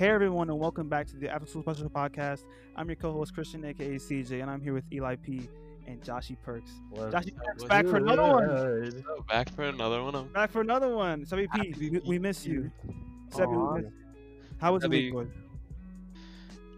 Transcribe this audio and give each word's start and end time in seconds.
Hey 0.00 0.08
everyone, 0.08 0.48
and 0.48 0.58
welcome 0.58 0.88
back 0.88 1.06
to 1.08 1.16
the 1.18 1.28
After 1.28 1.46
School 1.46 1.60
Special 1.60 1.90
Podcast. 1.90 2.44
I'm 2.74 2.88
your 2.88 2.96
co-host 2.96 3.34
Christian, 3.34 3.62
aka 3.66 3.96
CJ, 3.96 4.40
and 4.40 4.50
I'm 4.50 4.62
here 4.62 4.72
with 4.72 4.84
Eli 4.90 5.16
P 5.16 5.46
and 5.86 6.00
Joshy 6.00 6.38
Perks. 6.42 6.70
What's 6.88 7.14
Joshy 7.14 7.36
Perks 7.36 7.64
back 7.64 7.86
for 7.86 7.96
another 7.98 8.22
one. 8.22 8.46
good? 8.46 9.04
Oh, 9.06 9.22
back 9.28 9.54
for 9.54 9.64
another 9.64 10.02
one. 10.02 10.28
Back 10.28 10.52
for 10.52 10.62
another 10.62 10.96
one. 10.96 11.26
Sebby 11.26 11.48
P, 11.52 11.90
we, 11.90 11.98
we 12.08 12.18
miss 12.18 12.46
you. 12.46 12.70
here. 12.86 12.94
Sebby, 13.28 13.54
Aw. 13.54 13.74
we 13.74 13.82
miss 13.82 13.92
How 14.58 14.72
was 14.72 14.80
the 14.84 14.88
week, 14.88 15.12
Sebby. 15.12 15.12
boy? 15.12 15.26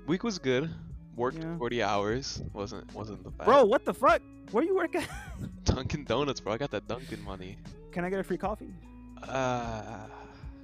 Week 0.08 0.24
was 0.24 0.40
good. 0.40 0.68
Worked 1.14 1.44
Yeah. 1.44 1.58
40 1.58 1.80
hours. 1.80 2.42
Wasn't 2.52 2.92
wasn't 2.92 3.22
the 3.22 3.30
bad. 3.30 3.44
Bro, 3.44 3.66
what 3.66 3.84
the 3.84 3.94
fuck? 3.94 4.20
Where 4.50 4.64
you 4.64 4.74
work 4.74 4.96
at? 4.96 5.08
Dunkin' 5.64 6.06
Donuts, 6.06 6.40
bro. 6.40 6.54
I 6.54 6.58
got 6.58 6.72
that 6.72 6.88
Dunkin' 6.88 7.22
money. 7.22 7.56
Can 7.92 8.04
I 8.04 8.10
get 8.10 8.18
a 8.18 8.24
free 8.24 8.36
coffee? 8.36 8.74
Uh, 9.22 10.08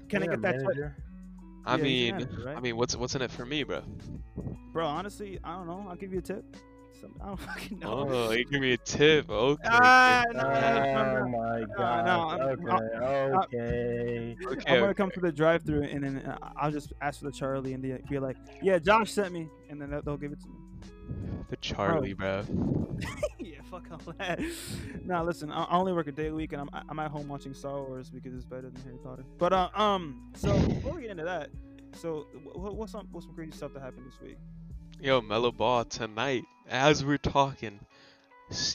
Can 0.08 0.24
I 0.24 0.26
get 0.26 0.42
that? 0.42 0.94
Twi- 1.64 1.72
I 1.72 1.76
Yeah, 1.76 1.82
mean, 1.82 2.14
manager, 2.16 2.42
right? 2.46 2.56
I 2.56 2.60
mean, 2.60 2.76
what's 2.76 2.96
what's 2.96 3.14
in 3.14 3.22
it 3.22 3.30
for 3.30 3.44
me, 3.46 3.62
bro? 3.64 3.82
Bro, 4.72 4.86
honestly, 4.86 5.38
I 5.44 5.54
don't 5.56 5.66
know. 5.66 5.86
I'll 5.88 5.96
give 5.96 6.12
you 6.12 6.18
a 6.18 6.22
tip. 6.22 6.44
Some, 7.00 7.14
I 7.22 7.26
don't 7.26 7.36
fucking 7.40 7.78
know. 7.78 8.06
Oh, 8.10 8.30
you 8.32 8.44
give 8.44 8.60
me 8.60 8.72
a 8.72 8.76
tip. 8.78 9.30
Okay. 9.30 9.62
Ah, 9.70 10.24
no, 10.32 10.42
no, 10.42 10.50
no, 10.50 10.52
no, 10.52 11.20
Oh 11.20 11.24
no. 11.24 11.38
my 11.38 11.60
no, 11.60 11.66
god. 11.76 12.08
I'm- 12.08 12.58
okay, 12.64 13.36
okay. 13.36 14.36
okay, 14.46 14.72
I'm 14.72 14.80
gonna 14.80 14.94
come 14.94 15.10
to 15.12 15.20
the 15.20 15.30
drive-through 15.32 15.82
and 15.84 16.02
then 16.02 16.16
uh, 16.18 16.38
I'll 16.56 16.72
just 16.72 16.92
ask 17.00 17.20
for 17.20 17.26
the 17.26 17.32
Charlie 17.32 17.74
and 17.74 17.84
they 17.84 18.00
be 18.08 18.18
like, 18.18 18.36
"Yeah, 18.62 18.78
Josh 18.78 19.12
sent 19.12 19.32
me," 19.32 19.48
and 19.70 19.80
then 19.80 19.90
they'll- 19.90 20.02
they'll 20.02 20.16
give 20.16 20.32
it 20.32 20.40
to 20.40 20.48
me. 20.48 20.54
The 21.50 21.56
Charlie, 21.58 22.12
bro. 22.14 22.42
yeah, 22.98 23.06
fuck 23.78 24.06
all 24.06 24.14
that. 24.18 24.40
Nah, 25.04 25.22
listen, 25.22 25.50
I 25.50 25.64
I 25.64 25.76
only 25.78 25.92
work 25.92 26.06
a 26.06 26.12
day 26.12 26.26
a 26.28 26.34
week, 26.34 26.52
and 26.52 26.60
I'm 26.60 26.68
I'm 26.88 26.98
at 26.98 27.10
home 27.10 27.28
watching 27.28 27.54
Star 27.54 27.80
Wars 27.82 28.10
because 28.10 28.34
it's 28.34 28.44
better 28.44 28.68
than 28.70 28.82
Harry 28.82 28.98
Potter. 29.02 29.24
But 29.38 29.52
uh, 29.52 29.68
um, 29.74 30.30
so 30.34 30.58
before 30.58 30.94
we 30.94 31.02
get 31.02 31.12
into 31.12 31.24
that, 31.24 31.48
so 31.94 32.26
wh- 32.44 32.76
what's 32.76 32.92
some 32.92 33.08
what's 33.10 33.26
some 33.26 33.34
crazy 33.34 33.52
stuff 33.52 33.72
that 33.74 33.80
happened 33.80 34.06
this 34.06 34.20
week? 34.20 34.36
Yo, 35.00 35.20
Melo 35.20 35.50
Ball 35.50 35.84
tonight, 35.84 36.44
as 36.68 37.04
we're 37.04 37.16
talking, 37.16 37.80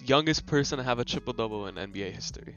youngest 0.06 0.46
person 0.48 0.78
to 0.78 0.84
have 0.84 1.00
a 1.00 1.06
triple 1.06 1.34
double 1.34 1.68
in 1.68 1.76
NBA 1.76 2.14
history. 2.14 2.56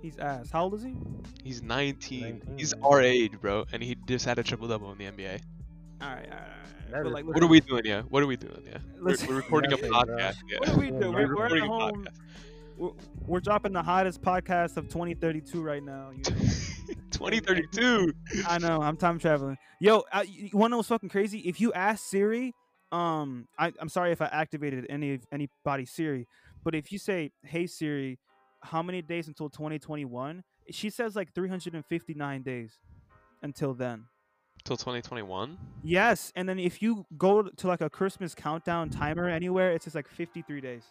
He's 0.00 0.16
ass. 0.18 0.50
How 0.50 0.64
old 0.64 0.74
is 0.74 0.82
he? 0.84 0.94
He's 1.42 1.60
19. 1.62 2.20
19, 2.22 2.54
He's 2.56 2.72
our 2.82 3.02
age, 3.02 3.32
bro, 3.40 3.66
and 3.72 3.82
he 3.82 3.96
just 4.06 4.24
had 4.24 4.38
a 4.38 4.42
triple 4.44 4.68
double 4.68 4.92
in 4.92 4.98
the 4.98 5.04
NBA. 5.04 5.40
All 6.00 6.08
right, 6.08 6.24
all 6.24 6.30
right, 6.30 6.30
all 6.30 6.38
right. 6.38 6.77
That 6.90 7.02
But 7.02 7.06
is- 7.08 7.12
like, 7.14 7.24
What 7.26 7.42
are 7.42 7.46
we 7.46 7.60
doing? 7.60 7.82
Yeah. 7.84 8.02
What 8.02 8.22
are 8.22 8.26
we 8.26 8.36
doing? 8.36 8.62
Yeah. 8.66 8.78
We're, 9.00 9.16
we're 9.28 9.36
recording 9.42 9.72
a 9.72 9.76
podcast. 9.76 10.36
Yeah. 10.48 10.58
What 10.60 10.68
are 10.70 10.78
we 10.78 10.86
Yeah, 10.86 10.98
doing? 11.00 11.12
we're 11.14 11.26
We're, 11.28 11.36
we're 11.36 11.46
at 11.46 11.52
recording 11.52 11.64
a 11.64 11.66
home. 11.68 12.06
We're, 12.76 12.90
we're 13.26 13.40
dropping 13.40 13.72
the 13.72 13.82
hottest 13.82 14.22
podcast 14.22 14.76
of 14.76 14.88
2032 14.88 15.60
right 15.62 15.82
now. 15.82 16.10
You 16.10 16.18
know? 16.18 16.40
2032. 17.10 18.12
I 18.48 18.58
know. 18.58 18.80
I'm 18.80 18.96
time 18.96 19.18
traveling. 19.18 19.56
Yo, 19.80 20.04
I, 20.12 20.22
you 20.22 20.50
want 20.52 20.70
to 20.70 20.72
know 20.72 20.76
what's 20.78 20.88
fucking 20.88 21.08
crazy? 21.08 21.40
If 21.40 21.60
you 21.60 21.72
ask 21.72 22.04
Siri, 22.06 22.54
um, 22.92 23.46
I, 23.58 23.72
I'm 23.80 23.88
sorry 23.88 24.12
if 24.12 24.22
I 24.22 24.26
activated 24.26 24.86
any 24.88 25.14
of 25.14 25.26
anybody's 25.32 25.90
Siri, 25.90 26.26
but 26.64 26.74
if 26.74 26.90
you 26.90 26.98
say, 26.98 27.32
"Hey 27.44 27.66
Siri, 27.66 28.18
how 28.62 28.82
many 28.82 29.02
days 29.02 29.28
until 29.28 29.50
2021?" 29.50 30.42
She 30.70 30.88
says 30.90 31.14
like 31.16 31.34
359 31.34 32.42
days 32.42 32.78
until 33.42 33.74
then. 33.74 34.04
Till 34.64 34.76
2021. 34.76 35.56
Yes, 35.82 36.32
and 36.36 36.48
then 36.48 36.58
if 36.58 36.82
you 36.82 37.06
go 37.16 37.42
to 37.42 37.66
like 37.66 37.80
a 37.80 37.88
Christmas 37.88 38.34
countdown 38.34 38.90
timer 38.90 39.28
anywhere, 39.28 39.72
it's 39.72 39.84
says 39.84 39.94
like 39.94 40.06
53 40.08 40.60
days. 40.60 40.82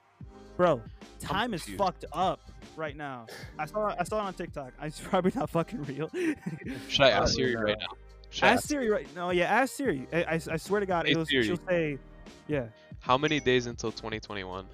Bro, 0.56 0.82
time 1.20 1.54
is 1.54 1.62
confused. 1.62 1.78
fucked 1.84 2.06
up 2.14 2.40
right 2.76 2.96
now. 2.98 3.28
I 3.60 3.68
saw 3.68 3.94
I 4.00 4.04
saw 4.04 4.18
it 4.20 4.22
on 4.24 4.34
TikTok. 4.34 4.74
It's 4.82 5.00
probably 5.00 5.32
not 5.36 5.50
fucking 5.52 5.84
real. 5.84 6.10
Should 6.88 7.02
I 7.06 7.10
ask 7.12 7.18
Probably 7.20 7.34
Siri 7.34 7.54
not. 7.54 7.64
right 7.64 7.78
now? 7.80 7.88
Should 8.32 8.44
I 8.44 8.48
ask 8.48 8.58
ask- 8.58 8.68
Siri 8.68 8.90
right 8.90 9.08
no, 9.16 9.30
yeah, 9.30 9.46
ask 9.46 9.76
Siri. 9.76 10.08
I, 10.12 10.24
I, 10.24 10.34
I 10.52 10.58
swear 10.58 10.80
to 10.80 10.86
God, 10.88 11.06
Hey, 11.06 11.12
it'll, 11.12 11.26
Siri. 11.28 11.44
she'll 11.44 11.60
say, 11.68 12.00
yeah. 12.48 12.66
How 13.00 13.18
many 13.20 13.40
days 13.40 13.68
until 13.68 13.92
2021? 13.92 14.66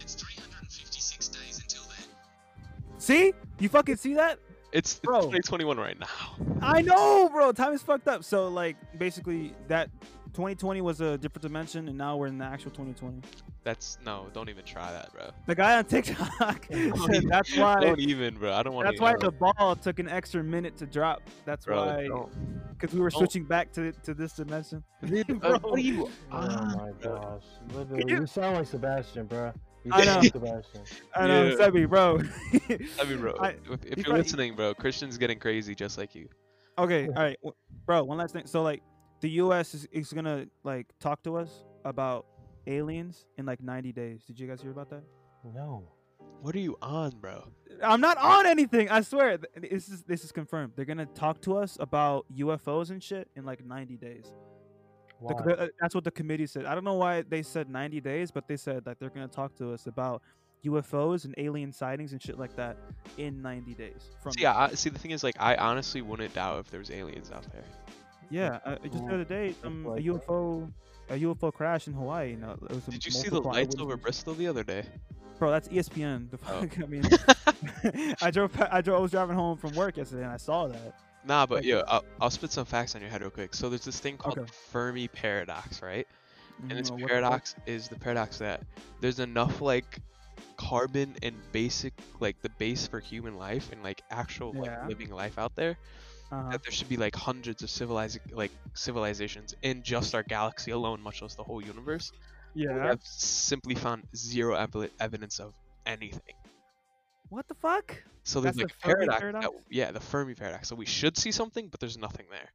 It's 0.00 0.14
356 0.14 1.28
days 1.28 1.60
until 1.62 1.82
then. 1.84 2.98
See, 2.98 3.32
you 3.60 3.68
fucking 3.68 3.96
see 3.96 4.14
that? 4.14 4.40
It's, 4.72 4.94
it's 4.94 5.00
2021 5.00 5.78
right 5.78 5.98
now. 5.98 6.06
I 6.62 6.82
know, 6.82 7.28
bro. 7.32 7.52
Time 7.52 7.72
is 7.72 7.82
fucked 7.82 8.08
up. 8.08 8.24
So 8.24 8.48
like, 8.48 8.76
basically, 8.98 9.54
that 9.68 9.88
2020 10.34 10.80
was 10.82 11.00
a 11.00 11.16
different 11.18 11.42
dimension, 11.42 11.88
and 11.88 11.96
now 11.96 12.16
we're 12.16 12.26
in 12.26 12.36
the 12.38 12.44
actual 12.44 12.70
2020. 12.72 13.22
That's 13.64 13.98
no. 14.04 14.26
Don't 14.32 14.48
even 14.48 14.64
try 14.64 14.92
that, 14.92 15.12
bro. 15.12 15.30
The 15.46 15.54
guy 15.54 15.76
on 15.78 15.84
TikTok 15.86 16.68
Don't 16.70 16.96
said 17.06 17.14
even- 17.16 17.28
that's 17.28 17.56
why. 17.56 17.80
Don't 17.80 17.98
even, 18.00 18.36
bro. 18.36 18.52
I 18.52 18.62
don't 18.62 18.74
want. 18.74 18.86
That's 18.86 19.00
why 19.00 19.14
the 19.18 19.30
ball 19.32 19.76
took 19.76 19.98
an 19.98 20.08
extra 20.08 20.42
minute 20.44 20.76
to 20.78 20.86
drop. 20.86 21.22
That's 21.44 21.64
Bro, 21.64 21.86
why, 21.86 22.28
because 22.78 22.94
we 22.94 23.00
were 23.00 23.10
don't. 23.10 23.18
switching 23.18 23.44
back 23.44 23.72
to 23.72 23.92
to 23.92 24.14
this 24.14 24.34
dimension. 24.34 24.84
What 25.00 25.64
are 25.64 25.78
you? 25.78 26.08
Oh 26.30 26.40
my 26.76 26.90
gosh. 27.00 27.42
Literally, 27.72 28.04
you- 28.06 28.20
you 28.20 28.26
sound 28.26 28.56
like 28.56 28.66
Sebastian, 28.66 29.26
bro. 29.26 29.52
You 29.86 29.92
I 29.94 30.04
sound 30.04 30.22
know. 30.24 30.30
Sebastian. 30.30 30.82
I 31.14 31.26
know, 31.26 31.44
Yeah. 31.46 31.54
Sebby, 31.54 31.88
bro. 31.88 32.18
I 33.00 33.04
mean, 33.08 33.18
bro. 33.20 33.34
I- 33.40 33.50
if 33.50 33.56
if 33.66 33.70
you 33.70 33.78
you're 33.96 34.04
probably- 34.04 34.22
listening, 34.22 34.54
bro, 34.56 34.74
Christian's 34.74 35.16
getting 35.18 35.38
crazy 35.38 35.74
just 35.74 35.96
like 35.98 36.14
you. 36.14 36.28
okay, 36.78 37.06
all 37.08 37.14
right, 37.14 37.38
bro. 37.86 38.04
One 38.04 38.18
last 38.18 38.32
thing. 38.32 38.46
So 38.46 38.62
like, 38.62 38.82
the 39.20 39.30
U.S. 39.30 39.74
is, 39.74 39.86
is 39.92 40.12
gonna 40.12 40.46
like 40.64 40.86
talk 41.00 41.22
to 41.22 41.36
us 41.36 41.64
about 41.84 42.26
aliens 42.66 43.24
in 43.38 43.46
like 43.46 43.62
90 43.62 43.92
days. 43.92 44.24
Did 44.24 44.38
you 44.40 44.46
guys 44.48 44.60
hear 44.60 44.72
about 44.72 44.90
that? 44.90 45.02
No. 45.54 45.88
What 46.42 46.54
are 46.54 46.58
you 46.60 46.76
on, 46.82 47.12
bro? 47.20 47.48
I'm 47.82 48.00
not 48.00 48.18
on 48.18 48.44
anything. 48.46 48.90
I 48.90 49.00
swear. 49.00 49.38
This 49.56 49.88
is 49.88 50.02
this 50.02 50.22
is 50.24 50.32
confirmed. 50.32 50.72
They're 50.76 50.84
gonna 50.84 51.06
talk 51.06 51.40
to 51.42 51.56
us 51.56 51.76
about 51.80 52.26
UFOs 52.36 52.90
and 52.90 53.02
shit 53.02 53.28
in 53.36 53.44
like 53.44 53.64
90 53.64 53.96
days. 53.96 54.26
The, 55.20 55.58
uh, 55.58 55.68
that's 55.80 55.94
what 55.94 56.04
the 56.04 56.10
committee 56.10 56.46
said. 56.46 56.66
I 56.66 56.74
don't 56.74 56.84
know 56.84 56.94
why 56.94 57.22
they 57.22 57.42
said 57.42 57.68
90 57.70 58.00
days, 58.00 58.30
but 58.30 58.46
they 58.48 58.56
said 58.56 58.84
that 58.84 58.98
they're 58.98 59.10
gonna 59.10 59.28
talk 59.28 59.54
to 59.56 59.72
us 59.72 59.86
about 59.86 60.22
UFOs 60.64 61.24
and 61.24 61.34
alien 61.38 61.72
sightings 61.72 62.12
and 62.12 62.20
shit 62.20 62.38
like 62.38 62.54
that 62.56 62.76
in 63.18 63.40
90 63.40 63.74
days. 63.74 64.10
From 64.22 64.32
See, 64.32 64.44
I, 64.44 64.66
I- 64.66 64.74
see, 64.74 64.90
the 64.90 64.98
thing 64.98 65.12
is, 65.12 65.22
like, 65.24 65.36
I 65.38 65.54
honestly 65.56 66.02
wouldn't 66.02 66.34
doubt 66.34 66.58
if 66.60 66.70
there 66.70 66.80
was 66.80 66.90
aliens 66.90 67.30
out 67.30 67.44
there. 67.52 67.64
yeah, 68.30 68.58
uh, 68.64 68.76
just 68.90 69.06
the 69.06 69.14
other 69.14 69.24
day, 69.24 69.54
um, 69.64 69.86
a. 69.86 69.96
UFO, 69.96 70.70
a 71.08 71.14
UFO 71.20 71.52
crash 71.52 71.86
in 71.86 71.92
Hawaii. 71.94 72.30
You 72.30 72.36
know, 72.38 72.56
it 72.68 72.70
was 72.70 72.84
Did 72.84 73.04
you 73.04 73.10
see 73.12 73.28
the 73.28 73.34
multiple 73.34 73.52
lights 73.52 73.76
over. 73.78 73.96
Bristol 73.96 74.34
the 74.34 74.48
other 74.48 74.64
day? 74.64 74.84
Bro, 75.38 75.50
that's 75.52 75.68
ESPN. 75.68 76.30
The 76.30 76.38
Oh. 76.48 76.66
I 76.82 76.86
mean, 76.86 77.04
I 78.22 78.30
drove, 78.30 78.50
I 78.70 78.80
drove, 78.80 78.98
I 78.98 79.02
was 79.02 79.10
driving 79.12 79.36
home 79.36 79.56
from 79.58 79.74
work 79.74 79.96
yesterday 79.98 80.22
and 80.24 80.32
I 80.32 80.36
saw 80.38 80.66
that. 80.66 80.98
Nah, 81.26 81.44
but 81.46 81.56
Like- 81.56 81.64
yeah, 81.64 81.82
I'll, 81.88 82.04
I'll 82.20 82.30
spit 82.30 82.52
some 82.52 82.64
facts 82.66 82.94
on 82.94 83.00
your 83.00 83.10
head 83.10 83.20
real 83.20 83.30
quick. 83.30 83.54
So 83.54 83.68
there's 83.68 83.84
this 83.84 83.98
thing 83.98 84.16
called 84.16 84.38
Okay. 84.38 84.46
the 84.46 84.52
Fermi 84.52 85.08
paradox, 85.08 85.82
right? 85.82 86.06
And 86.62 86.70
this 86.78 86.90
Mm, 86.90 87.00
the 87.00 87.06
paradox 87.06 87.54
is 87.66 87.88
the 87.88 87.96
paradox 87.98 88.38
that 88.38 88.62
there's 89.00 89.18
enough 89.18 89.60
like 89.60 89.98
carbon 90.56 91.14
and 91.22 91.34
basic 91.52 91.92
like 92.20 92.40
the 92.42 92.48
base 92.50 92.86
for 92.86 92.98
human 93.00 93.36
life 93.36 93.72
and 93.72 93.82
like 93.82 94.02
actual 94.10 94.52
like 94.54 94.88
living 94.88 95.10
life 95.10 95.38
out 95.38 95.54
there 95.54 95.76
Uh-huh. 96.32 96.50
that 96.50 96.62
there 96.62 96.72
should 96.72 96.88
be 96.88 96.96
like 96.96 97.14
hundreds 97.14 97.62
of 97.62 97.68
civilized 97.68 98.18
like 98.32 98.50
civilizations 98.72 99.54
in 99.62 99.82
just 99.82 100.14
our 100.14 100.22
galaxy 100.22 100.70
alone, 100.70 101.02
much 101.02 101.20
less 101.20 101.34
the 101.34 101.44
whole 101.44 101.60
universe. 101.62 102.10
Yeah, 102.54 102.74
Yeah. 102.74 102.86
have 102.86 103.02
simply 103.04 103.74
found 103.74 104.04
zero 104.16 104.56
evi- 104.56 104.90
evidence 104.98 105.40
of 105.40 105.52
anything. 105.84 106.36
What 107.28 107.46
the 107.48 107.54
fuck? 107.54 107.94
So 108.26 108.40
there's 108.40 108.56
That's 108.56 108.72
like 108.72 108.80
the 108.82 108.88
Fermi 108.88 108.94
paradox. 109.06 109.20
paradox? 109.20 109.46
That, 109.46 109.52
yeah, 109.70 109.90
the 109.92 110.00
Fermi 110.00 110.34
paradox. 110.34 110.68
So 110.68 110.74
we 110.74 110.84
should 110.84 111.16
see 111.16 111.30
something, 111.30 111.68
but 111.68 111.78
there's 111.78 111.96
nothing 111.96 112.26
there. 112.28 112.50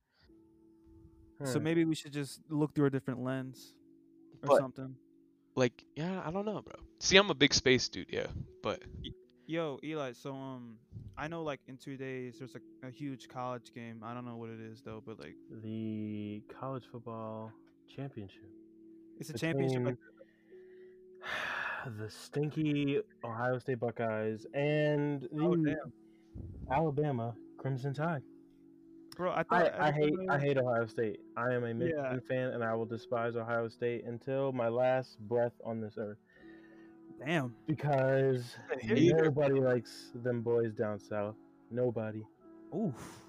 So 1.48 1.60
maybe 1.60 1.86
we 1.86 1.96
should 1.96 2.12
just 2.12 2.42
look 2.50 2.76
through 2.76 2.88
a 2.88 2.90
different 2.90 3.24
lens 3.24 3.74
or 4.44 4.50
But- 4.50 4.58
something. 4.60 4.96
Like, 5.56 5.84
yeah, 5.96 6.22
I 6.26 6.32
don't 6.32 6.46
know, 6.46 6.62
bro. 6.62 6.76
See, 7.00 7.16
I'm 7.18 7.30
a 7.30 7.34
big 7.34 7.54
space 7.54 7.88
dude, 7.90 8.08
yeah, 8.10 8.28
but 8.62 8.82
Yo, 9.48 9.80
Eli. 9.84 10.12
So 10.14 10.34
um, 10.34 10.78
I 11.18 11.28
know 11.28 11.44
like 11.44 11.60
in 11.68 11.78
two 11.78 11.98
days 11.98 12.36
there's 12.40 12.54
like 12.54 12.64
a 12.84 12.90
huge 12.90 13.28
college 13.28 13.74
game. 13.74 14.02
I 14.04 14.14
don't 14.14 14.26
know 14.26 14.38
what 14.38 14.50
it 14.50 14.60
is 14.62 14.82
though, 14.82 15.02
but 15.06 15.20
like 15.20 15.36
the 15.64 16.42
college 16.60 16.84
football 16.92 17.52
championship. 17.94 18.50
it's 19.20 19.30
a 19.30 19.34
championship. 19.38 19.84
Like, 19.84 19.96
between 19.96 20.11
the 21.86 22.10
stinky 22.10 23.00
Ohio 23.24 23.58
State 23.60 23.80
Buckeyes 23.80 24.46
and 24.54 25.22
the 25.34 25.76
oh 26.70 26.74
Alabama 26.74 27.34
Crimson 27.58 27.94
Tide. 27.94 28.22
bro. 29.16 29.32
I 29.32 29.40
I, 29.40 29.44
thought 29.44 29.80
I 29.80 29.92
hate 29.92 30.14
I 30.30 30.40
hate 30.40 30.58
Ohio 30.58 30.86
State. 30.86 31.20
I 31.38 31.54
am 31.54 31.64
a 31.64 31.74
Michigan 31.74 32.22
fan, 32.28 32.50
and 32.50 32.64
I 32.64 32.74
will 32.76 32.86
despise 32.86 33.36
Ohio 33.36 33.68
State 33.68 34.06
until 34.06 34.52
my 34.52 34.68
last 34.68 35.20
breath 35.20 35.54
on 35.66 35.82
this 35.82 35.96
earth 35.98 36.18
Damn. 37.26 37.54
because 37.68 38.56
nobody 38.84 39.60
likes 39.60 40.12
them 40.24 40.42
boys 40.42 40.74
down 40.74 41.00
south. 41.00 41.36
Nobody. 41.70 42.24
Oof. 42.76 43.22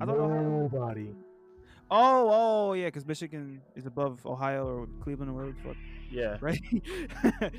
I 0.00 0.06
thought 0.06 0.18
Ohio- 0.18 0.68
Nobody. 0.68 1.10
Oh, 1.90 2.28
oh 2.30 2.72
yeah, 2.74 2.86
because 2.86 3.06
Michigan 3.06 3.62
is 3.74 3.86
above 3.86 4.24
Ohio 4.26 4.66
or 4.66 4.88
Cleveland 5.02 5.30
or 5.30 5.34
whatever 5.34 5.74
Yeah. 6.10 6.36
right? 6.40 6.60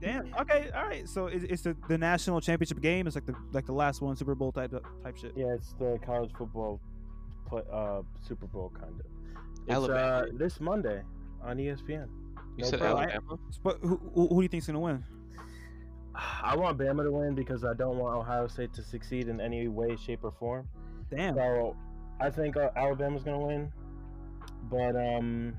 Damn. 0.00 0.34
Okay. 0.40 0.70
All 0.74 0.84
right. 0.86 1.08
So 1.08 1.26
it's, 1.26 1.44
it's 1.44 1.62
the, 1.62 1.76
the 1.88 1.98
national 1.98 2.40
championship 2.40 2.80
game. 2.80 3.06
It's 3.06 3.16
like 3.16 3.26
the 3.26 3.34
like 3.52 3.66
the 3.66 3.72
last 3.72 4.00
one, 4.00 4.16
Super 4.16 4.34
Bowl 4.34 4.52
type 4.52 4.72
type 5.02 5.16
shit. 5.16 5.32
Yeah, 5.36 5.54
it's 5.54 5.74
the 5.78 5.98
college 6.04 6.30
football 6.36 6.80
play, 7.46 7.62
uh, 7.72 8.02
Super 8.26 8.46
Bowl 8.46 8.72
kind 8.78 8.92
of. 9.00 9.06
It's 9.66 9.74
Alabama. 9.74 10.00
uh, 10.00 10.26
this 10.34 10.60
Monday 10.60 11.02
on 11.42 11.56
ESPN. 11.58 12.08
You 12.56 12.64
No 12.64 12.70
said 12.70 12.80
problem. 12.80 13.08
Alabama. 13.10 13.38
But 13.62 13.78
who, 13.82 14.00
who, 14.14 14.28
who 14.28 14.36
do 14.36 14.42
you 14.42 14.48
think's 14.48 14.66
gonna 14.66 14.80
win? 14.80 15.04
I 16.14 16.56
want 16.56 16.76
Bama 16.76 17.04
to 17.04 17.10
win 17.12 17.34
because 17.34 17.64
I 17.64 17.72
don't 17.74 17.96
want 17.96 18.16
Ohio 18.16 18.46
State 18.48 18.72
to 18.74 18.82
succeed 18.82 19.28
in 19.28 19.40
any 19.40 19.68
way, 19.68 19.96
shape, 19.96 20.24
or 20.24 20.32
form. 20.32 20.68
Damn. 21.10 21.34
So 21.34 21.76
I 22.20 22.30
think 22.30 22.56
uh, 22.56 22.70
Alabama's 22.76 23.22
gonna 23.22 23.38
win, 23.46 23.72
but 24.70 24.96
um, 24.96 25.54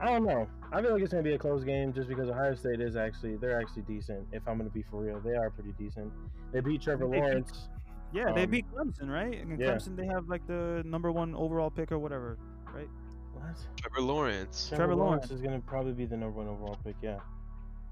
I 0.00 0.06
don't 0.06 0.24
know. 0.24 0.48
I 0.72 0.80
feel 0.82 0.92
like 0.92 1.02
it's 1.02 1.10
gonna 1.12 1.22
be 1.24 1.32
a 1.34 1.38
close 1.38 1.64
game 1.64 1.92
just 1.92 2.08
because 2.08 2.28
Ohio 2.28 2.54
State 2.54 2.80
is 2.80 2.94
actually 2.96 3.36
they're 3.36 3.60
actually 3.60 3.82
decent. 3.82 4.26
If 4.32 4.46
I'm 4.46 4.56
gonna 4.58 4.70
be 4.70 4.82
for 4.82 5.02
real, 5.02 5.20
they 5.20 5.34
are 5.34 5.50
pretty 5.50 5.72
decent. 5.78 6.12
They 6.52 6.60
beat 6.60 6.82
Trevor 6.82 7.06
They 7.06 7.12
beat- 7.12 7.20
Lawrence. 7.22 7.68
Yeah, 8.12 8.32
they 8.32 8.44
Um, 8.44 8.50
beat 8.50 8.66
Clemson, 8.72 9.08
right? 9.08 9.40
And 9.40 9.52
in 9.52 9.60
yeah. 9.60 9.68
Clemson, 9.74 9.96
they 9.96 10.06
have 10.06 10.28
like 10.28 10.44
the 10.46 10.82
number 10.84 11.12
one 11.12 11.34
overall 11.34 11.70
pick 11.70 11.92
or 11.92 11.98
whatever. 11.98 12.38
Right? 12.74 12.88
What? 13.34 13.56
Trevor 13.76 14.00
Lawrence. 14.02 14.68
Trevor, 14.68 14.80
Trevor 14.84 14.94
Lawrence 14.96 15.22
Lawrence. 15.26 15.30
is 15.32 15.40
gonna 15.40 15.60
probably 15.60 15.92
be 15.92 16.06
the 16.06 16.16
number 16.16 16.36
one 16.38 16.48
overall 16.48 16.76
pick. 16.84 16.96
Yeah. 17.02 17.18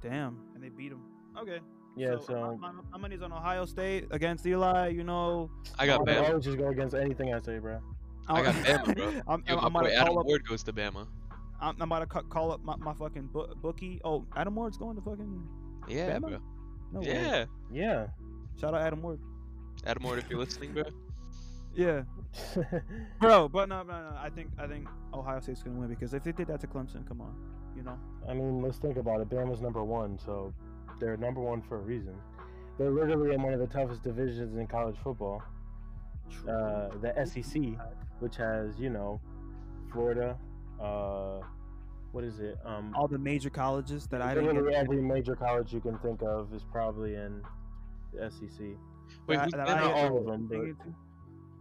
Damn, 0.00 0.38
and 0.54 0.62
they 0.62 0.68
beat 0.68 0.92
him. 0.92 1.02
Okay. 1.40 1.58
Yeah. 1.96 2.16
so, 2.18 2.24
So, 2.26 2.56
my, 2.60 2.70
my, 2.70 2.82
my 2.92 2.98
money's 2.98 3.22
on 3.22 3.32
Ohio 3.32 3.64
State 3.64 4.06
against 4.12 4.46
Eli. 4.46 4.88
You 4.88 5.02
know, 5.04 5.50
I 5.78 5.86
got 5.86 6.00
Bama. 6.02 6.08
I 6.10 6.14
Bama. 6.22 6.28
always 6.30 6.44
just 6.44 6.58
go 6.58 6.68
against 6.68 6.94
anything 6.94 7.34
I 7.34 7.40
say, 7.40 7.58
bro. 7.58 7.80
I 8.28 8.42
got 8.42 8.54
Bama, 8.54 8.94
bro. 8.96 9.06
I'm, 9.28 9.44
Yo, 9.48 9.56
I'm, 9.58 9.72
my 9.72 9.80
I'm 9.80 9.84
boy 9.86 9.90
Adam 9.92 10.06
call 10.08 10.20
up. 10.20 10.26
Ward 10.26 10.46
goes 10.48 10.62
to 10.64 10.72
Bama. 10.72 11.06
I'm, 11.60 11.74
I'm 11.80 11.82
about 11.90 12.00
to 12.00 12.06
ca- 12.06 12.22
call 12.22 12.52
up 12.52 12.62
my, 12.62 12.76
my 12.76 12.94
fucking 12.94 13.28
bo- 13.32 13.54
bookie. 13.56 14.00
Oh, 14.04 14.24
Adam 14.36 14.54
Ward's 14.54 14.76
going 14.76 14.96
to 14.96 15.02
fucking. 15.02 15.46
Yeah, 15.88 16.18
Bama? 16.18 16.20
bro. 16.20 16.38
No 16.92 17.00
way. 17.00 17.06
Yeah. 17.06 17.44
Yeah. 17.72 18.06
Shout 18.60 18.74
out 18.74 18.80
Adam 18.80 19.02
Ward. 19.02 19.20
Adam 19.86 20.02
Ward, 20.02 20.18
if 20.18 20.28
you're 20.30 20.38
listening, 20.38 20.72
bro. 20.72 20.84
Yeah, 21.74 22.02
bro. 23.20 23.48
But 23.48 23.68
no, 23.68 23.84
no, 23.84 23.92
no. 23.92 24.16
I 24.18 24.30
think 24.30 24.48
I 24.58 24.66
think 24.66 24.88
Ohio 25.14 25.38
State's 25.38 25.62
gonna 25.62 25.78
win 25.78 25.88
because 25.88 26.12
if 26.12 26.24
they 26.24 26.32
did 26.32 26.48
that 26.48 26.60
to 26.62 26.66
Clemson, 26.66 27.06
come 27.06 27.20
on, 27.20 27.32
you 27.76 27.84
know. 27.84 27.96
I 28.28 28.34
mean, 28.34 28.60
let's 28.62 28.78
think 28.78 28.96
about 28.96 29.20
it. 29.20 29.28
Bama's 29.28 29.60
number 29.60 29.84
one, 29.84 30.18
so 30.18 30.52
they're 30.98 31.16
number 31.16 31.40
one 31.40 31.62
for 31.62 31.76
a 31.76 31.80
reason. 31.80 32.16
They're 32.78 32.90
literally 32.90 33.32
in 33.32 33.42
one 33.42 33.52
of 33.52 33.60
the 33.60 33.68
toughest 33.68 34.02
divisions 34.02 34.56
in 34.56 34.66
college 34.66 34.96
football, 35.04 35.40
uh, 36.48 36.88
the 37.00 37.12
SEC, 37.24 37.62
which 38.18 38.34
has 38.36 38.76
you 38.80 38.90
know, 38.90 39.20
Florida. 39.92 40.36
Uh, 40.80 41.40
what 42.12 42.24
is 42.24 42.40
it? 42.40 42.56
Um, 42.64 42.94
All 42.96 43.08
the 43.08 43.18
major 43.18 43.50
colleges 43.50 44.06
that 44.08 44.22
I 44.22 44.34
didn't 44.34 44.48
literally 44.48 44.72
get. 44.72 44.80
every 44.82 45.02
major 45.02 45.36
college 45.36 45.72
you 45.72 45.80
can 45.80 45.98
think 45.98 46.22
of 46.22 46.52
is 46.54 46.64
probably 46.72 47.14
in 47.14 47.42
the 48.14 48.30
SEC. 48.30 48.76
Wait, 49.26 49.36
that- 49.36 49.50
that 49.52 49.68
I 49.68 49.80
Not 49.80 49.92
all 49.94 50.18
of 50.18 50.26
them, 50.26 50.46
but 50.46 50.94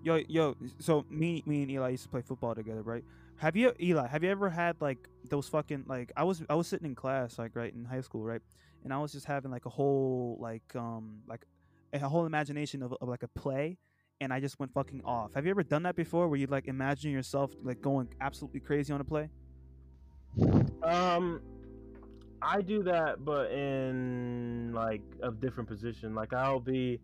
Yo, 0.04 0.22
yo. 0.30 0.56
So 0.80 1.06
me, 1.10 1.44
me 1.46 1.64
and 1.64 1.72
Eli 1.72 1.90
used 1.90 2.04
to 2.04 2.10
play 2.10 2.22
football 2.22 2.56
together, 2.56 2.82
right? 2.82 3.04
Have 3.38 3.56
you, 3.58 3.74
Eli? 3.80 4.08
Have 4.08 4.24
you 4.24 4.30
ever 4.30 4.50
had 4.50 4.80
like 4.80 5.10
those 5.30 5.50
fucking 5.50 5.84
like 5.88 6.12
I 6.16 6.24
was 6.24 6.44
I 6.50 6.56
was 6.56 6.68
sitting 6.68 6.88
in 6.88 6.96
class 6.96 7.38
like 7.38 7.56
right 7.56 7.74
in 7.74 7.84
high 7.86 8.02
school, 8.02 8.24
right? 8.24 8.42
And 8.84 8.94
I 8.94 9.00
was 9.00 9.12
just 9.12 9.26
having 9.26 9.52
like 9.52 9.66
a 9.66 9.70
whole 9.70 10.38
like 10.40 10.76
um 10.76 11.24
like 11.28 11.46
a 11.94 12.00
whole 12.00 12.26
imagination 12.26 12.82
of, 12.84 12.94
of 13.02 13.10
like 13.10 13.24
a 13.24 13.28
play, 13.28 13.78
and 14.22 14.34
I 14.34 14.40
just 14.40 14.60
went 14.60 14.74
fucking 14.74 15.02
off. 15.06 15.34
Have 15.36 15.46
you 15.46 15.52
ever 15.52 15.64
done 15.64 15.84
that 15.84 15.96
before, 15.96 16.28
where 16.28 16.40
you 16.40 16.48
like 16.48 16.68
imagine 16.68 17.12
yourself 17.12 17.54
like 17.64 17.82
going 17.82 18.08
absolutely 18.22 18.60
crazy 18.60 18.94
on 18.94 19.02
a 19.02 19.04
play? 19.04 19.30
Um, 20.84 21.42
I 22.42 22.62
do 22.62 22.84
that, 22.84 23.24
but 23.24 23.52
in 23.52 24.72
like 24.74 25.02
a 25.24 25.32
different 25.32 25.70
position. 25.70 26.16
Like 26.16 26.34
I'll 26.34 26.60
be, 26.60 27.00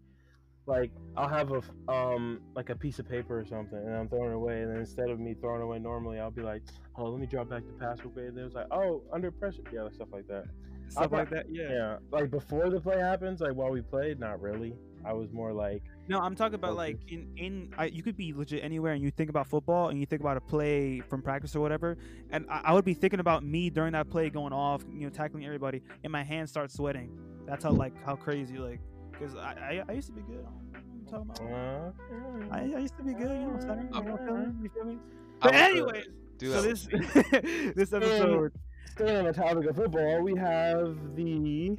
like 0.65 0.91
I'll 1.17 1.27
have 1.27 1.51
a 1.51 1.91
um 1.91 2.41
like 2.55 2.69
a 2.69 2.75
piece 2.75 2.99
of 2.99 3.07
paper 3.07 3.39
or 3.39 3.45
something, 3.45 3.77
and 3.77 3.95
I'm 3.95 4.07
throwing 4.09 4.31
it 4.31 4.35
away, 4.35 4.61
and 4.61 4.71
then 4.71 4.79
instead 4.79 5.09
of 5.09 5.19
me 5.19 5.35
throwing 5.39 5.61
it 5.61 5.65
away 5.65 5.79
normally, 5.79 6.19
I'll 6.19 6.31
be 6.31 6.41
like, 6.41 6.63
oh, 6.95 7.05
let 7.05 7.19
me 7.19 7.27
drop 7.27 7.49
back 7.49 7.63
the 7.65 7.73
pass 7.73 7.99
real 7.99 8.09
quick. 8.11 8.27
And 8.29 8.37
it 8.37 8.43
was 8.43 8.53
like, 8.53 8.67
oh, 8.71 9.03
under 9.11 9.31
pressure, 9.31 9.61
yeah, 9.71 9.83
like 9.83 9.93
stuff 9.93 10.09
like 10.11 10.27
that. 10.27 10.45
Stuff 10.89 11.03
thought- 11.05 11.11
like 11.11 11.29
that. 11.31 11.45
Yeah. 11.49 11.69
Yeah, 11.69 11.97
like 12.11 12.31
before 12.31 12.69
the 12.69 12.79
play 12.81 12.99
happens, 12.99 13.41
like 13.41 13.53
while 13.53 13.71
we 13.71 13.81
played, 13.81 14.19
not 14.19 14.41
really. 14.41 14.73
I 15.05 15.13
was 15.13 15.31
more 15.31 15.51
like, 15.53 15.83
No, 16.07 16.19
I'm 16.19 16.35
talking 16.35 16.55
about 16.55 16.75
like 16.75 16.97
in 17.09 17.27
in 17.37 17.73
I, 17.77 17.85
you 17.85 18.03
could 18.03 18.15
be 18.17 18.33
legit 18.33 18.63
anywhere 18.63 18.93
and 18.93 19.01
you 19.03 19.11
think 19.11 19.29
about 19.29 19.47
football 19.47 19.89
and 19.89 19.99
you 19.99 20.05
think 20.05 20.21
about 20.21 20.37
a 20.37 20.41
play 20.41 21.01
from 21.09 21.21
practice 21.21 21.55
or 21.55 21.59
whatever, 21.61 21.97
and 22.31 22.45
I, 22.49 22.61
I 22.65 22.73
would 22.73 22.85
be 22.85 22.93
thinking 22.93 23.19
about 23.19 23.43
me 23.43 23.69
during 23.69 23.93
that 23.93 24.09
play 24.09 24.29
going 24.29 24.53
off, 24.53 24.83
you 24.93 25.01
know, 25.01 25.09
tackling 25.09 25.45
everybody, 25.45 25.81
and 26.03 26.11
my 26.11 26.23
hands 26.23 26.49
start 26.51 26.71
sweating. 26.71 27.09
That's 27.45 27.63
how 27.63 27.71
like 27.71 27.93
how 28.05 28.15
crazy 28.15 28.57
like 28.57 28.79
because 29.11 29.35
I, 29.35 29.83
I 29.87 29.91
I 29.91 29.93
used 29.93 30.07
to 30.07 30.13
be 30.13 30.21
good. 30.21 30.45
I'm 30.75 31.05
talking 31.05 31.29
about. 31.29 31.51
uh, 31.51 32.55
I, 32.55 32.59
I 32.75 32.79
used 32.79 32.97
to 32.97 33.03
be 33.03 33.13
good, 33.13 33.23
you 33.23 33.27
know 33.27 33.49
what 33.49 33.63
I'm 33.63 33.69
saying? 33.69 33.89
You 33.93 34.03
know, 34.03 34.17
feeling- 34.17 34.59
you 34.63 34.69
feel 34.69 34.85
me? 34.85 34.97
But 35.41 35.51
was, 35.51 35.61
uh, 35.61 35.65
anyways, 35.65 36.05
so 36.41 36.61
this 36.61 36.87
this 37.75 37.93
episode, 37.93 38.53
Staying 38.91 39.17
on 39.17 39.25
the 39.25 39.33
topic 39.33 39.65
of 39.65 39.75
football, 39.75 40.21
we 40.21 40.35
have 40.35 41.15
the 41.15 41.75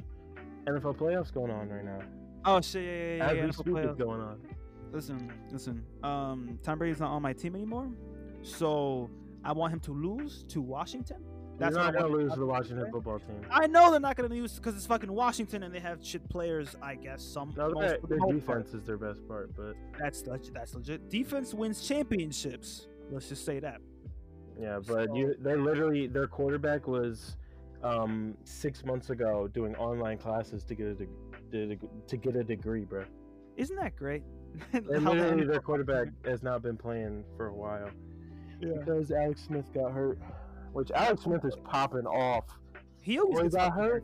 NFL 0.67 0.97
playoffs 0.97 1.33
going 1.33 1.49
on 1.51 1.69
right 1.69 1.85
now. 1.85 1.99
Oh 2.45 2.61
shit, 2.61 2.83
yeah, 2.83 2.91
yeah, 2.91 3.15
yeah, 3.17 3.23
As 3.25 3.37
yeah, 3.37 3.43
we 3.45 3.49
NFL 3.51 3.65
playoffs. 3.65 3.97
going 3.97 4.21
on. 4.21 4.39
listen, 4.91 5.31
listen. 5.51 5.83
Um, 6.03 6.59
Tom 6.63 6.77
Brady's 6.79 6.99
not 6.99 7.11
on 7.11 7.21
my 7.21 7.33
team 7.33 7.55
anymore, 7.55 7.89
so 8.41 9.09
I 9.43 9.51
want 9.51 9.73
him 9.73 9.79
to 9.81 9.91
lose 9.91 10.43
to 10.49 10.61
Washington. 10.61 11.17
That's 11.57 11.77
I 11.77 11.85
not 11.85 11.93
gonna 11.93 12.07
lose 12.13 12.33
to 12.33 12.39
the 12.39 12.45
Washington 12.45 12.91
football 12.91 13.17
team. 13.19 13.39
I 13.49 13.65
know 13.67 13.89
they're 13.89 13.99
not 14.01 14.17
gonna 14.17 14.27
lose 14.27 14.55
because 14.55 14.75
it's 14.75 14.85
fucking 14.85 15.09
Washington 15.11 15.63
and 15.63 15.73
they 15.73 15.79
have 15.79 16.03
shit 16.05 16.27
players. 16.29 16.75
I 16.81 16.95
guess 16.95 17.23
some. 17.23 17.53
No, 17.55 17.69
most 17.69 17.79
their, 18.09 18.17
their 18.19 18.33
defense 18.33 18.73
is 18.73 18.83
their 18.83 18.97
best 18.97 19.25
part, 19.25 19.55
but 19.55 19.73
That's 19.97 20.25
legit. 20.27 20.53
That's 20.53 20.75
legit. 20.75 21.09
Defense 21.09 21.53
wins 21.53 21.87
championships. 21.87 22.87
Let's 23.09 23.29
just 23.29 23.45
say 23.45 23.59
that. 23.59 23.79
yeah, 24.59 24.79
but 24.85 25.07
So- 25.07 25.15
you 25.15 25.35
they 25.39 25.55
literally 25.55 26.07
their 26.07 26.27
quarterback 26.27 26.87
was 26.87 27.37
um 27.83 28.35
six 28.43 28.83
months 28.83 29.09
ago 29.11 29.47
doing 29.47 29.75
online 29.77 30.17
classes 30.17 30.65
to 30.65 30.75
get 30.75 30.87
a 30.87 31.07
to, 31.55 31.77
to 32.07 32.17
get 32.17 32.35
a 32.35 32.43
degree, 32.43 32.83
bro. 32.83 33.03
Isn't 33.57 33.75
that 33.77 33.95
great? 33.95 34.23
And 34.73 34.85
the 34.85 34.99
literally 34.99 35.45
their 35.45 35.59
quarterback 35.59 36.07
has 36.25 36.41
not 36.41 36.61
been 36.61 36.77
playing 36.77 37.25
for 37.35 37.47
a 37.47 37.53
while 37.53 37.89
Yeah. 38.61 38.73
because 38.79 39.11
Alex 39.11 39.41
Smith 39.41 39.65
got 39.73 39.91
hurt, 39.91 40.17
which 40.71 40.91
Alex 40.91 41.23
Smith 41.23 41.43
is 41.43 41.55
popping 41.65 42.07
off. 42.07 42.45
He 43.01 43.19
always 43.19 43.51
Boy 43.53 43.57
got 43.59 43.69
fucking 43.75 43.83
hurt. 43.83 44.03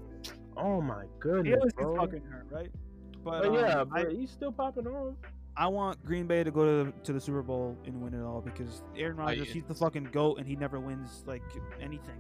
Oh 0.58 0.82
my 0.82 1.06
goodness, 1.20 1.46
He 1.46 1.52
goodness, 1.52 1.74
always 1.80 1.96
bro. 1.96 1.96
gets 1.96 2.06
fucking 2.06 2.24
hurt, 2.32 2.48
right? 2.52 2.70
But, 3.24 3.44
But 3.44 3.54
yeah, 3.54 3.80
um, 3.82 3.92
I, 3.94 4.06
he's 4.10 4.30
still 4.32 4.52
popping 4.52 4.88
off. 4.88 5.16
I 5.56 5.68
want 5.68 6.04
Green 6.06 6.28
Bay 6.28 6.44
to 6.44 6.52
go 6.52 6.66
to 6.66 6.92
the, 6.92 6.92
to 7.04 7.14
the 7.14 7.22
Super 7.22 7.42
Bowl 7.44 7.78
and 7.86 8.02
win 8.02 8.14
it 8.14 8.24
all 8.24 8.42
because 8.42 8.84
Aaron 8.98 9.20
I- 9.20 9.24
Rodgers, 9.28 9.50
he's 9.50 9.64
the 9.64 9.76
fucking 9.76 10.10
goat 10.12 10.38
and 10.38 10.46
he 10.48 10.56
never 10.58 10.80
wins 10.80 11.24
like 11.28 11.44
anything. 11.82 12.20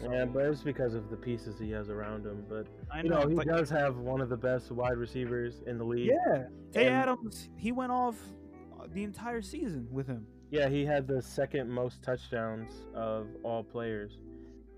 So, 0.00 0.10
Yeah, 0.12 0.24
but 0.26 0.44
it's 0.46 0.62
because 0.62 0.94
of 0.94 1.08
the 1.10 1.16
pieces 1.16 1.58
he 1.58 1.70
has 1.70 1.88
around 1.88 2.26
him. 2.26 2.44
But 2.48 2.66
I 2.92 3.02
you 3.02 3.08
know. 3.08 3.22
know, 3.24 3.28
he 3.28 3.44
does 3.44 3.70
have 3.70 3.96
one 3.98 4.20
of 4.20 4.28
the 4.28 4.36
best 4.36 4.70
wide 4.70 4.96
receivers 4.98 5.62
in 5.66 5.78
the 5.78 5.84
league. 5.84 6.10
yeah, 6.10 6.44
Tay 6.72 6.88
Adams, 6.88 7.48
he 7.56 7.72
went 7.72 7.92
off 7.92 8.16
uh, 8.78 8.86
the 8.92 9.02
entire 9.04 9.42
season 9.42 9.88
with 9.90 10.06
him. 10.06 10.26
Yeah, 10.50 10.68
he 10.68 10.84
had 10.84 11.08
the 11.08 11.20
second 11.22 11.70
most 11.70 12.02
touchdowns 12.02 12.70
of 12.94 13.26
all 13.42 13.64
players 13.64 14.18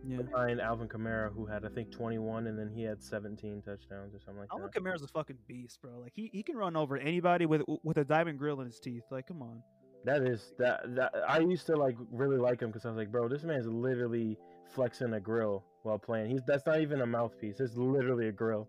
Yeah. 0.07 0.23
behind 0.23 0.61
Alvin 0.61 0.89
Kamara, 0.89 1.33
who 1.33 1.45
had 1.47 1.65
I 1.65 1.69
think 1.69 1.91
21, 1.91 2.47
and 2.47 2.59
then 2.59 2.71
he 2.75 2.83
had 2.85 3.03
17 3.03 3.63
touchdowns 3.63 4.15
or 4.15 4.21
something 4.21 4.41
like 4.41 4.49
Alvin 4.53 4.71
that. 4.73 4.81
Kamara's 4.83 5.03
a 5.03 5.09
fucking 5.09 5.39
beast, 5.47 5.81
bro. 5.83 5.99
Like 6.01 6.13
he, 6.15 6.31
he 6.33 6.43
can 6.43 6.57
run 6.57 6.77
over 6.77 6.97
anybody 6.97 7.45
with 7.47 7.63
with 7.83 7.99
a 7.99 8.05
diamond 8.05 8.39
grill 8.39 8.61
in 8.61 8.67
his 8.67 8.79
teeth. 8.81 9.03
Like, 9.11 9.27
come 9.27 9.43
on. 9.43 9.63
That 10.05 10.23
is 10.23 10.55
that 10.59 10.95
that 10.95 11.13
I 11.29 11.41
used 11.41 11.67
to 11.67 11.77
like 11.77 11.97
really 12.13 12.37
like 12.39 12.61
him 12.63 12.69
because 12.69 12.87
I 12.87 12.89
was 12.89 12.97
like, 12.97 13.11
bro, 13.11 13.29
this 13.29 13.43
man's 13.43 13.67
literally 13.67 14.39
flexing 14.69 15.13
a 15.15 15.21
grill 15.21 15.65
while 15.83 15.99
playing. 15.99 16.31
He's 16.31 16.43
that's 16.47 16.67
not 16.67 16.81
even 16.81 17.01
a 17.01 17.07
mouthpiece. 17.07 17.61
It's 17.61 17.77
literally 17.77 18.29
a 18.29 18.33
grill. 18.33 18.69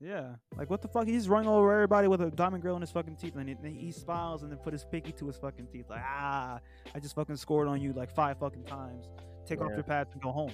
Yeah. 0.00 0.34
Like 0.56 0.70
what 0.70 0.82
the 0.82 0.88
fuck? 0.88 1.06
He's 1.06 1.28
running 1.28 1.48
over 1.48 1.72
everybody 1.72 2.08
with 2.08 2.20
a 2.20 2.30
diamond 2.30 2.62
grill 2.62 2.76
in 2.76 2.80
his 2.80 2.90
fucking 2.90 3.16
teeth, 3.16 3.36
and 3.36 3.48
then 3.48 3.74
he, 3.74 3.86
he 3.86 3.92
smiles 3.92 4.42
and 4.42 4.50
then 4.50 4.58
put 4.58 4.72
his 4.72 4.84
pinky 4.84 5.12
to 5.12 5.26
his 5.26 5.36
fucking 5.36 5.66
teeth. 5.68 5.86
Like, 5.88 6.02
ah, 6.04 6.60
I 6.94 7.00
just 7.00 7.14
fucking 7.14 7.36
scored 7.36 7.68
on 7.68 7.80
you 7.80 7.92
like 7.92 8.14
five 8.14 8.38
fucking 8.38 8.64
times. 8.64 9.08
Take 9.46 9.60
off 9.60 9.72
your 9.74 9.82
pads 9.82 10.12
and 10.12 10.22
go 10.22 10.30
home. 10.30 10.52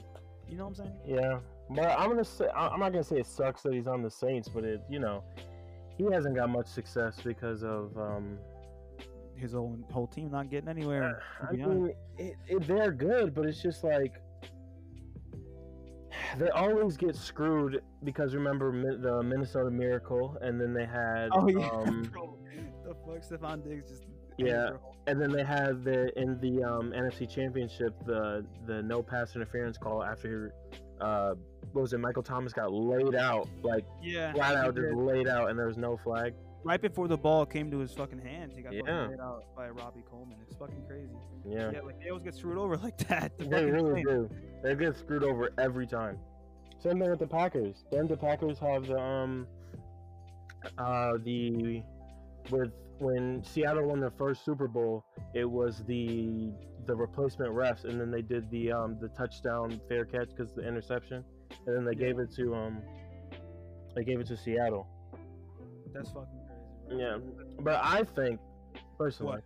You 0.48 0.56
know 0.56 0.64
what 0.64 0.78
I'm 0.80 0.86
saying? 0.86 0.96
Yeah, 1.06 1.38
but 1.70 1.98
I'm 1.98 2.10
gonna 2.10 2.24
say 2.24 2.46
I'm 2.54 2.80
not 2.80 2.92
gonna 2.92 3.04
say 3.04 3.18
it 3.18 3.26
sucks 3.26 3.62
that 3.62 3.72
he's 3.72 3.86
on 3.86 4.02
the 4.02 4.10
Saints, 4.10 4.48
but 4.48 4.64
it 4.64 4.82
you 4.88 4.98
know 4.98 5.24
he 5.96 6.04
hasn't 6.12 6.34
got 6.34 6.48
much 6.50 6.66
success 6.66 7.20
because 7.22 7.62
of 7.62 7.96
um. 7.98 8.38
His 9.36 9.52
whole 9.52 9.78
whole 9.90 10.06
team 10.06 10.30
not 10.30 10.50
getting 10.50 10.68
anywhere. 10.68 11.22
to 11.40 11.48
I 11.48 11.66
mean, 11.66 11.94
it, 12.18 12.36
it, 12.46 12.66
they're 12.66 12.92
good, 12.92 13.34
but 13.34 13.46
it's 13.46 13.62
just 13.62 13.82
like 13.82 14.20
they 16.38 16.48
always 16.50 16.96
get 16.96 17.14
screwed 17.16 17.82
because 18.04 18.34
remember 18.34 18.72
Mi- 18.72 18.96
the 19.00 19.22
Minnesota 19.22 19.70
Miracle, 19.70 20.36
and 20.40 20.60
then 20.60 20.72
they 20.72 20.86
had 20.86 21.28
Oh 21.32 21.48
yeah, 21.48 21.68
um, 21.72 22.02
bro. 22.12 22.36
The 22.84 22.94
fuck, 23.06 23.22
Stefon 23.40 23.62
Diggs 23.64 23.88
just. 23.88 24.04
Yeah. 24.38 24.70
and 25.06 25.20
then 25.20 25.30
they 25.32 25.44
had 25.44 25.84
the 25.84 26.18
in 26.18 26.38
the 26.40 26.62
um, 26.64 26.92
NFC 26.92 27.28
Championship 27.28 27.94
the 28.06 28.44
the 28.66 28.82
no 28.82 29.02
pass 29.02 29.36
interference 29.36 29.76
call 29.76 30.02
after 30.02 30.54
uh 31.00 31.34
what 31.72 31.82
was 31.82 31.92
it 31.92 31.98
Michael 32.00 32.22
Thomas 32.22 32.52
got 32.54 32.72
laid 32.72 33.14
out 33.14 33.48
like 33.62 33.84
Yeah. 34.02 34.32
flat 34.32 34.56
out 34.56 34.74
just 34.76 34.94
laid 34.94 35.28
out 35.28 35.50
and 35.50 35.58
there 35.58 35.66
was 35.66 35.76
no 35.76 35.98
flag. 35.98 36.32
Right 36.64 36.80
before 36.80 37.08
the 37.08 37.16
ball 37.16 37.46
came 37.46 37.70
to 37.70 37.78
his 37.78 37.92
fucking 37.92 38.18
hands, 38.20 38.54
he 38.56 38.62
got 38.62 38.72
Yeah. 38.72 38.82
fucking 38.82 39.10
laid 39.10 39.20
out 39.20 39.44
by 39.56 39.68
Robbie 39.70 40.02
Coleman. 40.10 40.38
It's 40.46 40.56
fucking 40.56 40.84
crazy. 40.86 41.14
Yeah, 41.44 41.70
Yeah, 41.72 41.80
like 41.80 42.00
they 42.00 42.08
always 42.10 42.24
get 42.24 42.34
screwed 42.34 42.58
over 42.58 42.76
like 42.82 42.98
that. 43.08 43.36
The 43.38 43.44
they 43.46 43.64
really 43.64 44.02
Saints. 44.04 44.10
do. 44.10 44.30
They 44.62 44.74
get 44.74 44.96
screwed 44.96 45.24
over 45.24 45.50
every 45.58 45.86
time. 45.86 46.18
Same 46.78 46.98
thing 46.98 47.10
with 47.10 47.18
the 47.18 47.26
Packers. 47.26 47.84
Then 47.90 48.06
the 48.06 48.16
Packers 48.16 48.58
have 48.58 48.86
the 48.86 48.98
um 48.98 49.46
uh 50.78 51.12
the 51.24 51.82
with 52.50 52.70
when 52.98 53.42
Seattle 53.42 53.86
won 53.88 54.00
their 54.00 54.10
first 54.10 54.44
Super 54.44 54.68
Bowl, 54.68 55.04
it 55.34 55.44
was 55.48 55.82
the 55.86 56.52
the 56.86 56.94
replacement 56.94 57.52
refs, 57.52 57.84
and 57.84 58.00
then 58.00 58.10
they 58.10 58.22
did 58.22 58.50
the 58.50 58.72
um 58.72 58.98
the 59.00 59.08
touchdown 59.08 59.80
fair 59.88 60.04
catch 60.04 60.28
because 60.36 60.52
the 60.54 60.66
interception, 60.66 61.24
and 61.66 61.76
then 61.76 61.84
they 61.84 61.94
gave 61.94 62.18
it 62.18 62.30
to 62.36 62.54
um 62.54 62.82
they 63.94 64.04
gave 64.04 64.20
it 64.20 64.26
to 64.28 64.36
Seattle. 64.36 64.86
That's 65.92 66.08
fucking 66.10 66.26
crazy. 66.28 66.39
Yeah, 66.90 67.18
but 67.60 67.80
I 67.82 68.02
think 68.04 68.40
personally 68.98 69.40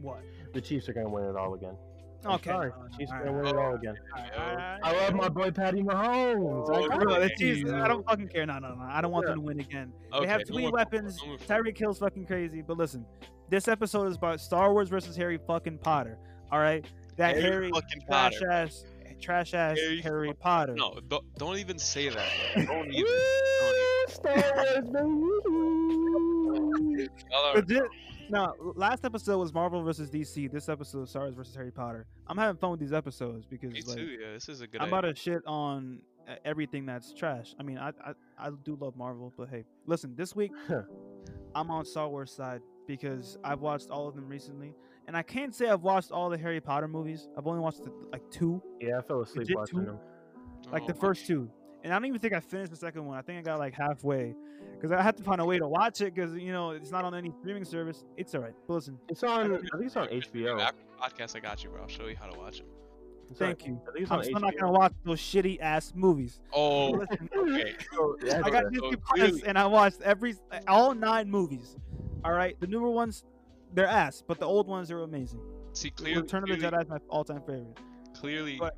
What? 0.00 0.22
the 0.52 0.60
Chiefs 0.60 0.88
are 0.88 0.92
gonna 0.92 1.08
win 1.10 1.24
it 1.24 1.36
all 1.36 1.54
again. 1.54 1.76
I'm 2.24 2.32
Okay. 2.32 2.50
sorry, 2.50 2.70
no, 2.70 2.82
no, 2.82 2.98
Chiefs 2.98 3.12
are 3.12 3.24
gonna 3.24 3.36
win 3.36 3.46
it 3.46 3.56
all 3.56 3.74
again. 3.74 3.94
all 4.16 4.22
right, 4.22 4.32
all 4.38 4.56
right, 4.56 4.80
I 4.82 4.92
love 5.04 5.14
my 5.14 5.28
boy 5.28 5.50
Patty 5.52 5.82
Mahomes. 5.82 6.68
I 6.68 6.78
Oh, 6.84 6.88
got 6.88 7.00
Bro, 7.00 7.14
it. 7.14 7.20
the 7.20 7.30
Chiefs. 7.36 7.70
I 7.70 7.86
don't 7.86 8.04
fucking 8.04 8.28
care. 8.28 8.44
No, 8.46 8.58
no, 8.58 8.74
no. 8.74 8.82
I 8.82 9.00
don't 9.00 9.12
want 9.12 9.26
Yeah. 9.26 9.30
them 9.34 9.40
to 9.40 9.44
win 9.46 9.60
again. 9.60 9.92
Okay, 10.12 10.24
they 10.24 10.30
have 10.30 10.40
no 10.40 10.44
too 10.44 10.52
many 10.54 10.64
more- 10.66 10.72
weapons. 10.72 11.20
no 11.22 11.28
more- 11.28 11.36
Tyreek 11.38 11.78
Hill's 11.78 11.98
fucking 12.00 12.26
crazy. 12.26 12.62
But 12.62 12.76
listen, 12.76 13.06
this 13.48 13.68
episode 13.68 14.08
is 14.08 14.16
about 14.16 14.40
Star 14.40 14.72
Wars 14.72 14.88
versus 14.88 15.14
Harry 15.16 15.38
fucking 15.38 15.78
Potter. 15.78 16.18
All 16.50 16.58
right, 16.58 16.84
that 17.16 17.36
Harry 17.36 17.42
Harry, 17.52 17.70
fucking 17.70 18.00
trash 18.08 18.32
Potter. 18.40 18.50
ass, 18.50 18.84
trash 19.20 19.54
ass 19.54 19.78
Harry 19.78 20.00
Harry, 20.00 20.32
Potter. 20.34 20.74
No, 20.74 20.98
don't, 21.06 21.24
don't 21.38 21.56
even 21.58 21.78
say 21.78 22.08
that. 22.08 22.28
Don't 22.66 22.88
even. 22.92 23.04
Woo! 23.04 24.06
Star 24.08 24.34
Wars, 24.56 24.88
baby. 24.90 26.34
Y'all 26.78 27.54
But 27.54 27.68
thi- 27.68 27.80
no, 28.30 28.54
last 28.76 29.04
episode 29.04 29.38
was 29.38 29.52
Marvel 29.54 29.82
versus 29.82 30.10
DC. 30.10 30.50
This 30.50 30.68
episode 30.68 31.02
is 31.04 31.10
Star 31.10 31.22
Wars 31.22 31.34
versus 31.34 31.54
Harry 31.54 31.72
Potter. 31.72 32.06
I'm 32.26 32.36
having 32.36 32.56
fun 32.58 32.70
with 32.72 32.80
these 32.80 32.92
episodes 32.92 33.46
because 33.46 33.72
Me 33.72 33.82
like, 33.86 33.96
too. 33.96 34.04
Yeah, 34.20 34.32
this 34.34 34.48
is 34.48 34.60
a 34.60 34.66
good. 34.66 34.80
I'm 34.82 34.88
about 34.88 35.00
to 35.02 35.14
shit 35.14 35.42
on 35.46 36.00
uh, 36.28 36.34
everything 36.44 36.84
that's 36.86 37.12
trash. 37.14 37.54
I 37.58 37.62
mean, 37.62 37.78
I, 37.78 37.88
I 38.04 38.12
I 38.38 38.50
do 38.64 38.76
love 38.80 38.96
Marvel, 38.96 39.32
but 39.36 39.48
hey, 39.48 39.64
listen, 39.86 40.14
this 40.14 40.36
week 40.36 40.52
I'm 41.54 41.70
on 41.70 41.84
Star 41.86 42.08
Wars 42.08 42.30
side 42.30 42.60
because 42.86 43.38
I've 43.42 43.60
watched 43.60 43.88
all 43.90 44.06
of 44.08 44.14
them 44.14 44.28
recently, 44.28 44.74
and 45.06 45.16
I 45.16 45.22
can't 45.22 45.54
say 45.54 45.68
I've 45.68 45.82
watched 45.82 46.12
all 46.12 46.28
the 46.28 46.38
Harry 46.38 46.60
Potter 46.60 46.86
movies. 46.88 47.28
I've 47.36 47.46
only 47.46 47.60
watched 47.60 47.82
the, 47.84 47.92
like 48.12 48.22
two, 48.30 48.62
Yeah, 48.80 48.98
I 48.98 49.02
fell 49.02 49.22
asleep 49.22 49.48
watching 49.54 49.80
too? 49.80 49.84
them. 49.86 49.98
like 50.70 50.82
Oh, 50.82 50.86
the 50.86 50.94
first 50.94 51.26
two, 51.26 51.50
and 51.84 51.92
I 51.92 51.96
don't 51.96 52.06
even 52.06 52.20
think 52.20 52.32
I 52.34 52.40
finished 52.40 52.70
the 52.70 52.76
second 52.76 53.04
one. 53.06 53.16
I 53.18 53.22
think 53.22 53.38
I 53.38 53.42
got 53.42 53.58
like 53.58 53.74
halfway 53.74 54.34
because 54.74 54.92
I 54.92 55.02
had 55.02 55.16
to 55.16 55.22
find 55.22 55.40
a 55.40 55.44
way 55.44 55.58
to 55.58 55.66
watch 55.68 56.00
it 56.00 56.14
because 56.14 56.34
you 56.34 56.52
know 56.52 56.70
it's 56.70 56.90
not 56.90 57.04
on 57.04 57.14
any 57.14 57.32
streaming 57.40 57.64
service. 57.64 58.04
It's 58.16 58.34
alright. 58.34 58.54
But 58.66 58.74
listen, 58.74 58.98
It's 59.08 59.22
on. 59.22 59.54
I 59.54 59.58
think 59.58 59.70
it's 59.86 59.96
on 59.96 60.08
HBO. 60.08 60.60
After 60.60 60.82
podcast, 61.00 61.36
I 61.36 61.40
got 61.40 61.62
you, 61.64 61.70
bro. 61.70 61.82
I'll 61.82 61.88
show 61.88 62.06
you 62.06 62.16
how 62.16 62.26
to 62.26 62.38
watch 62.38 62.58
them. 62.58 62.66
It's 63.30 63.40
on- 63.42 63.46
thank 63.48 63.66
you. 63.66 63.80
I 63.86 63.92
think 63.92 64.02
it's 64.04 64.10
I'm 64.10 64.22
still 64.22 64.36
HBO. 64.36 64.40
not 64.40 64.56
gonna 64.58 64.72
watch 64.72 64.92
those 65.04 65.20
shitty 65.20 65.60
ass 65.60 65.92
movies. 65.94 66.40
Oh, 66.52 66.90
Listen, 66.90 67.28
okay. 67.36 67.74
So, 67.92 68.16
yeah, 68.24 68.40
I 68.44 68.50
got 68.50 68.64
so 68.64 68.70
Disney 68.70 68.96
clearly- 68.96 69.30
Plus 69.32 69.42
and 69.42 69.58
I 69.58 69.66
watched 69.66 70.00
every 70.02 70.34
all 70.66 70.94
nine 70.94 71.30
movies. 71.30 71.76
All 72.24 72.32
right, 72.32 72.58
the 72.60 72.66
newer 72.66 72.90
ones, 72.90 73.24
they're 73.74 73.86
ass, 73.86 74.22
but 74.26 74.40
the 74.40 74.46
old 74.46 74.66
ones 74.66 74.90
are 74.90 75.02
amazing. 75.02 75.40
See, 75.72 75.90
clearly, 75.90 76.22
Return 76.22 76.42
of 76.42 76.48
the 76.48 76.66
Jedi 76.66 76.82
is 76.82 76.88
my 76.88 76.98
all-time 77.08 77.42
favorite. 77.42 77.78
clearly 78.14 78.56
But- 78.58 78.76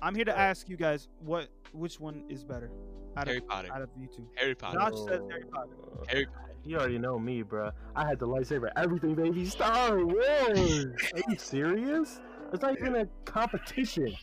I'm 0.00 0.14
here 0.14 0.24
to 0.24 0.38
ask 0.38 0.68
you 0.68 0.76
guys 0.76 1.08
what 1.20 1.48
which 1.74 2.00
one 2.00 2.24
is 2.28 2.44
better 2.44 2.70
out 3.16 3.26
Harry 3.26 3.38
of 3.38 3.48
Potter. 3.48 3.68
out 3.72 3.82
of 3.82 3.90
you 3.98 4.08
two. 4.14 4.26
Harry 4.36 4.54
Potter. 4.54 4.78
Josh 4.78 4.98
says 5.08 5.20
Harry 5.30 5.44
Potter. 5.52 5.70
Oh. 5.82 6.04
Harry 6.08 6.26
Potter. 6.26 6.54
You 6.64 6.78
already 6.78 6.98
know 6.98 7.18
me, 7.18 7.42
bro. 7.42 7.70
I 7.94 8.06
had 8.08 8.18
the 8.18 8.26
lightsaber, 8.26 8.70
everything, 8.76 9.14
baby. 9.14 9.44
Star 9.44 10.04
Wars. 10.04 10.18
Are 10.48 11.22
you 11.28 11.36
serious? 11.36 12.20
It's 12.52 12.62
not 12.62 12.78
even 12.78 12.96
a 12.96 13.06
competition. 13.24 14.14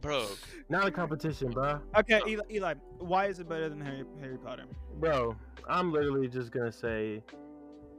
Bro, 0.00 0.26
Not 0.70 0.86
a 0.86 0.90
competition, 0.90 1.50
bro. 1.50 1.78
Okay, 1.96 2.20
Eli, 2.26 2.42
Eli, 2.50 2.74
why 2.98 3.26
is 3.26 3.38
it 3.38 3.48
better 3.48 3.68
than 3.68 3.80
Harry 3.80 4.04
Harry 4.20 4.38
Potter? 4.38 4.64
Bro, 4.98 5.36
I'm 5.68 5.92
literally 5.92 6.26
just 6.26 6.50
gonna 6.52 6.72
say, 6.72 7.22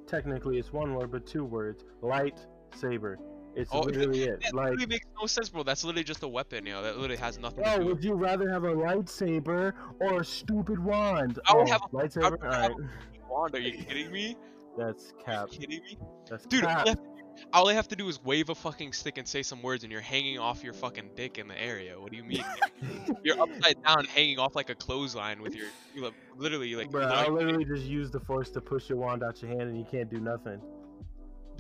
technically 0.08 0.58
it's 0.58 0.74
one 0.74 0.96
word, 0.96 1.12
but 1.12 1.28
two 1.28 1.46
words. 1.46 1.86
Lightsaber. 2.02 3.18
It's 3.56 3.70
Oh, 3.74 3.82
literally 3.82 4.24
it. 4.24 4.42
that 4.44 4.54
Like, 4.54 4.70
literally 4.72 4.86
makes 4.88 5.08
no 5.20 5.26
sense, 5.28 5.50
bro. 5.50 5.64
That's 5.64 5.84
literally 5.84 6.04
just 6.06 6.24
a 6.24 6.28
weapon, 6.28 6.66
you 6.66 6.72
know. 6.74 6.82
That 6.82 6.96
literally 6.98 7.18
has 7.22 7.38
nothing 7.38 7.64
bro, 7.64 7.74
to 7.78 7.80
do. 7.84 7.86
would 7.88 8.04
you 8.04 8.14
rather 8.14 8.50
have 8.50 8.64
a 8.64 8.74
lightsaber 8.74 9.74
or 10.00 10.22
a 10.22 10.26
stupid 10.26 10.80
wand? 10.80 11.40
I 11.48 11.56
would 11.56 11.68
Oh, 11.68 11.72
have 11.72 11.82
a- 11.84 11.88
lightsaber. 11.90 12.42
I 12.44 12.62
have 12.62 12.72
Alright, 12.72 12.72
a 12.72 13.32
wand. 13.34 13.56
Are 13.56 13.60
you 13.60 13.84
kidding 13.84 14.12
me? 14.12 14.38
that's 14.78 15.12
Are 15.12 15.18
you 15.18 15.24
cap. 15.26 15.50
kidding 15.52 15.84
me? 15.84 15.98
That's 16.30 16.46
Dude, 16.46 16.64
all 16.64 16.70
cap. 16.70 16.86
I, 16.86 16.90
have 16.90 16.98
to 16.98 17.04
do, 17.04 17.44
all 17.54 17.68
I 17.70 17.74
have 17.74 17.88
to 17.90 17.96
do 17.98 18.08
is 18.08 18.24
wave 18.24 18.48
a 18.50 18.56
fucking 18.56 18.94
stick 18.94 19.18
and 19.18 19.28
say 19.28 19.44
some 19.44 19.62
words, 19.62 19.84
and 19.84 19.92
you're 19.92 20.00
hanging 20.00 20.40
off 20.40 20.64
your 20.64 20.72
fucking 20.74 21.10
dick 21.18 21.38
in 21.38 21.50
the 21.50 21.62
area. 21.62 22.00
What 22.00 22.12
do 22.12 22.18
you 22.18 22.24
mean? 22.24 22.46
you're 23.24 23.40
upside 23.42 23.84
down, 23.84 24.06
hanging 24.06 24.40
off 24.40 24.56
like 24.56 24.70
a 24.70 24.76
clothesline 24.76 25.42
with 25.42 25.54
your, 25.56 25.68
you 25.94 26.06
li- 26.06 26.12
literally 26.38 26.74
like. 26.76 26.90
Bro, 26.90 27.04
I'll 27.08 27.34
literally 27.34 27.66
just 27.66 27.84
use 27.84 28.12
the 28.12 28.20
force 28.22 28.50
to 28.52 28.62
push 28.62 28.88
your 28.88 28.98
wand 28.98 29.24
out 29.24 29.42
your 29.42 29.50
hand, 29.52 29.64
and 29.64 29.78
you 29.78 29.86
can't 29.92 30.10
do 30.10 30.22
nothing. 30.22 30.62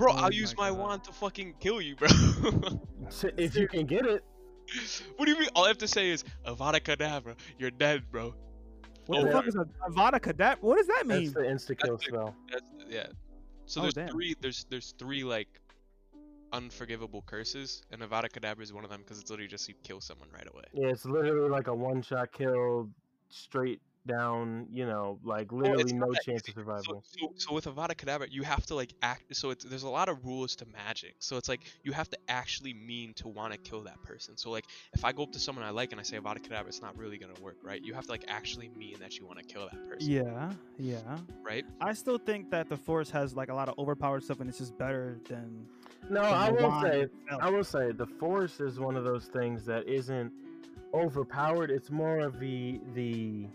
Bro, 0.01 0.11
Oh 0.13 0.15
I'll 0.17 0.33
use 0.33 0.55
my 0.57 0.69
my 0.69 0.69
God. 0.75 0.79
wand 0.79 1.03
to 1.05 1.11
fucking 1.13 1.55
kill 1.59 1.81
you, 1.81 1.95
bro. 1.95 2.07
If 3.37 3.55
you 3.55 3.67
can 3.67 3.85
get 3.85 4.05
it, 4.05 4.23
what 5.17 5.25
do 5.25 5.31
you 5.31 5.39
mean? 5.39 5.49
All 5.55 5.65
I 5.65 5.67
have 5.67 5.77
to 5.79 5.87
say 5.87 6.09
is 6.09 6.23
Avada 6.45 6.79
Kedavra. 6.79 7.35
You're 7.59 7.71
dead, 7.71 8.09
bro. 8.11 8.33
What 9.07 9.19
Oh, 9.19 9.25
the 9.25 9.31
fuck 9.31 9.47
is 9.47 9.55
a 9.55 9.65
Avada 9.89 10.19
Kedavra? 10.19 10.61
What 10.61 10.77
does 10.77 10.87
that 10.87 11.05
mean? 11.07 11.25
that's 11.25 11.35
mean? 11.35 11.45
the 11.45 11.73
insta 11.73 11.77
kill 11.77 11.97
spell. 11.97 12.35
That's 12.51 12.63
yeah. 12.89 13.07
So 13.65 13.79
Oh, 13.79 13.83
there's 13.83 13.93
damn. 13.93 14.07
three. 14.09 14.35
There's 14.39 14.65
there's 14.69 14.93
three 14.97 15.23
like 15.23 15.49
unforgivable 16.53 17.23
curses, 17.25 17.83
and 17.91 18.01
Avada 18.01 18.29
Kedavra 18.29 18.61
is 18.61 18.73
one 18.73 18.83
of 18.83 18.89
them 18.89 19.01
because 19.01 19.19
it's 19.19 19.29
literally 19.29 19.47
just 19.49 19.67
you 19.67 19.75
kill 19.83 20.01
someone 20.01 20.29
right 20.33 20.47
away. 20.53 20.63
Yeah, 20.73 20.87
it's 20.87 21.05
literally 21.05 21.49
like 21.49 21.67
a 21.67 21.73
one 21.75 22.01
shot 22.01 22.31
kill, 22.31 22.89
straight 23.29 23.81
down. 24.07 24.67
You 24.71 24.85
know, 24.85 25.19
like 25.23 25.51
literally 25.51 25.83
it's 25.83 25.93
not 25.93 26.07
no 26.07 26.13
that 26.13 26.23
chance 26.23 26.47
of 26.47 26.53
survival. 26.53 27.03
So, 27.11 27.19
so, 27.19 27.33
so 27.37 27.53
with 27.53 27.65
Avada 27.65 27.95
Kedavra, 27.95 28.27
you 28.29 28.43
have 28.43 28.65
to 28.67 28.75
like 28.75 28.93
act. 29.01 29.35
So 29.35 29.49
it's 29.49 29.63
there's 29.63 29.83
a 29.83 29.89
lot 29.89 30.09
of 30.09 30.25
rules 30.25 30.55
to 30.57 30.65
magic. 30.65 31.15
So 31.19 31.37
it's 31.37 31.49
like 31.49 31.61
you 31.83 31.91
have 31.91 32.09
to 32.09 32.17
actually 32.27 32.73
mean 32.73 33.13
to 33.15 33.27
want 33.27 33.53
to 33.53 33.59
kill 33.59 33.81
that 33.83 34.01
person. 34.03 34.37
So 34.37 34.49
like 34.51 34.65
if 34.93 35.03
I 35.05 35.11
go 35.11 35.23
up 35.23 35.31
to 35.33 35.39
someone 35.39 35.65
I 35.65 35.69
like 35.69 35.91
and 35.91 35.99
I 35.99 36.03
say 36.03 36.17
Avada 36.17 36.39
Kedavra, 36.39 36.67
it's 36.67 36.81
not 36.81 36.97
really 36.97 37.17
gonna 37.17 37.39
work, 37.41 37.57
right? 37.63 37.81
You 37.83 37.93
have 37.93 38.05
to 38.05 38.11
like 38.11 38.25
actually 38.27 38.69
mean 38.77 38.97
that 38.99 39.17
you 39.17 39.25
want 39.25 39.39
to 39.39 39.45
kill 39.45 39.67
that 39.71 39.89
person, 39.89 40.11
Yeah, 40.11 40.51
yeah. 40.77 41.17
right? 41.43 41.65
I 41.79 41.93
still 41.93 42.17
think 42.17 42.49
that 42.51 42.69
the 42.69 42.77
Force 42.77 43.09
has 43.11 43.35
like 43.35 43.49
a 43.49 43.53
lot 43.53 43.69
of 43.69 43.77
overpowered 43.77 44.23
stuff, 44.23 44.39
and 44.39 44.49
it's 44.49 44.57
just 44.59 44.77
better 44.77 45.17
than. 45.27 45.65
No, 46.09 46.21
than 46.23 46.33
I 46.33 46.49
will 46.51 46.81
say, 46.81 47.01
itself. 47.01 47.41
I 47.41 47.49
will 47.49 47.63
say, 47.63 47.91
the 47.91 48.07
force 48.07 48.59
is 48.59 48.79
one 48.79 48.95
of 48.97 49.03
those 49.03 49.25
things 49.27 49.65
that 49.65 49.87
isn't 49.87 50.31
overpowered. 50.93 51.71
It's 51.71 51.89
more 51.89 52.19
of 52.19 52.39
the 52.39 52.81
the 52.93 53.47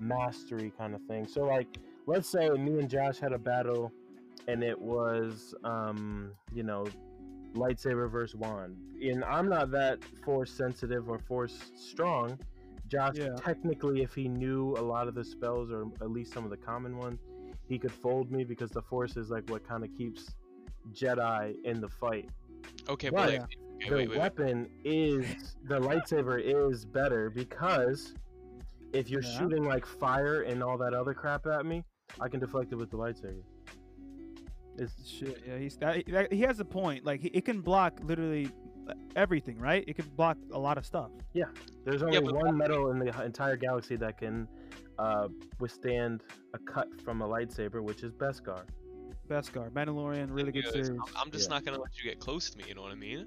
mastery 0.00 0.72
kind 0.78 0.94
of 0.94 1.02
thing. 1.02 1.26
So 1.26 1.42
like, 1.44 1.66
let's 2.06 2.28
say 2.28 2.48
me 2.50 2.78
and 2.78 2.88
Josh 2.88 3.18
had 3.18 3.32
a 3.32 3.38
battle, 3.38 3.92
and 4.46 4.62
it 4.62 4.78
was, 4.80 5.54
um, 5.64 6.32
you 6.52 6.62
know, 6.62 6.86
lightsaber 7.54 8.10
versus 8.10 8.36
wand, 8.36 8.76
and 9.02 9.24
I'm 9.24 9.48
not 9.48 9.70
that 9.72 10.02
force 10.24 10.50
sensitive 10.52 11.08
or 11.08 11.18
force 11.18 11.70
strong. 11.76 12.38
Josh, 12.88 13.16
Yeah. 13.16 13.34
technically, 13.36 14.02
if 14.02 14.14
he 14.14 14.28
knew 14.28 14.74
a 14.78 14.80
lot 14.80 15.08
of 15.08 15.14
the 15.14 15.24
spells 15.24 15.70
or 15.70 15.84
at 16.00 16.10
least 16.10 16.32
some 16.32 16.44
of 16.44 16.50
the 16.50 16.56
common 16.56 16.96
ones, 16.96 17.20
he 17.68 17.78
could 17.78 17.92
fold 17.92 18.30
me 18.32 18.44
because 18.44 18.70
the 18.70 18.80
force 18.82 19.16
is 19.18 19.28
like 19.28 19.48
what 19.50 19.66
kind 19.68 19.84
of 19.84 19.90
keeps 19.94 20.34
Jedi 20.92 21.54
in 21.64 21.80
the 21.82 21.88
fight. 21.88 22.30
Okay, 22.88 23.10
But 23.10 23.16
but 23.16 23.28
like, 23.28 23.32
Yeah. 23.40 23.44
okay, 23.44 23.88
the 23.90 23.96
wait, 23.96 24.08
wait, 24.08 24.08
wait. 24.10 24.18
weapon 24.18 24.70
is 24.84 25.56
the 25.64 25.78
lightsaber 25.78 26.40
is 26.42 26.86
better 26.86 27.28
because 27.28 28.14
if 28.92 29.08
you're 29.10 29.22
Yeah. 29.22 29.38
shooting 29.38 29.64
like 29.64 29.86
fire 29.86 30.42
and 30.42 30.62
all 30.62 30.78
that 30.78 30.94
other 30.94 31.14
crap 31.14 31.46
at 31.46 31.66
me, 31.66 31.84
I 32.20 32.28
can 32.28 32.40
deflect 32.40 32.72
it 32.72 32.76
with 32.76 32.90
the 32.90 32.96
lightsaber. 32.96 33.42
It's 34.78 35.08
Shit, 35.08 35.42
yeah, 35.46 35.58
he's 35.58 35.76
that, 35.78 36.06
that- 36.06 36.32
he 36.32 36.42
has 36.42 36.60
a 36.60 36.64
point. 36.64 37.04
Like 37.04 37.20
he, 37.20 37.28
it 37.28 37.44
can 37.44 37.60
block 37.60 37.98
literally 38.02 38.50
everything, 39.16 39.58
right? 39.58 39.84
It 39.86 39.96
can 39.96 40.06
block 40.16 40.38
a 40.52 40.58
lot 40.58 40.78
of 40.78 40.86
stuff. 40.86 41.10
Yeah, 41.34 41.46
there's 41.84 42.02
only 42.02 42.20
but 42.20 42.34
one 42.34 42.56
metal 42.56 42.90
in 42.90 42.98
the 42.98 43.22
entire 43.24 43.56
galaxy 43.56 43.96
that 43.96 44.18
can 44.18 44.46
uh, 44.98 45.28
withstand 45.60 46.22
a 46.54 46.58
cut 46.58 46.88
from 47.02 47.22
a 47.22 47.28
lightsaber, 47.28 47.82
which 47.82 48.02
is 48.02 48.12
Beskar. 48.12 48.62
Beskar, 49.28 49.70
Mandalorian, 49.70 50.28
really 50.30 50.52
good 50.52 50.66
series. 50.68 50.88
I'm, 50.88 51.00
I'm 51.16 51.30
just 51.30 51.48
Yeah. 51.50 51.56
not 51.56 51.64
gonna 51.64 51.80
let 51.80 51.96
you 51.98 52.04
get 52.04 52.18
close 52.20 52.48
to 52.50 52.58
me. 52.58 52.64
You 52.68 52.74
know 52.74 52.82
what 52.82 52.92
I 52.92 52.96
mean? 52.96 53.26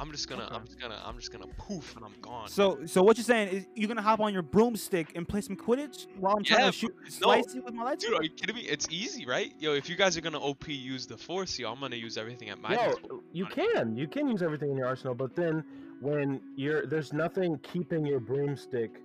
I'm 0.00 0.10
just 0.12 0.28
gonna, 0.28 0.48
I'm 0.50 0.64
just 0.64 0.80
gonna, 0.80 0.98
I'm 1.04 1.16
just 1.16 1.30
gonna 1.30 1.46
poof 1.58 1.94
and 1.94 2.04
I'm 2.04 2.14
gone. 2.22 2.48
So, 2.48 2.86
so 2.86 3.02
what 3.02 3.18
you're 3.18 3.24
saying 3.24 3.48
is 3.48 3.66
you're 3.74 3.86
gonna 3.88 4.00
hop 4.00 4.20
on 4.20 4.32
your 4.32 4.42
broomstick 4.42 5.12
and 5.14 5.28
play 5.28 5.42
some 5.42 5.56
Quidditch 5.56 6.06
while 6.18 6.34
I'm 6.36 6.42
trying 6.42 6.60
Yeah, 6.60 6.66
to 6.68 6.72
shoot, 6.72 6.94
no. 7.04 7.08
slice 7.10 7.54
you 7.54 7.62
with 7.62 7.74
my 7.74 7.94
Dude, 7.96 8.14
lightsaber? 8.14 8.18
are 8.18 8.22
you 8.22 8.30
kidding 8.30 8.56
me? 8.56 8.62
It's 8.62 8.88
easy, 8.90 9.26
right? 9.26 9.52
Yo, 9.58 9.74
if 9.74 9.90
you 9.90 9.96
guys 9.96 10.16
are 10.16 10.22
gonna 10.22 10.40
OP 10.40 10.68
use 10.68 11.06
the 11.06 11.18
force, 11.18 11.58
yo, 11.58 11.70
I'm 11.70 11.80
gonna 11.80 11.96
use 11.96 12.16
everything 12.16 12.48
at 12.48 12.58
my 12.58 12.74
No, 12.76 12.86
disposal. 12.88 13.22
you 13.32 13.44
can. 13.44 13.94
You 13.94 14.08
can 14.08 14.26
use 14.26 14.42
everything 14.42 14.70
in 14.70 14.78
your 14.78 14.86
arsenal, 14.86 15.14
but 15.14 15.36
then 15.36 15.62
when 16.00 16.40
you're 16.56 16.86
there's 16.86 17.12
nothing 17.12 17.58
keeping 17.62 18.06
your 18.06 18.20
broomstick 18.20 19.02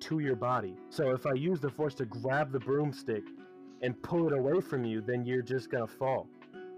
to 0.00 0.18
your 0.18 0.34
body. 0.36 0.74
So 0.90 1.10
if 1.12 1.26
I 1.26 1.34
use 1.34 1.60
the 1.60 1.70
force 1.70 1.94
to 1.94 2.06
grab 2.06 2.50
the 2.50 2.58
broomstick 2.60 3.22
and 3.82 4.00
pull 4.02 4.26
it 4.26 4.32
away 4.32 4.60
from 4.60 4.84
you, 4.84 5.00
then 5.00 5.24
you're 5.24 5.42
just 5.42 5.70
gonna 5.70 5.86
fall. 5.86 6.28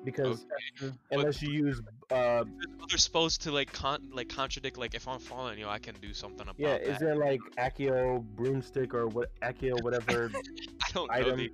Because 0.05 0.47
Okay. 0.83 0.93
unless 1.11 1.41
you 1.43 1.51
use, 1.53 1.81
uh, 2.11 2.45
There's 2.45 2.83
other 2.83 2.99
spells 2.99 3.39
to 3.39 3.53
like 3.53 3.73
con 3.73 4.09
like 4.13 4.29
contradict 4.29 4.77
like 4.79 4.95
if 4.95 5.07
I'm 5.07 5.19
falling 5.19 5.59
you, 5.59 5.65
know, 5.65 5.71
I 5.71 5.79
can 5.79 5.95
do 6.01 6.13
something 6.13 6.43
about 6.43 6.57
yeah, 6.59 6.79
that. 6.79 6.83
is 6.83 6.99
there 6.99 7.17
like 7.17 7.41
Accio 7.59 8.23
broomstick 8.35 8.95
or 8.95 9.07
what 9.07 9.29
Accio 9.41 9.81
whatever? 9.83 10.31
I 10.83 10.93
don't 10.93 11.11
know 11.11 11.37
the 11.37 11.51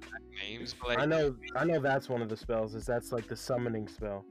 names, 0.48 0.75
but 0.78 0.88
like 0.88 0.98
I 0.98 1.04
know, 1.06 1.36
I 1.54 1.64
know 1.64 1.78
that's 1.78 2.08
one 2.08 2.22
of 2.22 2.28
the 2.28 2.36
spells. 2.36 2.75
Is 2.75 2.86
that's 2.86 3.12
like 3.12 3.28
the 3.28 3.36
summoning 3.36 3.86
spell. 3.88 4.25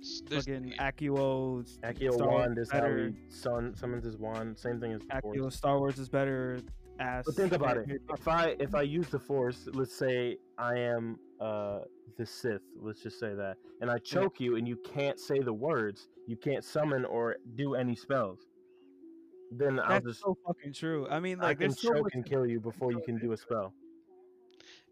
s- 0.00 0.22
there's- 0.28 0.44
Fucking 0.46 0.74
Accio. 0.80 1.64
Accio 1.82 2.12
Star 2.14 2.28
wand 2.28 2.58
is 2.58 2.70
how 2.70 2.80
better. 2.80 3.08
he 3.08 3.30
sun 3.30 3.74
summons 3.76 4.04
his 4.04 4.16
wand. 4.16 4.58
Same 4.58 4.80
thing 4.80 4.92
as 4.92 5.00
the 5.02 5.20
Force. 5.20 5.36
Accio 5.38 5.52
Star 5.52 5.78
Wars 5.78 5.98
is 5.98 6.08
better. 6.08 6.58
Ass. 7.00 7.22
But 7.26 7.36
think 7.36 7.52
about 7.52 7.76
it. 7.76 7.86
If 8.12 8.26
I 8.26 8.56
if 8.58 8.74
I 8.74 8.82
use 8.82 9.08
the 9.08 9.20
Force, 9.20 9.68
let's 9.72 9.96
say 9.96 10.36
I 10.58 10.76
am 10.78 11.18
uh 11.40 11.80
the 12.16 12.24
Sith. 12.26 12.62
Let's 12.80 13.02
just 13.02 13.18
say 13.20 13.34
that, 13.34 13.56
and 13.80 13.90
I 13.90 13.98
choke 13.98 14.40
you, 14.40 14.56
and 14.56 14.66
you 14.66 14.76
can't 14.84 15.18
say 15.20 15.38
the 15.40 15.52
words. 15.52 16.08
You 16.26 16.36
can't 16.36 16.64
summon 16.64 17.04
or 17.04 17.36
do 17.54 17.74
any 17.74 17.94
spells. 17.94 18.40
Then 19.50 19.80
I'll 19.80 20.00
just 20.00 20.20
so 20.20 20.36
fucking 20.46 20.72
true. 20.74 21.06
I 21.10 21.20
mean, 21.20 21.40
I 21.40 21.44
like, 21.48 21.58
can 21.58 21.68
there's 21.68 21.80
so 21.80 21.94
choke 21.94 22.04
much. 22.04 22.14
and 22.14 22.24
kill 22.26 22.46
you 22.46 22.60
before 22.60 22.92
you 22.92 23.00
can 23.04 23.18
do 23.18 23.32
a 23.32 23.36
spell. 23.36 23.72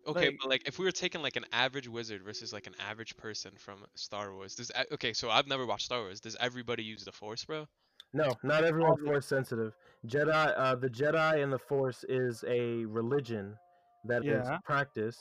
Okay, 0.06 0.26
Like- 0.28 0.36
but 0.40 0.48
like 0.50 0.62
if 0.68 0.78
we 0.78 0.84
were 0.84 0.92
taking 0.92 1.20
like 1.20 1.36
an 1.36 1.44
average 1.52 1.88
wizard 1.88 2.22
versus 2.22 2.52
like 2.52 2.66
an 2.66 2.74
average 2.78 3.16
person 3.16 3.52
from 3.56 3.84
Star 3.96 4.32
Wars, 4.34 4.54
does 4.54 4.70
okay? 4.92 5.12
So 5.12 5.30
I've 5.30 5.46
never 5.48 5.66
watched 5.66 5.84
Star 5.86 6.00
Wars. 6.00 6.20
Does 6.20 6.36
everybody 6.40 6.84
use 6.84 7.04
the 7.04 7.12
Force, 7.12 7.44
bro? 7.44 7.66
No, 8.12 8.32
not 8.44 8.64
everyone's 8.64 9.02
Force 9.02 9.26
sensitive. 9.26 9.74
Jedi, 10.06 10.54
uh, 10.56 10.76
the 10.76 10.88
Jedi 10.88 11.42
and 11.42 11.52
the 11.52 11.58
Force 11.58 12.04
is 12.08 12.44
a 12.48 12.84
religion 12.86 13.56
that 14.04 14.24
is 14.24 14.46
Yeah. 14.48 14.58
practiced, 14.64 15.20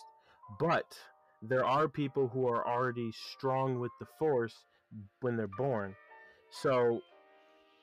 but 0.59 0.97
there 1.47 1.65
are 1.65 1.87
people 1.87 2.27
who 2.27 2.47
are 2.47 2.67
already 2.67 3.11
strong 3.11 3.79
with 3.79 3.91
the 3.99 4.05
Force 4.19 4.55
when 5.21 5.35
they're 5.37 5.47
born. 5.57 5.95
So, 6.49 7.01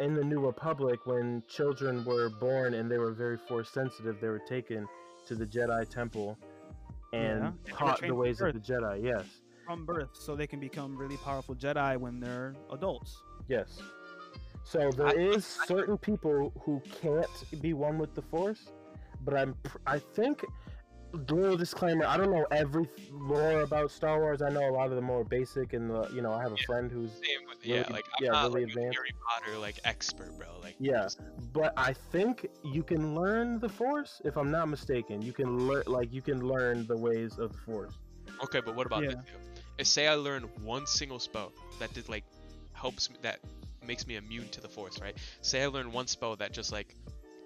in 0.01 0.15
the 0.15 0.25
New 0.25 0.41
Republic, 0.45 1.01
when 1.05 1.43
children 1.49 2.05
were 2.05 2.29
born 2.29 2.75
and 2.75 2.91
they 2.91 2.99
were 2.99 3.13
very 3.13 3.37
Force 3.37 3.71
sensitive, 3.71 4.21
they 4.21 4.29
were 4.29 4.43
taken 4.49 4.89
to 5.27 5.35
the 5.35 5.47
Jedi 5.47 5.89
Temple 5.89 6.39
and 7.13 7.41
Yeah. 7.43 7.53
Taught 7.67 8.01
the 8.01 8.15
ways 8.15 8.41
of 8.41 8.55
the 8.55 8.61
Jedi. 8.61 9.03
Yes, 9.05 9.27
from 9.67 9.85
birth, 9.85 10.11
so 10.15 10.35
they 10.35 10.47
can 10.47 10.61
become 10.61 10.97
really 10.97 11.19
powerful 11.19 11.55
Jedi 11.55 11.97
when 11.99 12.19
they're 12.21 12.55
adults. 12.71 13.23
yes. 13.49 13.81
So 14.65 14.91
there 14.93 15.09
I- 15.09 15.13
is 15.15 15.45
certain 15.45 15.99
people 15.99 16.53
who 16.65 16.81
can't 17.03 17.29
be 17.61 17.75
one 17.75 17.99
with 17.99 18.15
the 18.15 18.23
Force, 18.23 18.73
but 19.25 19.35
I'm 19.37 19.55
I 19.87 19.99
think 19.99 20.45
little 21.13 21.57
disclaimer 21.57 22.05
I 22.07 22.17
don't 22.17 22.31
know 22.31 22.47
every 22.51 22.89
lore 23.11 23.61
about 23.61 23.91
Star 23.91 24.19
Wars. 24.21 24.43
I 24.43 24.49
know 24.51 24.69
a 24.69 24.73
lot 24.73 24.89
of 24.91 24.97
the 24.97 25.03
more 25.03 25.25
basic 25.25 25.73
and 25.73 25.91
the, 25.91 26.09
you 26.15 26.23
know 26.23 26.33
I 26.33 26.43
have 26.43 26.53
a 26.53 26.57
Yeah. 26.59 26.67
friend 26.67 26.91
who's 26.91 27.11
Same 27.13 27.47
with 27.49 27.59
Really- 27.65 27.75
yeah, 27.79 27.87
like 27.91 28.07
I'm 28.19 28.25
yeah, 28.25 28.31
not 28.33 28.45
really 28.53 28.65
like 28.65 28.75
a 28.75 28.79
advanced. 28.79 28.99
Harry 28.99 29.15
Potter 29.29 29.59
like 29.59 29.81
expert, 29.85 30.37
bro. 30.39 30.49
Like 30.63 30.75
yeah, 30.79 31.09
but 31.53 31.73
I 31.77 31.93
think 31.93 32.47
you 32.65 32.83
can 32.83 33.15
learn 33.15 33.59
the 33.59 33.69
Force 33.69 34.21
if 34.25 34.37
I'm 34.37 34.51
not 34.51 34.69
mistaken. 34.69 35.23
You 35.23 35.33
can 35.33 35.67
learn 35.69 35.83
like 35.87 36.13
you 36.13 36.23
can 36.23 36.41
learn 36.47 36.87
the 36.87 36.97
ways 36.97 37.39
of 37.39 37.53
the 37.53 37.59
Force. 37.59 37.95
Okay, 38.45 38.61
but 38.61 38.75
what 38.75 38.87
about 38.87 39.03
Yeah. 39.03 39.11
this? 39.11 39.19
If 39.79 39.87
say 39.87 40.07
I 40.09 40.15
learn 40.15 40.43
one 40.63 40.87
single 40.87 41.19
spell 41.19 41.53
that 41.79 41.93
did 41.95 42.09
like 42.09 42.25
helps 42.73 43.11
me 43.11 43.17
that 43.23 43.41
makes 43.87 44.07
me 44.07 44.17
immune 44.17 44.49
to 44.51 44.61
the 44.61 44.69
force, 44.69 45.01
right? 45.01 45.17
Say 45.41 45.63
I 45.63 45.67
learn 45.67 45.93
one 45.93 46.07
spell 46.07 46.37
that 46.37 46.53
just 46.53 46.71
like 46.73 46.95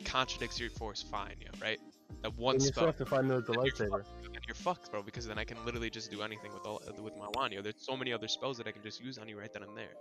contradicts 0.05 0.61
your 0.61 0.71
force, 0.71 1.03
fine, 1.03 1.37
yeah, 1.41 1.49
right? 1.61 1.79
That 2.23 2.37
one 2.37 2.55
And 2.57 2.63
you 2.63 2.69
still 2.69 2.75
spell, 2.83 2.87
have 2.87 2.97
to 2.97 3.07
find 3.07 3.29
me 3.29 3.37
the 3.37 3.43
then 3.43 3.55
you're 3.55 3.65
lightsaber. 3.73 3.91
fucked, 4.05 4.23
then 4.23 4.41
you're 4.49 4.54
fucked, 4.54 4.91
bro. 4.91 5.02
Because 5.02 5.26
then 5.26 5.39
I 5.39 5.45
can 5.45 5.59
literally 5.65 5.91
just 5.91 6.11
do 6.11 6.23
anything 6.23 6.52
with 6.52 6.67
all 6.67 6.80
with 7.00 7.17
my 7.17 7.28
wand. 7.35 7.52
Yo, 7.52 7.63
there's 7.63 7.75
so 7.78 7.97
many 7.97 8.13
other 8.13 8.28
spells 8.28 8.57
that 8.59 8.67
I 8.67 8.73
can 8.73 8.83
just 8.83 9.00
use 9.02 9.19
on 9.19 9.28
you 9.28 9.39
right 9.39 9.52
then 9.52 9.63
and 9.63 9.76
there. 9.76 9.95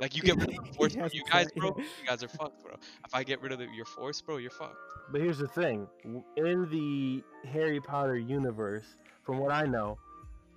Like 0.00 0.16
you 0.16 0.22
get 0.22 0.36
rid 0.36 0.56
of 0.58 0.64
the 0.66 0.72
force, 0.74 0.94
He 0.94 1.18
you 1.18 1.24
guys, 1.30 1.48
bro. 1.56 1.76
You 1.76 1.84
guys 2.06 2.22
are 2.22 2.28
fucked, 2.28 2.62
bro. 2.62 2.74
If 3.06 3.14
I 3.14 3.22
get 3.24 3.40
rid 3.42 3.52
of 3.52 3.58
the, 3.58 3.66
your 3.74 3.84
force, 3.84 4.20
bro, 4.20 4.38
you're 4.38 4.50
fucked. 4.50 4.76
But 5.12 5.20
here's 5.20 5.38
the 5.38 5.48
thing: 5.48 5.86
in 6.36 6.68
the 6.70 7.22
Harry 7.48 7.80
Potter 7.80 8.16
universe, 8.18 8.96
from 9.22 9.38
what 9.38 9.52
I 9.52 9.64
know, 9.64 9.98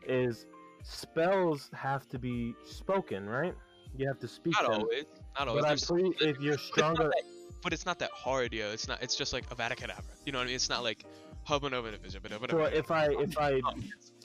is 0.08 0.46
spells 0.84 1.70
have 1.74 2.08
to 2.10 2.20
be 2.20 2.54
spoken, 2.66 3.28
right? 3.28 3.54
You 3.96 4.08
have 4.08 4.20
to 4.20 4.28
speak 4.28 4.54
Not 4.62 4.72
them. 4.72 4.82
always, 4.82 5.06
not 5.38 5.48
always. 5.48 5.64
But 5.64 5.72
I'm 5.72 5.78
pretty. 5.78 6.16
If 6.26 6.40
you're 6.40 6.54
But 6.56 6.62
it's 6.62 6.70
not 6.78 6.96
stronger, 6.96 7.04
that- 7.06 7.24
But 7.64 7.74
it's 7.74 7.86
not 7.86 8.00
that 8.00 8.12
hard, 8.12 8.54
yo. 8.54 8.72
It's 8.72 8.88
not. 8.88 9.02
It's 9.02 9.16
just 9.16 9.34
like 9.34 9.46
a 9.52 9.56
Kedavra. 9.56 10.04
You 10.26 10.32
know 10.32 10.40
what 10.40 10.44
I 10.44 10.48
mean? 10.48 10.56
It's 10.56 10.70
not 10.70 10.84
like 10.84 11.04
hubbing 11.44 11.74
over 11.74 11.90
the 11.92 11.98
vision, 11.98 12.22
but 12.22 12.52
so 12.52 12.64
if 12.66 12.92
I 12.92 13.08
if 13.14 13.38
I 13.38 13.62
oh, 13.66 13.74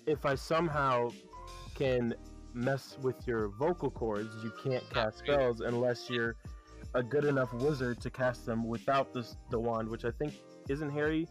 if 0.07 0.27
I 0.27 0.35
somehow 0.35 1.11
can 1.75 2.14
mess 2.55 2.99
with 3.01 3.16
your 3.27 3.49
vocal 3.49 3.90
cords, 3.90 4.35
you 4.42 4.53
can't 4.62 4.83
cast 4.90 5.18
spells 5.21 5.61
unless 5.61 6.11
you're 6.11 6.37
a 6.95 7.03
good 7.03 7.25
enough 7.25 7.53
wizard 7.55 8.01
to 8.03 8.11
cast 8.11 8.45
them 8.45 8.68
without 8.68 9.12
the 9.12 9.27
the 9.51 9.59
wand, 9.59 9.88
which 9.88 10.05
I 10.05 10.11
think 10.11 10.35
isn't 10.68 10.90
Harry. 10.90 11.27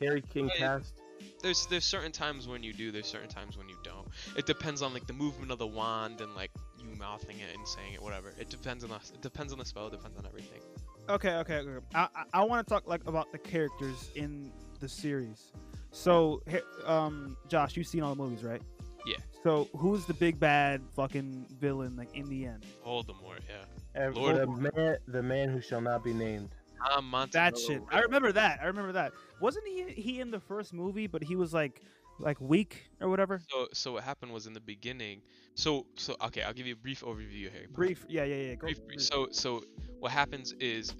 Harry 0.00 0.22
can 0.22 0.46
Yeah, 0.48 0.54
cast. 0.78 1.00
there's 1.42 1.66
there's 1.66 1.84
certain 1.84 2.12
times 2.12 2.46
when 2.46 2.62
you 2.62 2.72
do, 2.72 2.92
there's 2.92 3.06
certain 3.06 3.28
times 3.28 3.56
when 3.58 3.68
you 3.68 3.76
don't. 3.82 4.06
It 4.36 4.46
depends 4.46 4.82
on 4.82 4.92
like 4.92 5.06
the 5.06 5.12
movement 5.12 5.50
of 5.50 5.58
the 5.58 5.66
wand 5.66 6.20
and 6.20 6.34
like 6.34 6.50
you 6.78 6.94
mouthing 6.96 7.38
it 7.40 7.56
and 7.56 7.66
saying 7.66 7.94
it, 7.94 8.02
whatever. 8.02 8.32
It 8.38 8.50
depends 8.50 8.84
on 8.84 8.90
the 8.90 8.96
it 8.96 9.22
depends 9.22 9.52
on 9.52 9.58
the 9.58 9.64
spell. 9.64 9.88
It 9.88 9.92
depends 9.92 10.18
on 10.18 10.26
everything. 10.26 10.60
Okay, 11.08 11.34
okay, 11.36 11.56
okay. 11.58 11.86
I 11.94 12.08
I, 12.14 12.24
I 12.34 12.44
want 12.44 12.66
to 12.66 12.72
talk 12.72 12.86
like 12.86 13.06
about 13.06 13.32
the 13.32 13.38
characters 13.38 14.10
in 14.14 14.52
the 14.80 14.88
series. 14.88 15.52
So, 15.90 16.42
um, 16.84 17.36
Josh, 17.48 17.76
you've 17.76 17.86
seen 17.86 18.02
all 18.02 18.14
the 18.14 18.22
movies, 18.22 18.44
right? 18.44 18.60
Yeah. 19.06 19.16
So, 19.42 19.68
who's 19.76 20.04
the 20.04 20.12
big 20.14 20.38
bad 20.38 20.82
fucking 20.94 21.46
villain 21.58 21.96
like 21.96 22.14
in 22.14 22.26
the 22.26 22.44
end? 22.44 22.66
Voldemort, 22.84 23.40
yeah. 23.48 23.64
And 23.94 24.14
Lord- 24.14 24.36
the 24.36 24.46
man, 24.46 24.96
the 25.06 25.22
man 25.22 25.48
who 25.48 25.60
shall 25.60 25.80
not 25.80 26.04
be 26.04 26.12
named. 26.12 26.50
Tom 26.86 27.10
Montello. 27.10 27.30
That 27.32 27.58
shit. 27.58 27.82
I 27.90 28.00
remember 28.00 28.30
that. 28.32 28.60
I 28.62 28.66
remember 28.66 28.92
that. 28.92 29.12
Wasn't 29.40 29.66
he 29.66 29.84
he 30.00 30.20
in 30.20 30.30
the 30.30 30.38
first 30.40 30.72
movie? 30.72 31.06
But 31.06 31.24
he 31.24 31.34
was 31.36 31.52
like 31.52 31.82
like 32.18 32.40
weak 32.40 32.90
or 33.00 33.08
whatever. 33.08 33.40
So 33.48 33.68
so 33.72 33.92
what 33.92 34.04
happened 34.04 34.32
was 34.32 34.46
in 34.46 34.52
the 34.52 34.60
beginning. 34.60 35.22
So 35.54 35.86
so 35.96 36.16
okay, 36.26 36.42
I'll 36.42 36.52
give 36.54 36.66
you 36.66 36.74
a 36.74 36.76
brief 36.76 37.02
overview 37.02 37.50
Potter. 37.50 37.66
Brief. 37.72 38.04
Yeah, 38.08 38.24
yeah, 38.24 38.36
yeah. 38.36 38.54
Go. 38.54 38.66
brief, 38.66 38.76
brief. 38.86 38.86
brief. 38.88 39.02
So 39.02 39.28
so 39.30 39.62
what 39.98 40.12
happens 40.12 40.52
is 40.60 40.92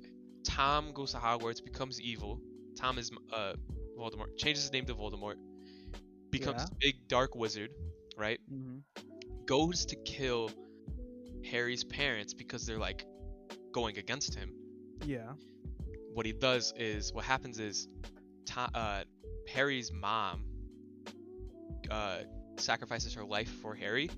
Tom 0.45 0.93
goes 0.93 1.13
to 1.13 1.19
Hogwarts, 1.19 1.63
becomes 1.65 2.01
evil. 2.01 2.41
Tom 2.77 2.99
is 2.99 3.11
uh 3.33 3.55
Voldemort, 3.99 4.37
changes 4.37 4.63
his 4.65 4.73
name 4.73 4.87
to 4.87 4.95
Voldemort, 4.95 5.37
becomes 6.31 6.63
Yeah. 6.63 6.67
big 6.81 7.09
dark 7.09 7.35
wizard, 7.35 7.71
right? 8.17 8.41
Mm-hmm. 8.53 8.79
Goes 9.47 9.87
to 9.87 9.97
kill 9.97 10.51
Harry's 11.51 11.85
parents 11.85 12.35
because 12.35 12.67
they're 12.67 12.79
like 12.79 13.05
going 13.73 13.99
against 13.99 14.35
him. 14.35 14.53
Yeah. 15.05 15.33
What 16.15 16.27
he 16.27 16.33
does 16.33 16.73
is 16.77 17.13
what 17.13 17.25
happens 17.25 17.59
is 17.59 17.89
Tom, 18.47 18.71
uh, 18.75 19.05
Harry's 19.49 19.93
mom 19.93 20.45
uh, 21.91 22.19
sacrifices 22.57 23.15
her 23.15 23.25
life 23.25 23.51
for 23.63 23.75
Harry. 23.75 24.11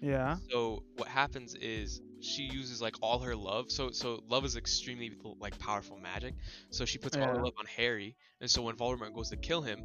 Yeah. 0.00 0.36
So 0.50 0.82
what 0.96 1.08
happens 1.08 1.54
is 1.54 2.00
she 2.20 2.42
uses 2.42 2.80
like 2.80 2.94
all 3.02 3.18
her 3.20 3.34
love. 3.34 3.70
So 3.70 3.90
so 3.90 4.22
love 4.28 4.44
is 4.44 4.56
extremely 4.56 5.12
like 5.40 5.58
powerful 5.58 5.98
magic. 5.98 6.34
So 6.70 6.84
she 6.84 6.98
puts 6.98 7.16
all 7.16 7.28
her 7.28 7.38
love 7.38 7.54
on 7.58 7.66
Harry, 7.76 8.16
and 8.40 8.50
so 8.50 8.62
when 8.62 8.76
Voldemort 8.76 9.14
goes 9.14 9.30
to 9.30 9.36
kill 9.36 9.62
him, 9.62 9.80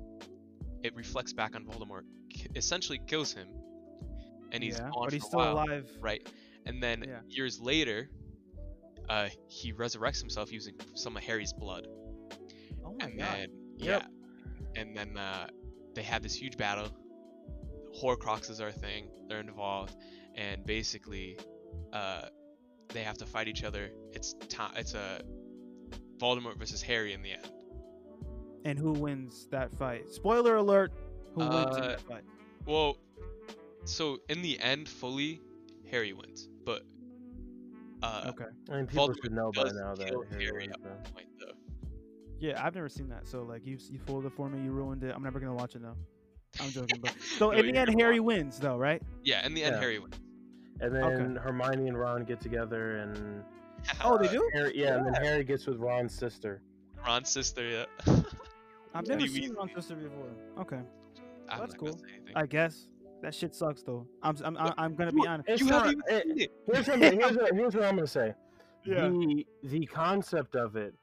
it 0.84 0.96
reflects 0.96 1.34
back 1.34 1.56
on 1.56 1.66
Voldemort, 1.66 2.04
essentially 2.56 3.00
kills 3.08 3.34
him, 3.34 3.48
and 4.52 4.64
he's 4.64 4.78
yeah. 4.78 4.90
gone 4.92 5.06
But 5.06 5.14
he's 5.14 5.24
still 5.26 5.40
while, 5.40 5.54
alive. 5.54 5.90
right? 6.02 6.28
And 6.66 6.82
then 6.82 7.06
Yeah. 7.08 7.20
years 7.28 7.60
later, 7.60 8.10
uh, 9.10 9.30
he 9.48 9.74
resurrects 9.74 10.20
himself 10.20 10.52
using 10.52 10.76
some 10.96 11.18
of 11.18 11.24
Harry's 11.24 11.54
blood, 11.54 11.88
Oh 12.86 12.94
my 13.00 13.06
and 13.06 13.18
god. 13.18 13.18
then 13.20 13.48
Yep. 13.78 14.04
yeah, 14.04 14.82
and 14.82 14.96
then 14.96 15.18
uh, 15.18 15.48
they 15.96 16.04
have 16.04 16.22
this 16.24 16.36
huge 16.36 16.58
battle. 16.58 16.90
Horcruxes 18.00 18.62
are 18.62 18.68
a 18.68 18.72
thing; 18.72 19.10
they're 19.28 19.40
involved, 19.40 19.96
and 20.36 20.66
basically, 20.66 21.38
uh, 21.94 22.24
they 22.90 23.04
have 23.04 23.18
to 23.18 23.26
fight 23.26 23.48
each 23.48 23.64
other. 23.64 23.90
It's 24.14 24.34
time. 24.50 24.72
It's 24.78 24.94
a 24.94 25.22
Voldemort 26.18 26.58
versus 26.58 26.82
Harry 26.82 27.14
in 27.14 27.22
the 27.22 27.32
end. 27.32 27.50
And 28.64 28.78
who 28.78 28.92
wins 28.94 29.48
that 29.52 29.74
fight? 29.74 30.10
Spoiler 30.12 30.56
alert. 30.58 30.92
Who 31.34 31.40
wins 31.42 31.78
in 31.78 31.84
Uh, 31.84 31.88
that 31.88 32.02
fight? 32.02 32.24
Well, 32.66 32.98
so 33.86 34.20
in 34.30 34.42
the 34.42 34.60
end, 34.60 34.88
fully, 34.88 35.42
Harry 35.90 36.14
wins, 36.14 36.48
but 36.66 36.84
uh, 38.04 38.26
Okay. 38.28 38.46
I 38.70 38.76
mean, 38.78 38.88
people 38.88 39.08
Voldemort 39.10 39.24
should 39.24 39.32
know 39.32 39.52
by 39.52 39.64
does 39.64 39.74
now 39.76 39.96
that 39.96 40.08
kill 40.08 40.24
Harry 40.32 40.46
Harry 40.46 40.70
at 40.70 40.82
though. 40.84 41.12
point, 41.14 41.28
though. 41.40 41.54
Yeah, 42.40 42.64
I've 42.64 42.76
never 42.76 42.90
seen 42.90 43.10
that. 43.10 43.28
So 43.28 43.44
like 43.44 43.66
you 43.66 43.78
you 43.90 44.00
fooled 44.00 44.26
it 44.26 44.34
for 44.34 44.50
me. 44.50 44.64
You 44.64 44.72
ruined 44.72 45.04
it. 45.04 45.14
I'm 45.16 45.24
never 45.24 45.40
gonna 45.40 45.54
watch 45.54 45.76
it 45.76 45.82
now. 45.82 45.96
I'm 46.60 46.70
joking. 46.70 47.00
But 47.02 47.16
so 47.38 47.52
No, 47.52 47.58
in 47.58 47.66
the 47.72 47.78
end, 47.78 48.00
Harry 48.00 48.20
watch 48.20 48.26
wins 48.38 48.60
though, 48.60 48.78
right? 48.78 49.02
Yeah, 49.24 49.46
in 49.46 49.54
the 49.54 49.64
end, 49.64 49.76
Yeah. 49.76 49.82
Harry 49.82 50.00
wins. 50.00 50.20
And 50.80 50.96
then 50.96 51.04
Okay. 51.04 51.40
Hermione 51.42 51.88
and 51.88 51.98
Ron 52.00 52.24
get 52.26 52.42
together, 52.42 52.98
and 52.98 53.44
Oh, 54.04 54.18
they 54.18 54.28
do. 54.28 54.50
Harry, 54.54 54.74
yeah, 54.76 54.96
and 54.98 55.06
then 55.06 55.14
Harry 55.14 55.44
gets 55.44 55.66
with 55.68 55.78
Ron's 55.78 56.14
sister. 56.14 56.62
Ron's 57.06 57.30
sister, 57.30 57.68
yeah. 57.68 57.86
I've 58.94 59.08
never 59.08 59.22
Lee 59.22 59.28
seen 59.30 59.54
Ron's 59.54 59.72
Sister 59.74 59.96
before. 59.96 60.28
Okay. 60.60 60.80
I'm 61.50 61.60
That's 61.60 61.74
cool. 61.76 61.98
I 62.36 62.46
guess 62.46 62.88
that 63.22 63.34
shit 63.34 63.56
sucks 63.56 63.84
though. 63.84 64.06
I'm 64.22 64.36
I'm 64.44 64.58
I'm, 64.58 64.74
I'm 64.78 64.96
gonna 64.96 65.12
be 65.14 65.26
honest. 65.26 65.48
It's 65.50 65.62
you 65.62 65.68
not, 65.68 65.86
haven't 65.86 66.04
even 66.10 66.40
it- 66.42 66.52
here's, 66.72 66.86
something, 66.86 67.20
here's, 67.20 67.38
what, 67.38 67.54
here's 67.54 67.74
what 67.76 67.84
I'm 67.86 67.96
gonna 67.96 68.08
say. 68.08 68.34
Yeah. 68.86 69.08
The 69.10 69.46
the 69.64 69.86
concept 69.86 70.56
of 70.56 70.76
it 70.76 70.94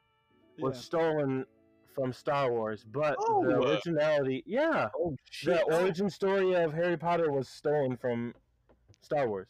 was 0.59 0.75
Yeah. 0.75 0.81
stolen 0.81 1.45
from 1.93 2.13
Star 2.13 2.51
Wars, 2.51 2.83
but 2.83 3.17
the 3.17 3.25
Oh. 3.29 3.43
Uh, 3.63 3.71
originality, 3.73 4.43
yeah, 4.45 4.89
Oh 4.95 5.15
the 5.43 5.61
origin 5.63 6.09
story 6.09 6.53
of 6.53 6.73
Harry 6.73 6.97
Potter 6.97 7.31
was 7.31 7.47
stolen 7.49 7.97
from 7.97 8.33
Star 9.01 9.27
Wars. 9.27 9.47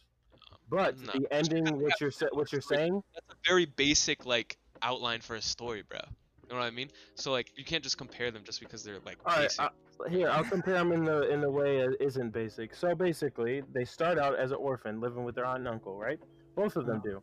But 0.69 0.97
No. 0.99 1.13
the 1.13 1.27
ending, 1.33 1.65
what 1.81 1.99
you're 1.99 2.11
what 2.33 2.51
you're 2.51 2.61
saying, 2.61 3.01
That's 3.13 3.29
a 3.31 3.35
very 3.47 3.65
basic 3.65 4.25
like 4.25 4.57
outline 4.81 5.21
for 5.21 5.35
a 5.35 5.41
story, 5.41 5.81
bro. 5.81 5.99
You 6.43 6.55
know 6.55 6.61
what 6.61 6.65
I 6.65 6.71
mean? 6.71 6.89
So 7.15 7.31
like 7.31 7.51
you 7.57 7.63
can't 7.65 7.83
just 7.83 7.97
compare 7.97 8.31
them 8.31 8.43
just 8.43 8.59
because 8.59 8.83
they're 8.83 8.99
like 9.05 9.17
All 9.25 9.33
right, 9.35 9.43
basic. 9.43 9.59
I- 9.61 9.69
here 10.09 10.29
I'll 10.29 10.45
compare 10.45 10.75
them 10.75 10.93
in 10.93 11.03
the 11.03 11.29
in 11.29 11.41
the 11.41 11.51
way 11.51 11.79
it 11.79 11.97
isn't 11.99 12.29
basic. 12.31 12.73
So 12.73 12.95
basically, 12.95 13.61
they 13.73 13.83
start 13.83 14.17
out 14.17 14.39
as 14.39 14.51
an 14.51 14.57
orphan 14.57 15.01
living 15.01 15.25
with 15.25 15.35
their 15.35 15.45
aunt 15.45 15.59
and 15.59 15.67
uncle, 15.67 15.97
right? 15.97 16.19
Both 16.55 16.77
of 16.77 16.85
them 16.85 17.01
do. 17.03 17.21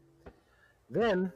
Then, 0.90 1.32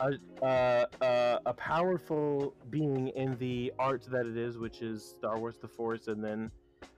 a 0.00 0.12
uh, 0.42 0.86
uh, 1.04 1.38
a 1.46 1.54
powerful 1.54 2.54
being 2.70 3.08
in 3.08 3.36
the 3.38 3.72
art 3.78 4.02
that 4.10 4.26
it 4.26 4.36
is, 4.36 4.58
which 4.58 4.82
is 4.82 5.04
Star 5.18 5.38
Wars: 5.38 5.56
The 5.60 5.68
Force, 5.68 6.08
and 6.08 6.22
then, 6.22 6.50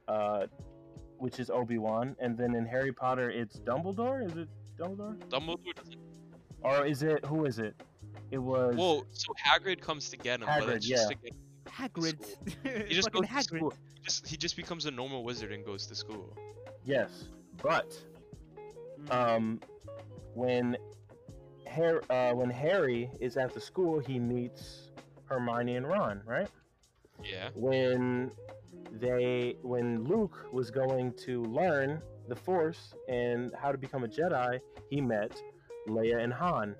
uh, 0.08 0.46
which 1.18 1.38
is 1.38 1.50
Obi 1.50 1.78
Wan, 1.78 2.16
and 2.20 2.36
then 2.36 2.54
in 2.54 2.66
Harry 2.66 2.92
Potter, 2.92 3.30
it's 3.30 3.58
Dumbledore. 3.60 4.24
Is 4.26 4.36
it 4.36 4.48
Dumbledore, 4.78 5.16
Dumbledore 5.28 5.74
doesn't. 5.76 5.96
or 6.62 6.86
is 6.86 7.02
it 7.02 7.24
who 7.24 7.44
is 7.44 7.58
it? 7.58 7.74
It 8.30 8.38
was 8.38 8.76
Whoa, 8.76 9.04
so 9.10 9.32
Hagrid 9.46 9.80
comes 9.80 10.10
to 10.10 10.16
get 10.16 10.40
him, 10.40 10.46
but 10.46 10.62
Hagrid, 10.64 10.76
it's 10.76 10.86
just 10.86 11.02
yeah. 11.10 11.16
to 11.16 11.22
get 11.22 11.34
Hagrid. 11.66 12.86
He 12.88 12.94
just 12.94 13.10
Fucking 13.10 13.22
goes 13.22 13.36
to 13.36 13.42
school. 13.56 13.72
He 13.94 14.00
just 14.02 14.26
he 14.28 14.36
just 14.36 14.56
becomes 14.56 14.86
a 14.86 14.90
normal 14.90 15.24
wizard 15.24 15.52
and 15.52 15.64
goes 15.64 15.86
to 15.86 15.94
school. 15.94 16.36
yes, 16.84 17.10
but 17.62 17.96
Mm. 19.06 19.12
um, 19.14 19.60
when 20.34 20.76
Harry, 21.78 22.00
uh, 22.10 22.34
when 22.34 22.50
Harry 22.50 23.10
is 23.20 23.36
at 23.36 23.54
the 23.54 23.60
school, 23.60 23.98
he 23.98 24.18
meets 24.18 24.90
Hermione 25.26 25.76
and 25.76 25.86
Ron, 25.86 26.20
right? 26.26 26.48
Yeah. 27.22 27.50
When 27.54 28.30
they, 28.92 29.56
when 29.62 30.04
Luke 30.04 30.46
was 30.52 30.70
going 30.70 31.12
to 31.24 31.42
learn 31.44 32.02
the 32.28 32.36
Force 32.36 32.94
and 33.08 33.52
how 33.60 33.72
to 33.72 33.78
become 33.78 34.04
a 34.04 34.08
Jedi, 34.08 34.60
he 34.90 35.00
met 35.00 35.40
Leia 35.88 36.22
and 36.22 36.32
Han. 36.32 36.76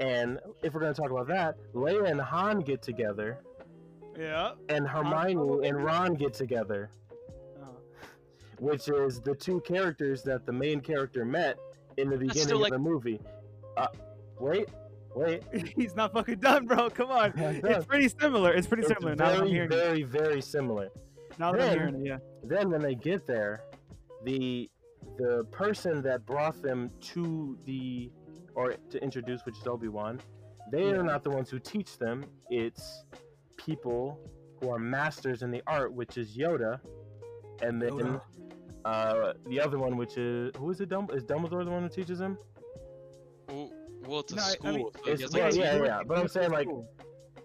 And 0.00 0.38
if 0.62 0.74
we're 0.74 0.80
going 0.80 0.94
to 0.94 1.00
talk 1.00 1.10
about 1.10 1.28
that, 1.28 1.56
Leia 1.74 2.10
and 2.10 2.20
Han 2.20 2.60
get 2.60 2.82
together, 2.82 3.38
yeah. 4.18 4.52
and 4.68 4.86
Hermione 4.88 5.68
and 5.68 5.84
Ron 5.84 6.14
get 6.14 6.34
together. 6.34 6.90
Oh. 7.60 7.76
which 8.58 8.88
is 8.88 9.20
the 9.20 9.34
two 9.34 9.60
characters 9.62 10.22
that 10.22 10.46
the 10.46 10.52
main 10.52 10.80
character 10.80 11.24
met 11.24 11.58
in 11.96 12.10
the 12.10 12.16
beginning 12.16 12.42
still 12.42 12.56
of 12.56 12.62
like- 12.62 12.72
the 12.72 12.78
movie. 12.78 13.20
Uh, 13.76 13.86
wait, 14.40 14.68
wait. 15.14 15.42
He's 15.76 15.94
not 15.96 16.12
fucking 16.12 16.38
done, 16.38 16.66
bro. 16.66 16.90
Come 16.90 17.10
on. 17.10 17.32
It's 17.36 17.86
pretty 17.86 18.08
similar. 18.08 18.52
It's 18.52 18.66
pretty 18.66 18.82
It's 18.84 18.92
similar. 18.92 19.14
Now 19.16 19.30
that 19.32 19.40
I'm 19.42 19.48
very, 19.50 19.64
it. 19.64 19.68
very, 19.70 20.02
very 20.02 20.40
similar. 20.40 20.88
Now 21.38 21.52
that 21.52 21.60
I'm 21.60 21.66
then- 21.68 21.78
hearing 21.78 21.94
it, 21.96 22.06
yeah. 22.08 22.18
Then 22.44 22.70
when 22.70 22.80
they 22.82 22.94
get 22.94 23.26
there, 23.26 23.62
the 24.24 24.70
the 25.18 25.44
person 25.50 26.00
that 26.02 26.24
brought 26.26 26.60
them 26.62 26.90
to 27.12 27.58
the 27.64 28.10
or 28.54 28.74
to 28.90 29.02
introduce, 29.02 29.44
which 29.44 29.58
is 29.58 29.66
Obi 29.66 29.88
Wan, 29.88 30.20
they 30.72 30.84
Yeah. 30.84 30.92
are 30.98 31.02
not 31.02 31.22
the 31.24 31.30
ones 31.30 31.50
who 31.50 31.58
teach 31.58 31.98
them. 31.98 32.24
It's 32.50 33.04
people 33.56 34.18
who 34.60 34.70
are 34.70 34.78
masters 34.78 35.42
in 35.42 35.50
the 35.50 35.62
art, 35.66 35.92
which 35.92 36.16
is 36.16 36.36
Yoda, 36.36 36.80
and 37.62 37.80
then 37.82 37.90
Yoda. 37.92 38.20
uh, 38.84 39.32
the 39.46 39.60
other 39.60 39.78
one, 39.78 39.96
which 39.96 40.16
is 40.16 40.52
who 40.56 40.70
is 40.70 40.80
it? 40.80 40.88
Dumb- 40.88 41.10
is 41.12 41.24
Dumbledore 41.24 41.64
the 41.64 41.70
one 41.70 41.82
who 41.82 41.88
teaches 41.88 42.20
him? 42.20 42.38
Well, 44.06 44.10
well 44.10 44.20
it's 44.20 44.32
a 44.32 44.36
No, 44.36 44.42
I- 44.42 44.46
I 44.46 44.50
school. 44.50 44.72
mean- 44.72 44.90
so 44.94 45.00
he 45.04 45.10
It's- 45.12 45.34
yeah, 45.34 45.44
like, 45.44 45.52
a 45.54 45.56
yeah, 45.56 45.84
yeah. 45.84 46.02
But 46.06 46.18
I'm 46.18 46.28
saying, 46.28 46.50
like. 46.50 46.68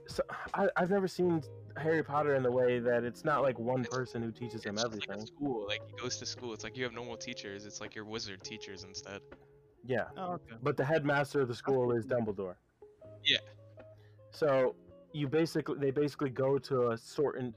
So 0.07 0.23
I, 0.55 0.67
I've 0.75 0.89
never 0.89 1.07
seen 1.07 1.43
Harry 1.77 2.03
Potter 2.03 2.33
in 2.33 2.41
the 2.41 2.51
way 2.51 2.79
that 2.79 3.03
it's 3.03 3.23
not 3.23 3.43
like 3.43 3.59
one 3.59 3.81
It's- 3.81 3.95
person 3.95 4.23
who 4.23 4.31
teaches 4.31 4.63
him 4.63 4.73
It's 4.73 4.83
just 4.83 4.93
like 4.95 5.09
everything. 5.09 5.27
school. 5.27 5.67
Like 5.67 5.81
he 5.87 5.93
goes 6.01 6.17
to 6.17 6.25
school. 6.25 6.51
It's 6.53 6.63
like 6.63 6.75
you 6.75 6.83
have 6.83 6.93
normal 6.93 7.15
teachers. 7.15 7.65
It's 7.67 7.79
like 7.79 7.93
your 7.93 8.05
wizard 8.05 8.43
teachers 8.43 8.83
instead. 8.85 9.21
Yeah, 9.85 10.05
Oh, 10.17 10.33
okay. 10.33 10.55
but 10.63 10.77
the 10.77 10.83
headmaster 10.83 11.41
of 11.41 11.47
the 11.47 11.53
school 11.55 11.91
is 11.93 12.05
Dumbledore. 12.05 12.55
Yeah. 13.23 13.37
So 14.31 14.75
you 15.13 15.27
basically 15.27 15.77
they 15.79 15.91
basically 15.91 16.29
go 16.31 16.57
to 16.59 16.89
a 16.91 16.97
certain 16.97 17.53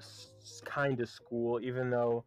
kind 0.64 1.00
of 1.00 1.08
school, 1.08 1.58
even 1.62 1.88
though 1.90 2.24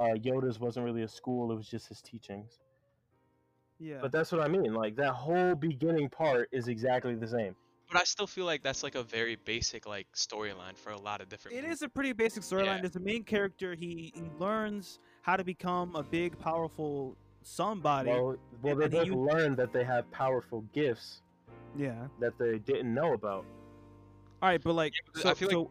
uh, 0.00 0.14
Yoda's 0.14 0.58
wasn't 0.60 0.84
really 0.86 1.02
a 1.02 1.08
school; 1.08 1.52
it 1.52 1.56
was 1.56 1.68
just 1.68 1.88
his 1.88 2.00
teachings. 2.00 2.60
Yeah. 3.80 3.98
But 4.00 4.12
that's 4.12 4.30
what 4.30 4.42
I 4.42 4.48
mean. 4.48 4.74
Like 4.74 4.94
that 4.96 5.12
whole 5.12 5.54
beginning 5.54 6.10
part 6.10 6.48
is 6.52 6.68
exactly 6.68 7.14
the 7.14 7.26
same. 7.26 7.56
But 7.90 8.00
I 8.00 8.04
still 8.04 8.26
feel 8.26 8.44
like 8.44 8.62
that's 8.62 8.84
like 8.84 8.94
a 8.94 9.02
very 9.02 9.36
basic 9.44 9.86
like 9.86 10.06
storyline 10.14 10.76
for 10.76 10.90
a 10.92 11.00
lot 11.00 11.20
of 11.20 11.28
different. 11.28 11.56
It 11.56 11.62
movies. 11.62 11.78
is 11.78 11.82
a 11.82 11.88
pretty 11.88 12.12
basic 12.12 12.42
storyline. 12.42 12.66
Yeah. 12.66 12.80
There's 12.82 12.96
a 12.96 13.00
main 13.00 13.24
character. 13.24 13.74
He, 13.74 14.12
he 14.14 14.22
learns 14.38 15.00
how 15.22 15.36
to 15.36 15.42
become 15.42 15.96
a 15.96 16.02
big, 16.02 16.38
powerful 16.38 17.16
somebody. 17.42 18.10
Well, 18.10 18.36
well, 18.62 18.76
they 18.76 18.86
then 18.86 18.90
he 19.04 19.10
both 19.10 19.18
used- 19.18 19.32
learned 19.32 19.56
that 19.56 19.72
they 19.72 19.82
have 19.82 20.08
powerful 20.12 20.60
gifts 20.72 21.22
yeah. 21.76 22.06
that 22.20 22.38
they 22.38 22.58
didn't 22.58 22.92
know 22.94 23.14
about. 23.14 23.44
All 24.42 24.48
right, 24.48 24.62
but 24.62 24.74
like, 24.74 24.92
but 25.12 25.22
so, 25.22 25.30
I 25.30 25.34
feel 25.34 25.48
like- 25.48 25.54
so 25.54 25.70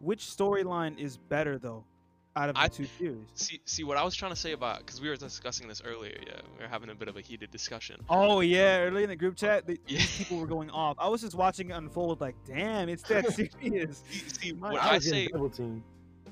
which 0.00 0.20
storyline 0.24 0.96
is 0.98 1.16
better 1.16 1.58
though, 1.58 1.84
out 2.38 2.48
of 2.50 2.54
the 2.54 2.60
I- 2.60 2.68
two 2.68 2.86
series? 2.98 3.18
See, 3.34 3.60
see 3.64 3.84
what 3.84 3.96
I 3.96 4.04
was 4.04 4.14
trying 4.14 4.32
to 4.32 4.36
say 4.36 4.52
about 4.52 4.78
because 4.78 5.00
we 5.00 5.08
were 5.08 5.16
discussing 5.16 5.68
this 5.68 5.82
earlier. 5.84 6.16
Yeah, 6.26 6.40
we 6.56 6.62
were 6.64 6.68
having 6.68 6.88
a 6.90 6.94
bit 6.94 7.08
of 7.08 7.16
a 7.16 7.20
heated 7.20 7.50
discussion. 7.50 8.00
Oh 8.08 8.40
yeah, 8.40 8.80
early 8.80 9.02
in 9.02 9.08
the 9.08 9.16
group 9.16 9.36
chat, 9.36 9.66
the, 9.66 9.78
Yeah. 9.86 9.98
these 9.98 10.18
people 10.18 10.38
were 10.38 10.46
going 10.46 10.70
off. 10.70 10.96
I 10.98 11.08
was 11.08 11.20
just 11.20 11.34
watching 11.34 11.70
it 11.70 11.74
unfold, 11.74 12.20
like, 12.20 12.36
damn, 12.46 12.88
it's 12.88 13.02
that 13.04 13.26
serious. 13.60 14.02
See, 14.10 14.28
see 14.28 14.52
My- 14.52 14.72
when 14.72 14.78
I 14.80 14.88
I 14.94 14.98
say 14.98 15.26
double 15.28 15.50
teamed. 15.50 15.82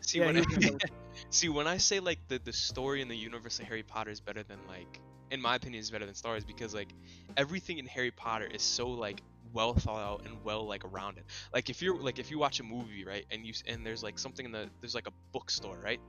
See 0.03 0.19
Yeah, 0.21 0.27
when 0.27 0.37
I, 0.39 0.45
see 1.31 1.49
when 1.49 1.67
I 1.67 1.79
say 1.79 2.01
like 2.01 2.19
the 2.29 2.39
the 2.39 2.53
story 2.53 3.03
in 3.03 3.09
the 3.09 3.17
universe 3.17 3.59
of 3.59 3.67
Harry 3.67 3.83
Potter 3.83 4.11
is 4.11 4.21
better 4.21 4.43
than 4.43 4.59
like 4.69 5.01
in 5.31 5.41
my 5.41 5.57
opinion 5.57 5.81
is 5.81 5.91
better 5.91 6.07
than 6.07 6.15
Star 6.15 6.33
Wars 6.33 6.45
because 6.45 6.73
like 6.75 6.91
everything 7.37 7.79
in 7.79 7.87
Harry 7.87 8.11
Potter 8.13 8.47
is 8.47 8.63
so 8.63 8.89
like 8.89 9.23
well 9.57 9.75
thought 9.75 10.03
out 10.11 10.21
and 10.27 10.35
well 10.45 10.67
like 10.67 10.85
around 10.85 11.19
it. 11.19 11.25
Like 11.55 11.71
if 11.71 11.81
you're 11.83 11.99
like 12.09 12.19
if 12.19 12.31
you 12.31 12.39
watch 12.39 12.61
a 12.61 12.63
movie 12.63 13.05
right 13.05 13.25
and 13.33 13.47
you 13.47 13.53
and 13.67 13.85
there's 13.87 14.03
like 14.03 14.19
something 14.19 14.45
in 14.47 14.53
the 14.53 14.69
there's 14.81 14.95
like 14.95 15.09
a 15.09 15.13
bookstore 15.33 15.79
right 15.83 16.01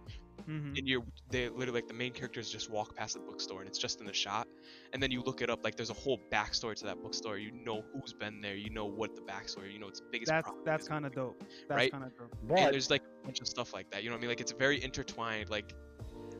Mhm. 0.48 0.78
and 0.78 0.88
you're 0.88 1.04
they 1.32 1.50
literally 1.50 1.80
like 1.82 1.88
the 1.88 1.94
main 1.94 2.14
characters 2.14 2.50
just 2.50 2.70
walk 2.70 2.96
past 2.96 3.16
the 3.16 3.20
bookstore 3.20 3.60
and 3.62 3.68
it's 3.68 3.80
just 3.80 4.00
in 4.02 4.06
the 4.06 4.14
shot 4.14 4.48
and 4.94 5.02
then 5.04 5.12
you 5.12 5.22
look 5.24 5.42
it 5.42 5.50
up 5.50 5.60
like 5.64 5.76
there's 5.76 5.90
a 5.90 6.00
whole 6.06 6.20
backstory 6.32 6.76
to 6.76 6.86
that 6.86 7.02
bookstore 7.02 7.38
you 7.38 7.52
know 7.52 7.84
who's 7.92 8.14
been 8.14 8.40
there 8.40 8.56
you 8.56 8.70
know 8.70 8.86
what 8.86 9.14
the 9.16 9.22
backstory 9.24 9.74
you 9.74 9.80
know 9.80 9.88
its 9.90 10.02
biggest 10.12 10.30
That's 10.32 10.44
problem 10.44 10.64
that's 10.64 10.88
kind 10.88 11.06
of 11.06 11.14
dope. 11.14 11.44
That's 11.68 11.78
Right? 11.80 11.92
kind 11.92 12.04
of 12.06 12.12
dope. 12.18 12.34
and 12.40 12.50
But 12.50 12.72
there's 12.72 12.90
like 12.90 13.02
a 13.02 13.26
bunch 13.26 13.42
of 13.42 13.48
stuff 13.48 13.74
like 13.74 13.90
that 13.92 14.04
you 14.04 14.10
know 14.10 14.16
what 14.16 14.20
I 14.20 14.22
mean 14.22 14.30
like 14.30 14.40
it's 14.42 14.54
very 14.54 14.82
intertwined 14.82 15.50
like 15.50 15.74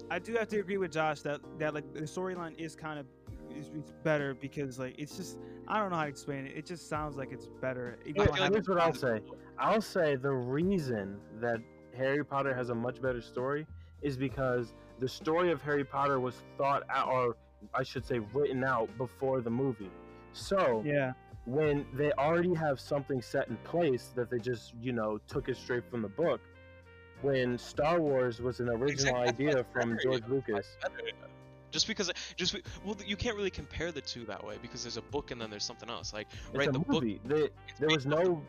I 0.10 0.20
do 0.20 0.36
have 0.36 0.48
to 0.50 0.60
agree 0.60 0.78
with 0.78 0.92
Josh 0.94 1.22
that 1.22 1.42
that 1.60 1.74
like 1.74 1.92
the 1.94 2.02
storyline 2.02 2.56
is 2.58 2.76
kind 2.76 3.00
of 3.00 3.08
is, 3.56 3.68
is 3.68 3.92
better 4.04 4.34
because 4.34 4.80
like 4.80 4.96
it's 4.98 5.16
just 5.18 5.38
I 5.68 5.80
don't 5.80 5.90
know 5.92 5.98
how 5.98 6.04
to 6.04 6.10
explain 6.10 6.46
it. 6.46 6.54
It 6.56 6.66
just 6.66 6.88
sounds 6.90 7.16
like 7.18 7.32
it's 7.32 7.48
better. 7.62 7.98
even 8.06 8.16
Here- 8.22 8.26
though 8.28 8.34
I 8.34 8.38
haven't 8.38 8.54
here's 8.54 8.70
what 8.70 8.80
I'll 8.80 8.94
say. 8.94 9.22
I'll 9.60 9.82
say 9.82 10.16
the 10.16 10.32
reason 10.32 11.20
that 11.42 11.60
Harry 11.96 12.24
Potter 12.24 12.54
has 12.54 12.70
a 12.70 12.76
much 12.76 13.02
better 13.02 13.22
story 13.22 13.66
is 14.02 14.16
because 14.18 14.74
the 15.00 15.08
story 15.08 15.52
of 15.52 15.62
Harry 15.62 15.84
Potter 15.84 16.20
was 16.20 16.44
thought 16.58 16.84
out, 16.90 17.08
or 17.08 17.36
I 17.74 17.84
should 17.84 18.06
say, 18.06 18.20
written 18.34 18.64
out 18.64 18.96
before 18.98 19.42
the 19.42 19.50
movie. 19.50 19.90
So 20.34 20.84
Yeah, 20.86 21.14
when 21.46 21.86
they 21.94 22.12
already 22.14 22.54
have 22.54 22.80
something 22.80 23.22
set 23.22 23.48
in 23.48 23.58
place 23.58 24.12
that 24.16 24.30
they 24.30 24.38
just, 24.38 24.74
you 24.80 24.94
know, 24.94 25.18
took 25.28 25.50
it 25.50 25.58
straight 25.58 25.90
from 25.90 26.04
the 26.04 26.08
book, 26.10 26.40
when 27.24 27.58
Star 27.58 28.00
Wars 28.00 28.40
was 28.42 28.60
an 28.60 28.70
original 28.70 29.22
Exactly, 29.24 29.48
idea 29.50 29.66
from 29.74 29.98
George. 30.04 30.22
Lucas. 30.28 30.78
Just 31.72 31.88
because 31.88 32.12
just 32.36 32.56
well 32.86 32.96
you 33.06 33.16
can't 33.16 33.36
really 33.36 33.50
compare 33.50 33.92
the 33.92 34.02
two 34.02 34.26
that 34.26 34.44
way 34.44 34.56
because 34.62 34.84
there's 34.84 34.98
a 34.98 35.02
book 35.02 35.32
and 35.32 35.42
then 35.42 35.50
there's 35.50 35.64
something 35.66 35.90
else 35.90 36.14
like 36.14 36.28
It's 36.50 36.58
right 36.58 36.70
a 36.70 36.72
the 36.72 36.80
book 36.80 37.04
movie. 37.04 37.20
The- 37.26 37.52
there 37.80 37.90
was 37.90 38.06
based 38.06 38.08
off 38.08 38.24
the 38.24 38.30
no 38.30 38.42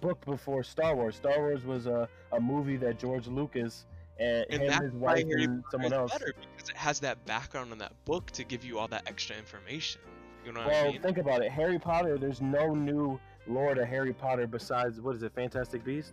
book, 0.00 0.24
before 0.24 0.62
Star 0.62 0.94
Wars. 0.94 1.16
Star 1.16 1.38
Wars 1.38 1.64
was 1.64 1.86
a, 1.86 2.08
a 2.32 2.40
movie 2.40 2.76
that 2.76 2.98
George 2.98 3.26
Lucas 3.26 3.86
and, 4.18 4.44
and 4.50 4.62
him, 4.62 4.68
that's 4.68 4.84
his 4.84 4.92
why 4.94 5.14
wife, 5.14 5.26
Harry 5.26 5.44
and 5.44 5.64
someone 5.70 5.92
is 5.92 5.98
else. 5.98 6.12
better 6.12 6.34
because 6.56 6.68
it 6.70 6.76
has 6.76 7.00
that 7.00 7.24
background 7.26 7.72
in 7.72 7.78
that 7.78 7.92
book 8.04 8.30
to 8.32 8.44
give 8.44 8.64
you 8.64 8.78
all 8.78 8.88
that 8.88 9.02
extra 9.06 9.36
information 9.36 10.00
you 10.44 10.52
know 10.52 10.60
what 10.60 10.68
Well, 10.70 10.88
I 10.88 10.92
mean 10.92 11.02
think 11.02 11.18
about 11.18 11.42
it. 11.42 11.50
Harry 11.50 11.78
Potter. 11.78 12.16
There's 12.18 12.40
no 12.40 12.74
new 12.74 13.18
lore 13.46 13.74
to 13.74 13.84
Harry 13.84 14.12
Potter 14.12 14.46
besides 14.46 15.00
what 15.00 15.14
is 15.16 15.22
it, 15.22 15.32
Fantastic 15.34 15.84
Beast? 15.84 16.12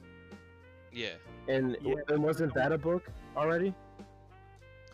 yeah 0.91 1.09
And 1.47 1.77
Yeah. 1.81 1.95
and 2.09 2.23
wasn't 2.23 2.53
that 2.55 2.71
a 2.71 2.77
book 2.77 3.03
already? 3.35 3.73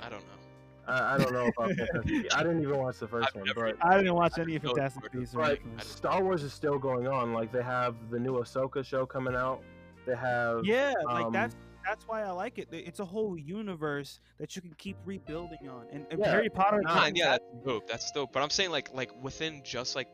I 0.02 0.10
don't 0.10 0.22
know 0.28 0.43
I, 0.88 1.16
I 1.16 1.18
don't 1.18 1.32
know 1.34 1.46
about 1.48 1.70
Fantastic 1.70 2.06
Beasts. 2.06 2.36
I 2.36 2.44
didn't 2.44 2.62
even 2.62 2.78
watch 2.78 3.00
the 3.00 3.08
1st 3.08 3.28
I've 3.28 3.36
one, 3.36 3.46
never- 3.46 3.74
but 3.74 3.86
I 3.86 3.98
didn't 3.98 4.14
watch 4.16 4.38
any 4.38 4.54
know 4.60 4.74
Fantastic 4.74 5.02
George 5.04 5.14
Beasts. 5.14 5.36
or 5.36 5.58
but. 5.78 5.84
Star 5.86 6.24
Wars 6.24 6.44
is 6.44 6.54
still 6.54 6.78
going 6.78 7.08
on. 7.08 7.34
Like 7.34 7.52
they 7.52 7.64
have 7.64 7.96
the 8.10 8.20
new 8.20 8.34
Ahsoka 8.34 8.84
show 8.86 9.06
coming 9.06 9.36
out. 9.36 9.62
They 10.06 10.16
have 10.16 10.66
Yeah, 10.66 10.94
like 11.06 11.26
um, 11.26 11.32
that's 11.34 11.56
that's 11.86 12.08
why 12.08 12.24
I 12.24 12.32
like 12.32 12.58
it. 12.60 12.68
It's 12.72 13.00
a 13.00 13.06
whole 13.06 13.38
universe 13.38 14.20
that 14.40 14.56
you 14.56 14.62
can 14.62 14.74
keep 14.78 14.96
rebuilding 15.06 15.68
on. 15.70 15.86
And, 15.92 16.06
and 16.12 16.20
Yeah, 16.20 16.30
Harry 16.32 16.50
Potter. 16.50 16.82
nah, 16.82 17.10
yeah, 17.14 17.34
at- 17.36 17.42
that's 17.42 17.66
dope. 17.66 17.88
That's 17.90 18.12
dope. 18.12 18.32
But 18.34 18.42
I'm 18.44 18.50
saying 18.50 18.72
like 18.72 18.94
like 18.94 19.12
within 19.22 19.62
just 19.64 19.96
like 19.96 20.08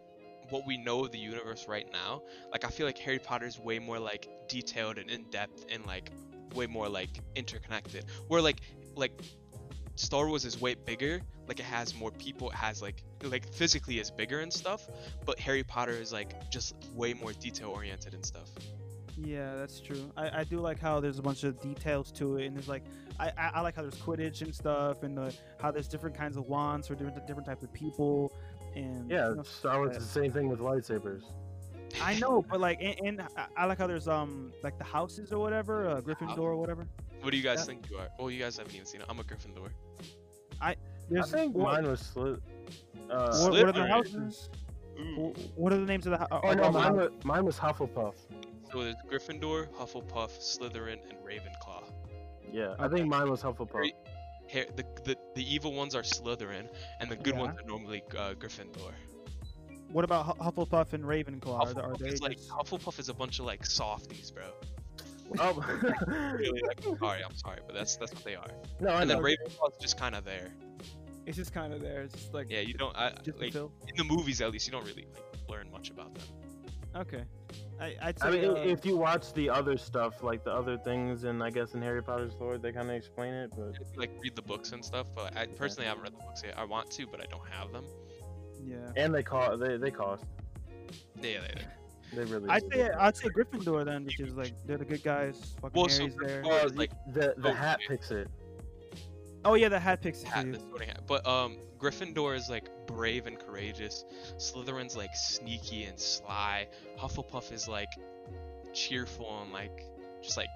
what 0.50 0.66
we 0.66 0.78
know 0.78 1.06
of 1.06 1.12
the 1.12 1.20
universe 1.20 1.68
right 1.68 1.88
now, 1.92 2.22
like 2.52 2.66
I 2.66 2.70
feel 2.70 2.86
like 2.88 2.98
Harry 3.00 3.20
Potter 3.20 3.46
is 3.46 3.60
way 3.60 3.78
more 3.80 4.00
like 4.00 4.28
detailed 4.48 4.98
and 4.98 5.10
in 5.10 5.24
depth 5.32 5.66
and 5.72 5.86
like 5.86 6.12
way 6.56 6.66
more 6.68 6.90
like 6.90 7.20
interconnected. 7.36 8.06
Where 8.28 8.42
like 8.42 8.62
like 8.96 9.12
Star 10.00 10.30
Wars 10.30 10.46
is 10.46 10.62
way 10.62 10.76
bigger. 10.76 11.22
Like 11.48 11.60
it 11.60 11.66
has 11.66 11.94
more 11.94 12.12
people. 12.12 12.50
It 12.52 12.56
has 12.56 12.82
like 12.82 13.04
like 13.24 13.54
physically 13.54 14.00
is 14.00 14.10
bigger 14.10 14.40
and 14.40 14.52
stuff. 14.52 14.88
But 15.26 15.38
Harry 15.40 15.64
Potter 15.64 15.92
is 15.92 16.14
like 16.14 16.50
just 16.50 16.74
way 16.96 17.14
more 17.14 17.34
detail 17.34 17.72
oriented 17.72 18.14
and 18.14 18.26
stuff. 18.26 18.50
Yeah, 19.18 19.56
that's 19.56 19.82
true. 19.82 20.10
I, 20.16 20.40
I 20.40 20.44
do 20.46 20.60
like 20.60 20.80
how 20.80 21.02
there's 21.02 21.20
a 21.20 21.22
bunch 21.22 21.44
of 21.44 21.62
details 21.62 22.14
to 22.14 22.38
it, 22.38 22.46
and 22.46 22.56
there's 22.56 22.70
like 22.70 22.84
I, 23.20 23.28
I, 23.38 23.52
I 23.56 23.62
like 23.62 23.76
how 23.76 23.82
there's 23.82 23.96
Quidditch 23.96 24.42
and 24.42 24.56
stuff, 24.56 25.04
and 25.04 25.18
the, 25.18 25.36
how 25.60 25.70
there's 25.70 25.90
different 25.90 26.18
kinds 26.18 26.38
of 26.38 26.48
wands 26.48 26.88
for 26.88 26.96
different 26.96 27.28
different 27.28 27.46
types 27.46 27.64
of 27.64 27.74
people, 27.74 28.32
and 28.76 29.12
Yeah, 29.12 29.32
you 29.32 29.36
know, 29.36 29.44
Star 29.44 29.80
Wars 29.80 29.98
is 29.98 30.04
the 30.08 30.22
same 30.22 30.32
thing 30.32 30.48
with 30.48 30.60
lightsabers. 30.60 31.24
I 32.02 32.18
know, 32.20 32.42
but 32.42 32.62
like, 32.62 32.78
and, 32.82 32.96
and 33.04 33.22
I, 33.36 33.48
I 33.58 33.66
like 33.66 33.80
how 33.80 33.88
there's 33.88 34.08
um 34.08 34.54
like 34.64 34.78
the 34.78 34.86
houses 34.86 35.34
or 35.34 35.40
whatever, 35.40 35.90
uh, 35.90 36.00
Gryffindor 36.00 36.40
or 36.40 36.56
whatever. 36.56 36.88
What 37.22 37.32
do 37.32 37.38
you 37.38 37.44
guys 37.44 37.60
Yeah. 37.60 37.66
think 37.66 37.90
you 37.90 37.98
are? 37.98 38.08
Oh, 38.20 38.28
you 38.30 38.40
guys 38.40 38.58
haven't 38.58 38.74
even 38.74 38.86
seen 38.86 39.02
it. 39.02 39.08
I'm 39.10 39.20
a 39.20 39.24
Gryffindor. 39.24 39.70
I, 40.62 40.76
I 41.18 41.22
think 41.24 41.56
what, 41.56 41.74
mine 41.74 41.88
was 41.90 42.02
Slyth. 42.02 42.42
Uh, 43.10 43.38
what, 43.40 43.52
what 43.52 43.64
are 43.64 43.72
the 43.72 43.80
Slytherin. 43.80 43.90
houses? 43.90 44.50
Ooh. 45.00 45.34
Wh- 45.34 45.58
What 45.58 45.74
are 45.74 45.78
the 45.78 45.86
names 45.86 46.06
of 46.06 46.12
the? 46.12 46.18
hou- 46.18 46.28
oh 46.32 46.38
are 46.40 46.56
no, 46.56 46.72
mine 46.72 46.96
was, 46.96 47.10
mine 47.24 47.46
was 47.46 47.58
Hufflepuff. 47.58 48.16
So 48.72 48.84
there's 48.84 48.96
Gryffindor, 49.10 49.68
Hufflepuff, 49.74 50.32
Slytherin, 50.40 51.00
and 51.10 51.18
Ravenclaw. 51.26 51.84
Yeah, 52.52 52.76
I 52.80 52.86
Okay. 52.86 52.98
think 52.98 53.10
mine 53.10 53.30
was 53.30 53.42
Hufflepuff. 53.42 53.72
Great. 53.72 53.94
Har 54.52 54.66
the, 54.76 54.84
the 55.04 55.16
the 55.36 55.54
evil 55.56 55.74
ones 55.74 55.96
are 55.96 56.02
Slytherin, 56.02 56.68
and 57.00 57.10
the 57.10 57.16
good 57.16 57.36
Yeah. 57.36 57.42
ones 57.42 57.60
are 57.60 57.66
normally 57.66 58.04
uh, 58.18 58.34
Gryffindor. 58.34 58.92
What 59.92 60.04
about 60.06 60.26
Hu- 60.26 60.44
Hufflepuff 60.44 60.94
and 60.94 61.04
Ravenclaw? 61.04 61.60
Are, 61.62 61.74
the- 61.74 61.82
are 61.82 61.96
they 61.98 62.10
is 62.10 62.22
like 62.22 62.40
Hufflepuff 62.40 63.00
is 63.00 63.10
a 63.10 63.14
bunch 63.14 63.40
of 63.40 63.46
like 63.46 63.66
softies, 63.66 64.32
bro. 64.32 64.44
Oh, 65.40 65.54
Really, 66.38 66.62
like, 66.68 66.82
sorry, 67.00 67.24
I'm 67.24 67.36
sorry, 67.36 67.60
but 67.66 67.76
that's 67.76 67.96
that's 67.98 68.14
what 68.14 68.24
they 68.24 68.36
are. 68.36 68.48
no, 68.80 68.90
I 68.90 69.02
And 69.02 69.10
then 69.10 69.18
know. 69.18 69.24
Ravenclaw 69.24 69.72
is 69.74 69.78
just 69.82 69.98
kind 70.00 70.16
of 70.16 70.26
there. 70.26 70.50
It's 71.26 71.38
just 71.38 71.54
kind 71.54 71.74
of 71.74 71.82
there. 71.82 72.02
It's 72.02 72.14
just 72.16 72.34
like 72.34 72.48
Yeah, 72.50 72.62
you 72.62 72.74
don't. 72.74 72.96
I, 72.96 73.12
just 73.24 73.38
to 73.38 73.44
like 73.44 73.56
in 73.56 73.96
the 73.98 74.04
movies 74.04 74.42
at 74.42 74.52
least, 74.52 74.66
you 74.68 74.72
don't 74.72 74.86
really 74.86 75.08
like, 75.14 75.50
learn 75.50 75.72
much 75.72 75.90
about 75.92 76.16
them. 76.16 76.24
Okay, 76.96 77.24
I 77.80 77.96
I'd 78.02 78.20
say 78.20 78.28
I 78.28 78.32
mean, 78.32 78.46
uh, 78.50 78.54
if 78.56 78.84
you 78.84 78.98
watch 78.98 79.32
the 79.34 79.48
other 79.52 79.78
stuff, 79.78 80.24
like 80.24 80.44
the 80.44 80.52
other 80.52 80.76
things, 80.80 81.24
and 81.26 81.44
I 81.44 81.52
guess 81.52 81.76
in 81.76 81.82
Harry 81.84 82.02
Potter's 82.02 82.34
lore, 82.40 82.58
they 82.58 82.72
kind 82.72 82.90
of 82.90 82.96
explain 82.96 83.34
it. 83.36 83.52
But 83.56 83.76
You 83.80 83.86
like 83.96 84.10
read 84.24 84.36
the 84.36 84.42
books 84.42 84.72
and 84.72 84.84
stuff, 84.84 85.06
but 85.16 85.38
I 85.38 85.46
personally 85.46 85.88
haven't 85.88 86.02
read 86.04 86.14
the 86.14 86.24
books 86.24 86.42
yet. 86.44 86.56
I 86.58 86.64
want 86.64 86.90
to, 86.92 87.06
but 87.06 87.22
I 87.22 87.26
don't 87.26 87.48
have 87.48 87.72
them. 87.72 87.86
yeah. 88.66 88.78
and 88.96 89.14
they 89.14 89.22
cost, 89.22 89.60
they 89.60 89.78
they 89.78 89.92
cost, 89.92 90.26
Yeah, 91.22 91.42
they, 91.42 91.62
they 92.14 92.26
really. 92.26 92.50
I'd 92.50 92.64
say 92.72 92.90
I'd 92.90 93.18
say 93.18 93.30
Gryffindor 93.30 93.86
then, 93.86 94.06
which 94.06 94.20
is 94.20 94.34
like 94.36 94.54
they're 94.66 94.78
the 94.78 94.86
good 94.86 95.04
guys. 95.04 95.56
Fucking 95.62 95.80
Well, 95.80 95.90
so 95.90 96.02
Harry's 96.04 96.16
there. 96.18 96.44
Gryffindor- 96.44 96.66
Uh, 96.66 96.70
like 96.76 96.92
the 97.14 97.34
the 97.38 97.50
oh, 97.50 97.54
hat 97.54 97.78
okay. 97.78 97.88
picks 97.96 98.12
it. 98.12 98.28
Oh 99.46 99.54
yeah, 99.54 99.70
the 99.70 99.80
hat 99.80 100.02
picks 100.02 100.22
it 100.22 100.28
hat, 100.28 100.46
you. 100.46 100.54
the 100.54 100.86
hat. 100.86 101.02
But 101.08 101.26
um, 101.28 101.58
Gryffindor 101.78 102.36
is 102.36 102.50
like 102.50 102.68
brave 102.88 103.26
and 103.28 103.40
courageous. 103.40 104.04
Slytherin's 104.38 104.98
like 104.98 105.16
sneaky 105.16 105.84
and 105.84 105.98
sly. 106.00 106.68
Hufflepuff 107.00 107.52
is 107.54 107.68
like 107.68 107.90
cheerful 108.74 109.42
and 109.44 109.52
like 109.54 109.86
just 110.22 110.36
like 110.38 110.50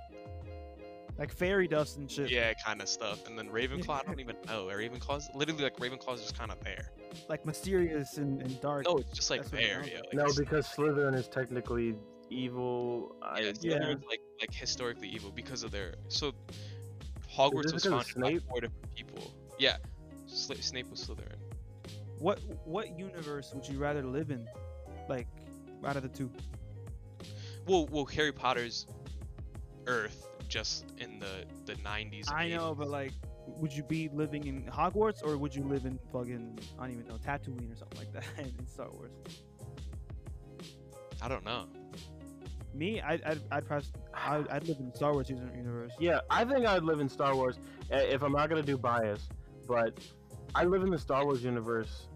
like 1.24 1.32
fairy 1.32 1.70
dust 1.70 1.96
and 1.96 2.12
shit. 2.12 2.30
yeah, 2.30 2.52
kind 2.66 2.82
of 2.82 2.90
stuff. 2.90 3.26
And 3.28 3.40
then 3.40 3.48
Ravenclaw, 3.48 4.02
I 4.02 4.04
don't 4.04 4.20
even 4.26 4.36
know. 4.46 4.66
Ravenclaw's 4.66 5.30
literally 5.34 5.64
like 5.64 5.78
Ravenclaw's 5.78 6.20
just 6.20 6.38
kind 6.38 6.52
of 6.52 6.62
there. 6.66 6.90
Like 7.30 7.46
mysterious 7.46 8.18
and, 8.18 8.42
and 8.42 8.60
dark. 8.60 8.84
No, 8.86 8.98
it's 8.98 9.12
just 9.14 9.30
like 9.30 9.40
That's 9.44 9.52
there. 9.52 9.76
sounds 9.76 9.88
Yeah, 9.88 10.00
like, 10.00 10.14
No, 10.14 10.26
because 10.38 10.68
Slytherin 10.68 11.16
is 11.16 11.30
technically 11.30 11.96
evil. 12.30 13.16
I, 13.22 13.40
yeah, 13.40 13.52
Yeah. 13.62 13.88
Like 14.10 14.20
like 14.42 14.54
historically 14.54 15.08
evil 15.08 15.32
because 15.32 15.64
of 15.64 15.72
their 15.72 15.94
so 16.10 16.34
Hogwarts 17.34 17.72
was 17.72 17.84
because 17.84 17.86
of 17.86 18.06
founded 18.22 18.42
by 18.44 18.50
four 18.50 18.60
different 18.60 18.94
people. 18.94 19.34
Yeah, 19.58 19.78
Sli- 20.28 20.62
Snape 20.62 20.90
was 20.92 21.08
Slytherin. 21.08 21.40
What 22.20 22.42
what 22.66 23.00
universe 23.00 23.54
would 23.56 23.66
you 23.66 23.78
rather 23.80 24.04
live 24.04 24.30
in? 24.30 24.46
Like 25.08 25.28
out 25.86 25.96
of 25.96 26.04
the 26.04 26.10
two. 26.10 26.30
Well, 27.66 27.88
well, 27.90 28.04
Harry 28.08 28.34
Potter's 28.34 28.88
Earth 29.88 30.28
just 30.54 30.86
in 31.00 31.20
the 31.20 31.46
the 31.66 31.74
90s. 31.82 32.28
and 32.30 32.38
I 32.38 32.48
know, 32.50 32.76
but 32.76 32.88
like, 32.88 33.12
would 33.48 33.74
you 33.74 33.84
be 33.84 34.08
living 34.14 34.46
in 34.46 34.64
Hogwarts 34.66 35.24
or 35.26 35.36
would 35.38 35.54
you 35.56 35.64
live 35.64 35.86
in 35.86 35.98
fucking 36.12 36.60
I 36.78 36.84
don't 36.84 36.92
even 36.96 37.08
know 37.08 37.18
Tatooine 37.18 37.72
or 37.74 37.76
something 37.76 37.98
like 37.98 38.14
that 38.14 38.26
in 38.60 38.68
Star 38.68 38.90
Wars? 38.92 39.12
I 41.22 41.28
don't 41.28 41.44
know. 41.44 41.66
Me, 42.76 43.02
I'd 43.02 43.24
I'd 43.24 43.42
I'd, 43.52 43.66
press, 43.68 43.92
I'd, 44.14 44.48
I'd 44.50 44.68
live 44.68 44.78
in 44.80 44.90
the 44.92 44.96
Star 44.96 45.14
Wars 45.14 45.30
universe. 45.30 45.92
Yeah, 46.00 46.20
I 46.30 46.46
think 46.46 46.66
I'd 46.68 46.84
live 46.84 47.00
in 47.00 47.10
Star 47.10 47.36
Wars 47.36 47.58
uh, 47.92 47.98
if 47.98 48.22
I'm 48.24 48.32
not 48.34 48.50
gonna 48.50 48.62
do 48.64 48.78
bias, 48.78 49.28
but 49.68 50.00
I 50.56 50.64
live 50.66 50.84
in 50.84 50.92
the 50.92 51.00
Star 51.00 51.26
Wars 51.26 51.44
universe 51.44 52.08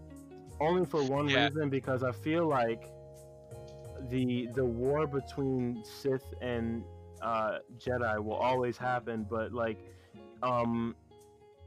only 0.60 0.84
for 0.86 1.02
one 1.02 1.28
Yeah. 1.28 1.46
reason 1.48 1.70
because 1.70 2.02
I 2.04 2.12
feel 2.12 2.48
like 2.48 2.82
the 4.10 4.48
the 4.54 4.64
war 4.64 5.06
between 5.08 5.82
Sith 5.84 6.24
and 6.40 6.84
uh, 7.22 7.58
Jedi 7.78 8.22
will 8.22 8.34
always 8.34 8.76
happen, 8.76 9.26
but 9.28 9.52
like 9.52 9.78
um, 10.42 10.94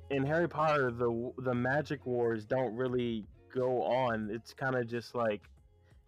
in 0.09 0.25
Harry 0.25 0.47
Potter, 0.47 0.91
the 0.91 1.31
the 1.39 1.53
magic 1.53 2.05
wars 2.05 2.45
don't 2.45 2.75
really 2.75 3.25
go 3.53 3.83
on. 3.83 4.29
It's 4.31 4.53
kind 4.53 4.75
of 4.75 4.87
just 4.87 5.15
like 5.15 5.41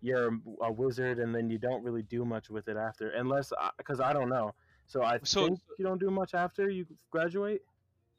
you're 0.02 0.38
a, 0.62 0.72
wizard 0.72 1.20
and 1.20 1.34
then 1.34 1.50
you 1.50 1.58
don't 1.58 1.82
really 1.84 2.04
do 2.04 2.26
much 2.26 2.50
with 2.50 2.68
it 2.68 2.76
after, 2.76 3.10
unless 3.12 3.54
because 3.78 4.00
I 4.02 4.12
don't 4.14 4.30
know. 4.30 4.54
So 4.88 5.02
I 5.02 5.20
So- 5.24 5.48
think 5.48 5.60
you 5.80 5.86
don't 5.86 6.00
do 6.00 6.12
much 6.12 6.34
after 6.34 6.70
you 6.70 6.86
graduate. 7.10 7.62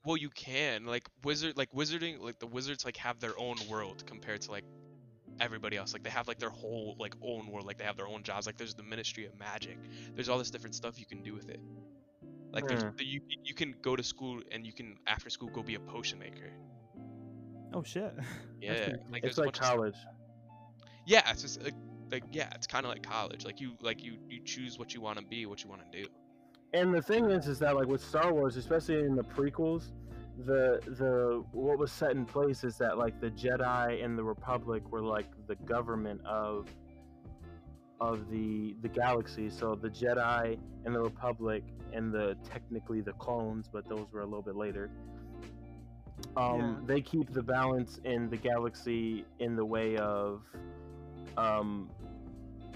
Well, 0.06 0.16
you 0.16 0.28
can 0.30 0.84
like 0.84 1.08
wizard, 1.22 1.56
like 1.56 1.72
wizarding, 1.72 2.20
like 2.20 2.38
the 2.38 2.46
wizards 2.46 2.84
like 2.84 2.96
have 2.98 3.20
their 3.20 3.38
own 3.38 3.56
world 3.70 4.04
compared 4.06 4.42
to 4.42 4.50
like 4.50 4.64
everybody 5.40 5.76
else. 5.76 5.92
Like 5.92 6.02
they 6.02 6.10
have 6.10 6.28
like 6.28 6.38
their 6.38 6.50
whole 6.50 6.96
like 6.98 7.14
own 7.22 7.48
world. 7.50 7.66
Like 7.66 7.78
they 7.78 7.84
have 7.84 7.96
their 7.96 8.08
own 8.08 8.22
jobs. 8.22 8.46
Like 8.46 8.56
there's 8.56 8.74
the 8.74 8.82
Ministry 8.82 9.26
of 9.26 9.38
Magic. 9.38 9.78
There's 10.14 10.28
all 10.28 10.38
this 10.38 10.50
different 10.50 10.74
stuff 10.74 10.98
you 10.98 11.06
can 11.06 11.22
do 11.22 11.34
with 11.34 11.48
it. 11.48 11.60
Like 12.52 12.66
there's, 12.68 12.82
Hmm. 12.82 12.90
you 13.00 13.20
you 13.42 13.54
can 13.54 13.74
go 13.82 13.96
to 13.96 14.02
school 14.02 14.40
and 14.52 14.64
you 14.64 14.72
can 14.72 14.96
after 15.06 15.28
school 15.30 15.48
go 15.50 15.62
be 15.62 15.74
a 15.74 15.80
potion 15.80 16.18
maker. 16.18 16.50
Oh 17.72 17.82
shit. 17.82 18.12
Yeah, 18.60 18.94
like 19.10 19.24
It's 19.24 19.36
like 19.36 19.46
bunch 19.46 19.58
of 19.58 19.64
stuff- 19.64 19.76
college. 19.76 19.96
Yeah, 21.06 21.28
it's 21.30 21.42
just 21.42 21.62
like, 21.62 21.74
like 22.10 22.22
yeah, 22.32 22.48
it's 22.54 22.66
kind 22.66 22.86
of 22.86 22.90
like 22.92 23.02
college. 23.02 23.44
Like 23.44 23.60
you 23.60 23.72
like 23.82 24.02
you 24.02 24.16
you 24.28 24.40
choose 24.42 24.78
what 24.78 24.94
you 24.94 25.00
want 25.02 25.18
to 25.18 25.24
be, 25.24 25.44
what 25.46 25.62
you 25.62 25.68
want 25.68 25.82
to 25.90 26.02
do. 26.02 26.08
And 26.72 26.94
the 26.94 27.02
thing 27.02 27.30
is, 27.30 27.46
is 27.46 27.58
that 27.58 27.76
like 27.76 27.86
with 27.86 28.02
Star 28.02 28.32
Wars, 28.32 28.56
especially 28.56 29.00
in 29.00 29.14
the 29.14 29.22
prequels, 29.22 29.92
the 30.38 30.80
the 30.98 31.44
what 31.52 31.78
was 31.78 31.92
set 31.92 32.12
in 32.12 32.24
place 32.24 32.64
is 32.64 32.76
that 32.78 32.98
like 32.98 33.20
the 33.20 33.30
Jedi 33.30 34.04
and 34.04 34.18
the 34.18 34.24
Republic 34.24 34.90
were 34.90 35.02
like 35.02 35.28
the 35.46 35.54
government 35.56 36.20
of 36.26 36.68
of 38.00 38.28
the 38.30 38.74
the 38.82 38.88
galaxy. 38.88 39.48
So 39.50 39.74
the 39.74 39.88
Jedi 39.88 40.58
and 40.84 40.94
the 40.94 41.00
Republic 41.00 41.62
and 41.92 42.12
the 42.12 42.36
technically 42.44 43.00
the 43.00 43.12
clones, 43.12 43.68
but 43.72 43.88
those 43.88 44.06
were 44.12 44.20
a 44.20 44.24
little 44.26 44.42
bit 44.42 44.56
later. 44.56 44.90
Um, 46.36 46.58
Yeah. 46.58 46.76
they 46.86 47.00
keep 47.00 47.32
the 47.32 47.42
balance 47.42 48.00
in 48.04 48.28
the 48.28 48.36
galaxy 48.36 49.24
in 49.38 49.56
the 49.56 49.64
way 49.64 49.96
of 49.96 50.42
um, 51.36 51.90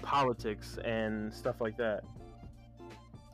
politics 0.01 0.77
and 0.85 1.33
stuff 1.33 1.59
like 1.59 1.77
that. 1.77 2.03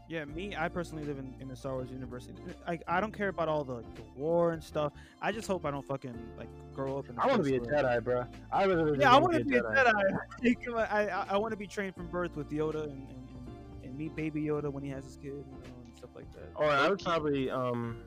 Yeah, 0.08 0.26
me, 0.26 0.56
I 0.56 0.68
personally 0.70 1.04
live 1.04 1.18
in, 1.18 1.34
in 1.40 1.48
the 1.48 1.56
Star 1.56 1.74
Wars 1.74 1.90
universe. 1.90 2.28
I, 2.68 2.80
I 2.88 3.00
don't 3.02 3.12
care 3.12 3.30
about 3.30 3.50
all 3.50 3.64
the, 3.64 3.78
the 3.96 4.04
war 4.16 4.52
and 4.52 4.64
stuff. 4.64 4.94
I 5.20 5.32
just 5.32 5.48
hope 5.48 5.66
I 5.66 5.72
don't 5.72 5.88
fucking 5.88 6.16
like 6.38 6.50
grow 6.76 7.00
up 7.00 7.10
in. 7.10 7.18
I 7.18 7.26
want 7.26 7.44
to 7.44 7.50
be 7.50 7.56
a 7.56 7.60
Jedi, 7.60 8.04
bro. 8.04 8.26
I 8.52 8.66
really 8.66 9.00
Yeah, 9.00 9.16
I 9.16 9.18
want 9.18 9.34
to 9.34 9.44
be 9.44 9.58
a 9.58 9.62
Jedi. 9.62 10.78
I, 10.92 11.08
I, 11.08 11.26
I 11.32 11.38
want 11.38 11.52
to 11.52 11.58
be 11.58 11.66
trained 11.66 11.96
from 11.96 12.06
birth 12.08 12.36
with 12.36 12.52
Yoda 12.52 12.84
and, 12.84 13.10
and, 13.10 13.30
and, 13.30 13.84
and 13.84 13.98
meet 13.98 14.16
Baby 14.16 14.44
Yoda 14.44 14.72
when 14.72 14.84
he 14.84 14.90
has 14.92 15.06
his 15.06 15.16
kid, 15.16 15.26
you 15.26 15.34
know, 15.34 15.76
and 15.84 15.98
stuff 15.98 16.12
like 16.16 16.32
that. 16.34 16.52
Or 16.56 16.66
I 16.66 16.88
would 16.88 17.00
probably, 17.00 17.50
um, 17.50 17.98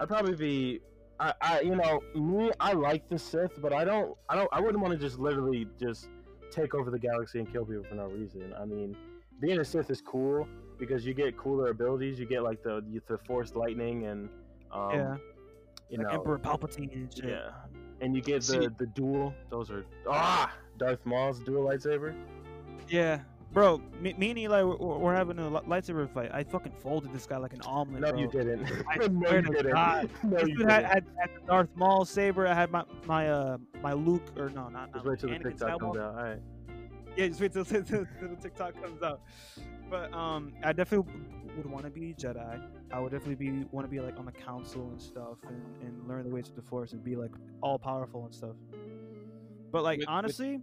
I'd 0.00 0.08
probably 0.08 0.34
be, 0.34 0.80
I, 1.20 1.34
I, 1.40 1.60
you 1.60 1.76
know, 1.76 2.00
me, 2.16 2.50
I 2.58 2.72
like 2.72 3.08
the 3.08 3.18
Sith, 3.18 3.62
but 3.62 3.72
I 3.72 3.84
don't, 3.84 4.16
I 4.28 4.34
don't, 4.34 4.48
I 4.50 4.60
wouldn't 4.60 4.82
want 4.82 4.92
to 4.92 4.98
just 4.98 5.20
literally 5.20 5.68
just 5.78 6.08
take 6.50 6.74
over 6.74 6.90
the 6.90 6.98
galaxy 6.98 7.38
and 7.38 7.52
kill 7.52 7.64
people 7.64 7.84
for 7.84 7.94
no 7.94 8.06
reason. 8.06 8.52
I 8.60 8.64
mean, 8.64 8.96
being 9.38 9.60
a 9.60 9.64
Sith 9.64 9.88
is 9.88 10.00
cool 10.00 10.48
because 10.80 11.06
you 11.06 11.14
get 11.14 11.36
cooler 11.36 11.68
abilities. 11.68 12.18
You 12.18 12.26
get 12.26 12.42
like 12.42 12.62
the 12.62 12.82
the 13.08 13.18
Force 13.18 13.54
lightning 13.54 14.06
and, 14.06 14.28
um, 14.72 14.90
yeah, 14.92 15.16
you 15.90 15.98
like 15.98 16.06
know, 16.08 16.14
Emperor 16.14 16.38
Palpatine 16.38 16.92
and 16.94 17.14
shit. 17.14 17.26
yeah, 17.26 17.50
and 18.00 18.16
you 18.16 18.22
get 18.22 18.42
See- 18.42 18.58
the 18.58 18.74
the 18.78 18.86
dual. 18.86 19.32
Those 19.50 19.70
are 19.70 19.84
ah, 20.08 20.52
Darth 20.78 21.04
Maul's 21.04 21.38
dual 21.40 21.64
lightsaber. 21.64 22.14
Yeah, 22.88 23.20
bro. 23.52 23.80
Me, 24.00 24.14
me 24.14 24.30
and 24.30 24.38
Eli 24.40 24.62
were, 24.62 25.14
having 25.14 25.38
a 25.38 25.42
lightsaber 25.42 26.12
fight. 26.12 26.30
I 26.34 26.42
fucking 26.42 26.72
folded 26.82 27.12
this 27.12 27.26
guy 27.26 27.36
like 27.36 27.52
an 27.52 27.60
omelet. 27.62 28.00
No, 28.00 28.10
bro. 28.10 28.20
you 28.20 28.26
didn't. 28.28 28.66
I 28.88 28.96
no, 29.06 29.06
swear 29.28 29.36
you 29.36 29.42
to 29.42 29.52
didn't. 29.52 29.72
God. 29.72 30.10
No, 30.24 30.30
This 30.38 30.48
you 30.48 30.56
dude 30.56 30.70
had, 30.70 30.78
didn't. 30.80 30.92
had, 30.92 31.04
had 31.20 31.30
the 31.40 31.46
Darth 31.46 31.68
Maul 31.76 32.04
saber. 32.04 32.46
I 32.48 32.54
had 32.54 32.70
my 32.72 32.84
my 33.06 33.28
uh 33.28 33.58
my 33.82 33.92
Luke 33.92 34.24
or 34.36 34.48
no 34.50 34.68
not 34.68 34.92
Just 34.92 35.04
wait 35.06 35.18
till 35.20 35.28
the 35.28 35.38
TikTok 35.38 35.78
comes 35.78 35.98
out. 35.98 36.14
All 36.16 36.24
right. 36.24 36.40
Yeah, 37.16 37.28
just 37.28 37.40
wait 37.40 37.52
till, 37.52 37.64
till, 37.64 37.82
till 37.84 38.06
the 38.28 38.36
TikTok 38.40 38.80
comes 38.80 39.02
out. 39.02 39.20
But 39.90 40.12
um, 40.14 40.52
I 40.62 40.72
definitely 40.72 41.12
would 41.56 41.66
want 41.66 41.84
to 41.84 41.90
be 41.90 42.14
Jedi. 42.14 42.62
I 42.92 43.00
would 43.00 43.12
definitely 43.12 43.34
be 43.34 43.66
want 43.72 43.84
to 43.86 43.90
be 43.90 44.00
like 44.00 44.18
on 44.18 44.26
the 44.26 44.32
council 44.32 44.88
and 44.90 45.00
stuff, 45.00 45.38
and, 45.48 45.60
and 45.82 46.08
learn 46.08 46.24
the 46.24 46.30
ways 46.34 46.48
of 46.48 46.56
the 46.56 46.62
Force 46.62 46.92
and 46.92 47.02
be 47.02 47.16
like 47.16 47.32
all 47.62 47.78
powerful 47.78 48.24
and 48.24 48.34
stuff. 48.34 48.54
But 49.72 49.82
like 49.82 49.98
With- 49.98 50.06
with- 50.06 50.08
honestly, 50.08 50.60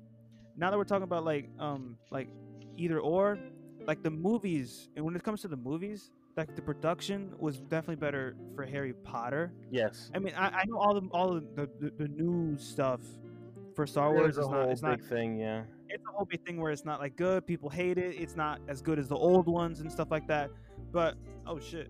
now 0.55 0.71
that 0.71 0.77
we're 0.77 0.86
talking 0.86 1.03
about 1.03 1.25
like 1.25 1.49
um 1.60 1.97
like 2.12 2.29
either 2.77 2.99
or, 2.99 3.38
like 3.86 4.01
the 4.03 4.10
movies, 4.12 4.89
and 4.95 5.03
when 5.03 5.15
it 5.15 5.23
comes 5.23 5.41
to 5.41 5.47
the 5.47 5.57
movies, 5.57 6.12
like 6.38 6.55
the 6.55 6.62
production 6.62 7.33
was 7.39 7.60
definitely 7.60 7.95
better 7.95 8.36
for 8.55 8.65
Harry 8.65 8.93
Potter. 8.93 9.51
Yes. 9.71 10.12
I 10.13 10.19
mean, 10.19 10.33
I, 10.38 10.47
I 10.49 10.63
know 10.67 10.77
all 10.77 10.93
the 10.99 11.07
all 11.10 11.33
the, 11.33 11.41
the, 11.55 11.69
the, 11.79 11.91
the 11.97 12.07
new 12.07 12.57
stuff 12.57 13.01
for 13.75 13.86
Star 13.86 14.13
Wars 14.13 14.38
is 14.38 14.38
a 14.38 14.41
not 14.41 14.51
whole 14.51 14.71
it's 14.71 14.81
big 14.81 14.89
not 14.89 15.01
thing. 15.01 15.38
Yeah. 15.39 15.63
It's 15.89 16.04
a 16.08 16.12
whole 16.12 16.26
big 16.26 16.45
thing 16.45 16.60
where 16.60 16.71
it's 16.71 16.86
not 16.86 17.00
like 17.00 17.15
good. 17.15 17.45
People 17.45 17.69
hate 17.69 17.97
it. 17.97 18.15
It's 18.19 18.36
not 18.36 18.60
as 18.67 18.82
good 18.82 19.00
as 19.00 19.08
the 19.08 19.15
old 19.15 19.47
ones 19.47 19.80
and 19.80 19.91
stuff 19.91 20.10
like 20.12 20.28
that. 20.28 20.50
But 20.91 21.15
oh 21.45 21.60
shit. 21.60 21.89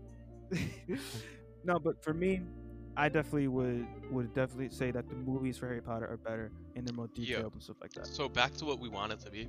no, 1.63 1.79
but 1.79 2.03
for 2.03 2.13
me, 2.13 2.41
I 2.95 3.09
definitely 3.09 3.47
would 3.47 3.85
would 4.11 4.33
definitely 4.33 4.69
say 4.69 4.91
that 4.91 5.07
the 5.09 5.15
movies 5.15 5.57
for 5.57 5.67
Harry 5.67 5.81
Potter 5.81 6.07
are 6.07 6.17
better 6.17 6.51
and 6.75 6.87
they're 6.87 6.95
more 6.95 7.09
Yeah. 7.15 7.35
detailed 7.37 7.53
and 7.53 7.63
stuff 7.63 7.77
like 7.81 7.91
that. 7.93 8.07
So 8.07 8.27
back 8.29 8.53
to 8.55 8.65
what 8.65 8.79
we 8.79 8.89
want 8.89 9.11
it 9.13 9.19
to 9.21 9.31
be. 9.31 9.47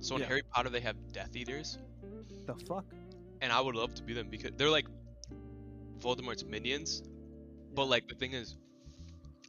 So 0.00 0.14
in 0.16 0.22
Yeah. 0.22 0.28
Harry 0.28 0.42
Potter 0.52 0.70
they 0.70 0.80
have 0.80 0.96
Death 1.12 1.36
Eaters, 1.36 1.78
The 2.46 2.54
fuck? 2.66 2.84
and 3.40 3.52
I 3.52 3.60
would 3.60 3.76
love 3.76 3.94
to 3.94 4.02
be 4.02 4.14
them 4.14 4.28
because 4.30 4.52
they're 4.56 4.70
like 4.70 4.86
Voldemort's 6.00 6.44
minions. 6.44 7.02
But 7.74 7.86
like 7.86 8.08
the 8.08 8.14
thing 8.14 8.32
is, 8.32 8.56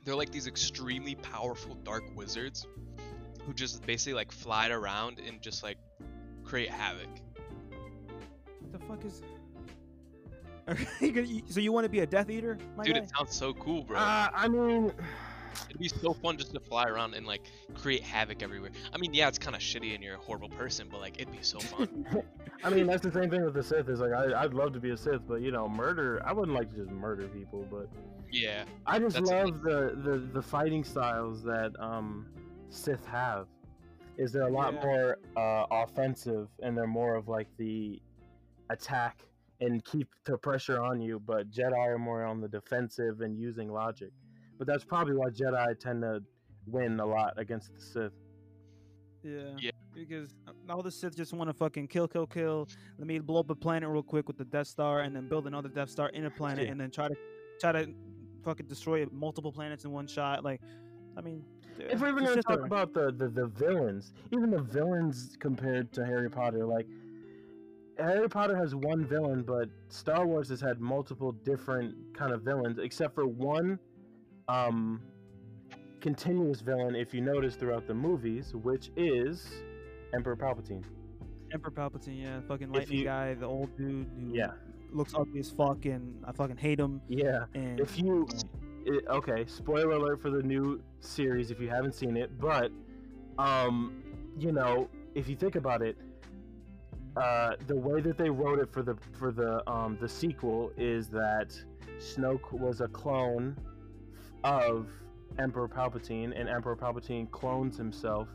they're 0.05 0.15
like 0.15 0.31
these 0.31 0.47
extremely 0.47 1.15
powerful 1.15 1.75
dark 1.75 2.03
wizards 2.15 2.67
who 3.45 3.53
just 3.53 3.85
basically 3.85 4.13
like 4.13 4.31
fly 4.31 4.69
around 4.69 5.19
and 5.25 5.41
just 5.41 5.63
like 5.63 5.77
create 6.43 6.69
havoc. 6.69 7.09
What 8.59 8.71
the 8.71 8.79
fuck 8.79 9.05
is? 9.05 9.21
You 11.01 11.41
so 11.49 11.59
you 11.59 11.71
want 11.71 11.85
to 11.85 11.89
be 11.89 12.01
a 12.01 12.05
Death 12.05 12.29
Eater, 12.29 12.55
my 12.77 12.83
Dude, 12.83 12.93
guy? 12.93 13.01
it 13.01 13.09
sounds 13.09 13.35
so 13.35 13.55
cool, 13.55 13.83
bro. 13.85 13.97
Uh, 13.97 14.29
I 14.31 14.47
mean, 14.47 14.91
It'd 15.67 15.79
be 15.79 15.87
so 15.87 16.13
fun 16.13 16.37
just 16.37 16.53
to 16.53 16.59
fly 16.59 16.85
around 16.85 17.13
and 17.13 17.25
like 17.25 17.41
create 17.75 18.03
havoc 18.03 18.41
everywhere. 18.41 18.71
I 18.93 18.97
mean, 18.97 19.13
yeah, 19.13 19.27
it's 19.27 19.37
kind 19.37 19.55
of 19.55 19.61
shitty 19.61 19.93
and 19.93 20.03
you're 20.03 20.15
a 20.15 20.19
horrible 20.19 20.49
person, 20.49 20.87
but 20.89 20.99
like 20.99 21.19
it'd 21.19 21.31
be 21.31 21.41
so 21.41 21.59
fun. 21.59 22.05
I 22.63 22.69
mean 22.69 22.87
that's 22.87 23.03
the 23.03 23.11
same 23.11 23.29
thing 23.29 23.43
with 23.43 23.53
the 23.53 23.63
Sith. 23.63 23.89
Is 23.89 23.99
like 23.99 24.11
I, 24.11 24.43
I'd 24.43 24.53
love 24.53 24.73
to 24.73 24.79
be 24.79 24.91
a 24.91 24.97
Sith, 24.97 25.21
but 25.27 25.41
you 25.41 25.51
know, 25.51 25.67
murder. 25.67 26.21
I 26.25 26.33
wouldn't 26.33 26.55
like 26.55 26.69
to 26.71 26.77
just 26.77 26.91
murder 26.91 27.27
people, 27.27 27.65
but 27.69 27.87
yeah, 28.31 28.63
I 28.85 28.99
just 28.99 29.19
love 29.19 29.61
the, 29.61 29.97
the 30.03 30.29
the 30.33 30.41
fighting 30.41 30.83
styles 30.83 31.43
that 31.43 31.71
um 31.79 32.27
Sith 32.69 33.05
have. 33.05 33.47
Is 34.17 34.31
they're 34.33 34.47
a 34.47 34.51
lot 34.51 34.73
Yeah. 34.73 34.83
more 34.83 35.17
uh, 35.37 35.65
offensive 35.71 36.49
and 36.61 36.77
they're 36.77 36.87
more 36.87 37.15
of 37.15 37.27
like 37.27 37.47
the 37.57 38.01
attack 38.69 39.25
and 39.61 39.83
keep 39.85 40.07
the 40.25 40.37
pressure 40.37 40.81
on 40.81 41.01
you, 41.01 41.19
but 41.19 41.49
Jedi 41.49 41.73
are 41.77 41.97
more 41.97 42.23
on 42.23 42.39
the 42.41 42.47
defensive 42.47 43.21
and 43.21 43.37
using 43.37 43.71
logic. 43.71 44.11
But 44.57 44.67
that's 44.67 44.83
probably 44.83 45.15
why 45.15 45.29
Jedi 45.29 45.77
tend 45.79 46.01
to 46.01 46.21
win 46.67 46.99
a 46.99 47.05
lot 47.05 47.33
against 47.37 47.73
the 47.73 47.81
Sith. 47.81 48.13
Yeah. 49.23 49.51
Yeah. 49.59 49.71
Because 49.93 50.33
all 50.69 50.81
the 50.81 50.91
Sith 50.91 51.15
just 51.15 51.33
want 51.33 51.49
to 51.49 51.53
fucking 51.53 51.87
kill, 51.87 52.07
kill, 52.07 52.27
kill. 52.27 52.67
Let 52.97 53.07
me 53.07 53.19
blow 53.19 53.39
up 53.41 53.49
a 53.49 53.55
planet 53.55 53.89
real 53.89 54.03
quick 54.03 54.27
with 54.27 54.37
the 54.37 54.45
Death 54.45 54.67
Star, 54.67 55.01
and 55.01 55.13
then 55.15 55.27
build 55.27 55.47
another 55.47 55.67
Death 55.69 55.89
Star 55.89 56.09
in 56.09 56.25
a 56.25 56.31
planet, 56.31 56.65
Yeah. 56.65 56.71
and 56.71 56.79
then 56.79 56.91
try 56.91 57.07
to 57.07 57.15
try 57.59 57.71
to 57.73 57.93
fucking 58.43 58.67
destroy 58.67 59.05
multiple 59.11 59.51
planets 59.51 59.83
in 59.83 59.91
one 59.91 60.07
shot. 60.07 60.43
Like, 60.45 60.61
I 61.17 61.21
mean, 61.21 61.43
if 61.79 62.01
we're 62.01 62.09
even 62.09 62.23
going 62.25 62.35
to 62.37 62.43
talk 62.43 62.65
about 62.65 62.93
the, 62.93 63.11
the 63.11 63.27
the 63.29 63.47
villains, 63.47 64.13
even 64.31 64.49
the 64.51 64.61
villains 64.61 65.37
compared 65.39 65.91
to 65.93 66.05
Harry 66.05 66.29
Potter, 66.29 66.65
like 66.65 66.87
Harry 67.97 68.29
Potter 68.29 68.55
has 68.55 68.75
one 68.75 69.05
villain, 69.05 69.43
but 69.43 69.69
Star 69.89 70.25
Wars 70.25 70.49
has 70.49 70.61
had 70.61 70.79
multiple 70.79 71.31
different 71.31 71.95
kind 72.13 72.31
of 72.33 72.41
villains, 72.43 72.77
except 72.79 73.13
for 73.15 73.27
one 73.27 73.77
um 74.47 75.01
continuous 76.01 76.61
villain, 76.61 76.95
if 76.95 77.13
you 77.13 77.21
notice 77.21 77.55
throughout 77.55 77.85
the 77.87 77.93
movies, 77.93 78.53
which 78.55 78.89
is 78.95 79.45
Emperor 80.13 80.35
Palpatine. 80.37 80.83
Emperor 81.51 81.71
Palpatine, 81.71 82.21
yeah, 82.21 82.39
fucking 82.47 82.69
If 82.69 82.75
lightning 82.75 82.99
you- 82.99 83.05
guy, 83.05 83.33
the 83.33 83.45
old 83.45 83.75
dude 83.77 84.07
who 84.17 84.33
Yeah, 84.33 84.51
looks 84.93 85.13
ugly 85.13 85.41
as 85.41 85.51
fuck, 85.51 85.83
and 85.85 86.23
I 86.25 86.31
fucking 86.31 86.57
hate 86.57 86.79
him. 86.79 87.01
yeah. 87.09 87.45
And 87.53 87.79
If 87.81 87.99
you 87.99 88.27
it, 88.85 89.05
okay, 89.07 89.45
spoiler 89.45 89.91
alert 89.91 90.21
for 90.21 90.29
the 90.29 90.43
new 90.43 90.81
series 90.99 91.51
if 91.51 91.59
you 91.59 91.69
haven't 91.69 91.93
seen 91.93 92.17
it, 92.17 92.39
but 92.39 92.71
um, 93.37 94.03
you 94.37 94.51
know, 94.51 94.89
if 95.15 95.27
you 95.27 95.35
think 95.35 95.55
about 95.55 95.81
it, 95.81 95.97
uh, 97.17 97.51
the 97.67 97.75
way 97.75 98.01
that 98.01 98.17
they 98.17 98.29
wrote 98.29 98.59
it 98.59 98.71
for 98.71 98.83
the 98.83 98.95
for 99.17 99.31
the 99.31 99.67
um 99.69 99.97
the 99.99 100.07
sequel 100.07 100.71
is 100.77 101.07
that 101.09 101.51
Snoke 101.97 102.51
was 102.51 102.81
a 102.81 102.87
clone 102.87 103.57
of 104.43 104.87
Emperor 105.37 105.67
Palpatine, 105.67 106.39
and 106.39 106.47
Emperor 106.47 106.75
Palpatine 106.75 107.29
clones 107.31 107.77
himself 107.77 108.27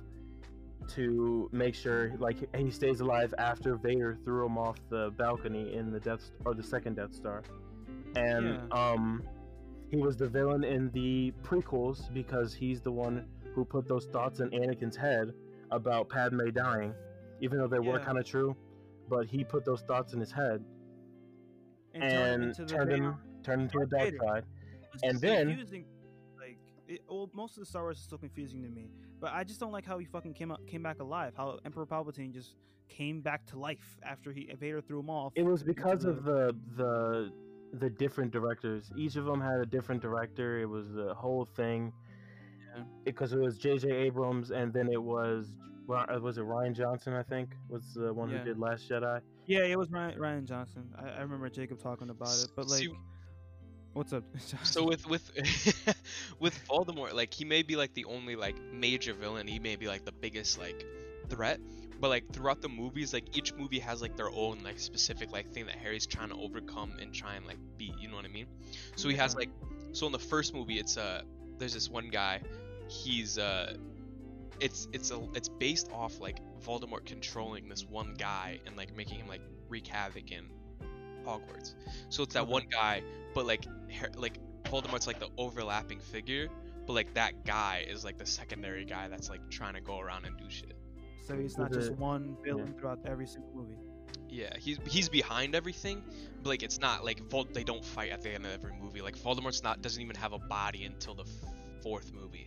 to 0.88 1.48
make 1.50 1.74
sure 1.74 2.12
like 2.18 2.36
he 2.54 2.70
stays 2.70 3.00
alive 3.00 3.32
after 3.38 3.76
Vader 3.76 4.18
threw 4.24 4.44
him 4.44 4.58
off 4.58 4.76
the 4.90 5.10
balcony 5.16 5.74
in 5.74 5.90
the 5.90 6.00
Death 6.00 6.30
or 6.44 6.54
the 6.54 6.62
second 6.62 6.96
Death 6.96 7.14
Star, 7.14 7.42
and 8.16 8.60
um 8.72 9.22
he 9.94 10.00
was 10.00 10.16
the 10.16 10.28
villain 10.28 10.64
in 10.64 10.90
the 10.90 11.32
prequels 11.42 12.12
because 12.12 12.52
he's 12.52 12.80
the 12.80 12.90
one 12.90 13.26
who 13.54 13.64
put 13.64 13.86
those 13.86 14.06
thoughts 14.06 14.40
in 14.40 14.50
Anakin's 14.50 14.96
head 14.96 15.32
about 15.70 16.08
Padme 16.08 16.50
dying, 16.52 16.92
even 17.40 17.58
though 17.58 17.68
they 17.68 17.78
were 17.78 18.00
kind 18.00 18.18
of 18.18 18.24
true. 18.26 18.56
But 19.08 19.26
he 19.26 19.44
put 19.44 19.64
those 19.64 19.82
thoughts 19.82 20.12
in 20.12 20.20
his 20.20 20.32
head 20.32 20.64
and, 21.94 22.02
and 22.02 22.42
into 22.44 22.66
turned 22.66 22.90
him 22.90 23.16
turned 23.44 23.62
him 23.62 23.68
to 23.68 23.78
the 23.80 23.86
dark 23.86 24.14
side. 24.20 24.44
And 25.02 25.20
then- 25.20 25.48
confusing. 25.48 25.84
Like, 26.38 26.58
it, 26.88 27.02
well, 27.08 27.30
most 27.32 27.56
of 27.56 27.60
the 27.60 27.66
Star 27.66 27.82
Wars 27.82 27.98
is 27.98 28.04
still 28.04 28.18
confusing 28.18 28.62
to 28.62 28.68
me. 28.68 28.88
But 29.20 29.32
I 29.32 29.44
just 29.44 29.60
don't 29.60 29.72
like 29.72 29.86
how 29.86 29.98
he 29.98 30.06
fucking 30.06 30.34
came 30.34 30.50
out, 30.50 30.66
came 30.66 30.82
back 30.82 31.00
alive. 31.00 31.34
How 31.36 31.58
Emperor 31.64 31.86
Palpatine 31.86 32.32
just 32.32 32.56
came 32.88 33.20
back 33.20 33.46
to 33.46 33.58
life 33.58 33.98
after 34.02 34.32
he 34.32 34.50
Vader 34.58 34.80
threw 34.80 35.00
him 35.00 35.10
off. 35.10 35.32
It 35.36 35.44
was 35.44 35.62
because 35.62 36.02
the- 36.02 36.10
of 36.10 36.24
the 36.24 36.56
the 36.76 37.32
the 37.78 37.90
different 37.90 38.30
directors. 38.32 38.90
Each 38.96 39.16
of 39.16 39.24
them 39.24 39.40
had 39.40 39.60
a 39.60 39.66
different 39.66 40.00
director. 40.02 40.58
It 40.60 40.66
was 40.68 40.92
the 40.92 41.14
whole 41.14 41.46
thing. 41.56 41.92
Yeah. 42.76 42.82
Because 43.04 43.32
it 43.32 43.38
was 43.38 43.58
J.J. 43.58 43.90
Abrams, 43.90 44.50
and 44.50 44.72
then 44.72 44.88
it 44.90 45.02
was 45.02 45.46
uh, 45.88 46.18
was 46.20 46.38
it 46.38 46.44
Rian 46.44 46.74
Johnson? 46.74 47.12
I 47.14 47.22
think 47.22 47.50
was 47.68 47.94
the 47.94 48.12
one 48.12 48.30
Yeah. 48.30 48.38
who 48.38 48.44
did 48.44 48.58
Last 48.58 48.88
Jedi. 48.88 49.20
Yeah, 49.46 49.64
it 49.64 49.78
was 49.78 49.90
Ryan, 49.90 50.18
Rian 50.18 50.44
Johnson. 50.44 50.84
I, 50.98 51.10
I 51.10 51.20
remember 51.20 51.48
Jacob 51.50 51.80
talking 51.82 52.10
about 52.10 52.34
it. 52.42 52.48
But 52.56 52.68
like, 52.68 52.80
See- 52.80 52.94
what's 53.92 54.12
up? 54.12 54.24
So 54.64 54.84
with 54.84 55.06
with 55.08 55.30
with 56.40 56.66
Voldemort, 56.68 57.12
like 57.14 57.32
he 57.34 57.44
may 57.44 57.62
be 57.62 57.76
like 57.76 57.94
the 57.94 58.06
only 58.06 58.34
like 58.36 58.56
major 58.72 59.12
villain. 59.14 59.46
He 59.46 59.58
may 59.58 59.76
be 59.76 59.86
like 59.86 60.04
the 60.04 60.12
biggest 60.12 60.58
like 60.58 60.84
threat. 61.28 61.60
But 62.00 62.08
like 62.08 62.32
throughout 62.32 62.60
the 62.60 62.68
movies, 62.68 63.12
like 63.12 63.36
each 63.36 63.54
movie 63.54 63.78
has 63.78 64.02
like 64.02 64.16
their 64.16 64.30
own 64.30 64.58
like 64.64 64.78
specific 64.78 65.32
like 65.32 65.50
thing 65.52 65.66
that 65.66 65.76
Harry's 65.76 66.06
trying 66.06 66.30
to 66.30 66.36
overcome 66.36 66.92
and 67.00 67.14
try 67.14 67.34
and 67.34 67.46
like 67.46 67.58
beat. 67.78 67.94
You 67.98 68.08
know 68.08 68.16
what 68.16 68.24
I 68.24 68.28
mean? 68.28 68.46
So 68.96 69.08
he 69.08 69.16
has 69.16 69.34
like 69.34 69.50
so 69.92 70.06
in 70.06 70.12
the 70.12 70.18
first 70.18 70.54
movie, 70.54 70.78
it's 70.78 70.96
uh 70.96 71.22
there's 71.58 71.74
this 71.74 71.88
one 71.88 72.08
guy. 72.10 72.40
He's 72.88 73.38
uh 73.38 73.76
it's 74.60 74.88
it's 74.92 75.10
a 75.10 75.20
it's 75.34 75.48
based 75.48 75.90
off 75.92 76.20
like 76.20 76.38
Voldemort 76.64 77.04
controlling 77.04 77.68
this 77.68 77.84
one 77.84 78.14
guy 78.14 78.60
and 78.66 78.76
like 78.76 78.96
making 78.96 79.18
him 79.18 79.28
like 79.28 79.42
wreak 79.68 79.86
havoc 79.86 80.30
in 80.30 80.44
Hogwarts. 81.24 81.74
So 82.08 82.22
it's 82.22 82.34
that 82.34 82.46
one 82.46 82.64
guy, 82.70 83.02
but 83.34 83.46
like 83.46 83.64
Har- 83.98 84.10
like 84.16 84.38
Voldemort's 84.64 85.06
like 85.06 85.20
the 85.20 85.28
overlapping 85.38 86.00
figure, 86.00 86.48
but 86.86 86.92
like 86.92 87.14
that 87.14 87.44
guy 87.44 87.84
is 87.88 88.04
like 88.04 88.18
the 88.18 88.26
secondary 88.26 88.84
guy 88.84 89.08
that's 89.08 89.30
like 89.30 89.48
trying 89.50 89.74
to 89.74 89.80
go 89.80 90.00
around 90.00 90.24
and 90.24 90.36
do 90.36 90.44
shit. 90.48 90.76
So 91.24 91.36
he's 91.36 91.56
not 91.58 91.72
just 91.72 91.92
one 91.92 92.36
villain 92.44 92.74
throughout 92.78 93.00
every 93.06 93.26
single 93.26 93.50
movie. 93.54 93.76
Yeah, 94.28 94.56
he's 94.58 94.78
he's 94.86 95.08
behind 95.08 95.54
everything, 95.54 96.02
but 96.42 96.48
like 96.50 96.62
it's 96.62 96.80
not 96.80 97.04
like 97.04 97.20
Vol- 97.30 97.46
they 97.52 97.64
don't 97.64 97.84
fight 97.84 98.10
at 98.10 98.20
the 98.22 98.30
end 98.30 98.44
of 98.46 98.52
every 98.52 98.72
movie. 98.80 99.00
Like 99.00 99.16
Voldemort's 99.16 99.62
not 99.62 99.80
doesn't 99.82 100.02
even 100.02 100.16
have 100.16 100.32
a 100.32 100.38
body 100.38 100.84
until 100.84 101.14
the 101.14 101.22
f- 101.24 101.82
fourth 101.82 102.12
movie. 102.12 102.46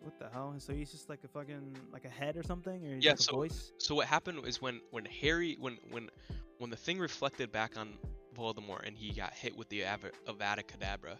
What 0.00 0.18
the 0.18 0.28
hell? 0.32 0.54
So 0.58 0.72
he's 0.72 0.90
just 0.90 1.08
like 1.08 1.20
a 1.24 1.28
fucking 1.28 1.76
like 1.92 2.04
a 2.04 2.08
head 2.08 2.36
or 2.36 2.42
something, 2.42 2.84
or 2.84 2.96
Yeah, 3.00 3.10
like 3.12 3.20
a 3.20 3.22
so- 3.22 3.32
voice? 3.32 3.72
So 3.78 3.94
what 3.94 4.06
happened 4.06 4.44
is 4.46 4.60
when 4.60 4.80
when 4.90 5.04
Harry 5.04 5.56
when 5.60 5.78
when 5.90 6.10
when 6.58 6.70
the 6.70 6.76
thing 6.76 6.98
reflected 6.98 7.52
back 7.52 7.76
on 7.78 7.94
Voldemort 8.36 8.86
and 8.86 8.96
he 8.96 9.12
got 9.12 9.32
hit 9.34 9.56
with 9.56 9.68
the 9.68 9.82
Ava- 9.82 10.10
Avada 10.26 10.62
Kedavra, 10.64 11.16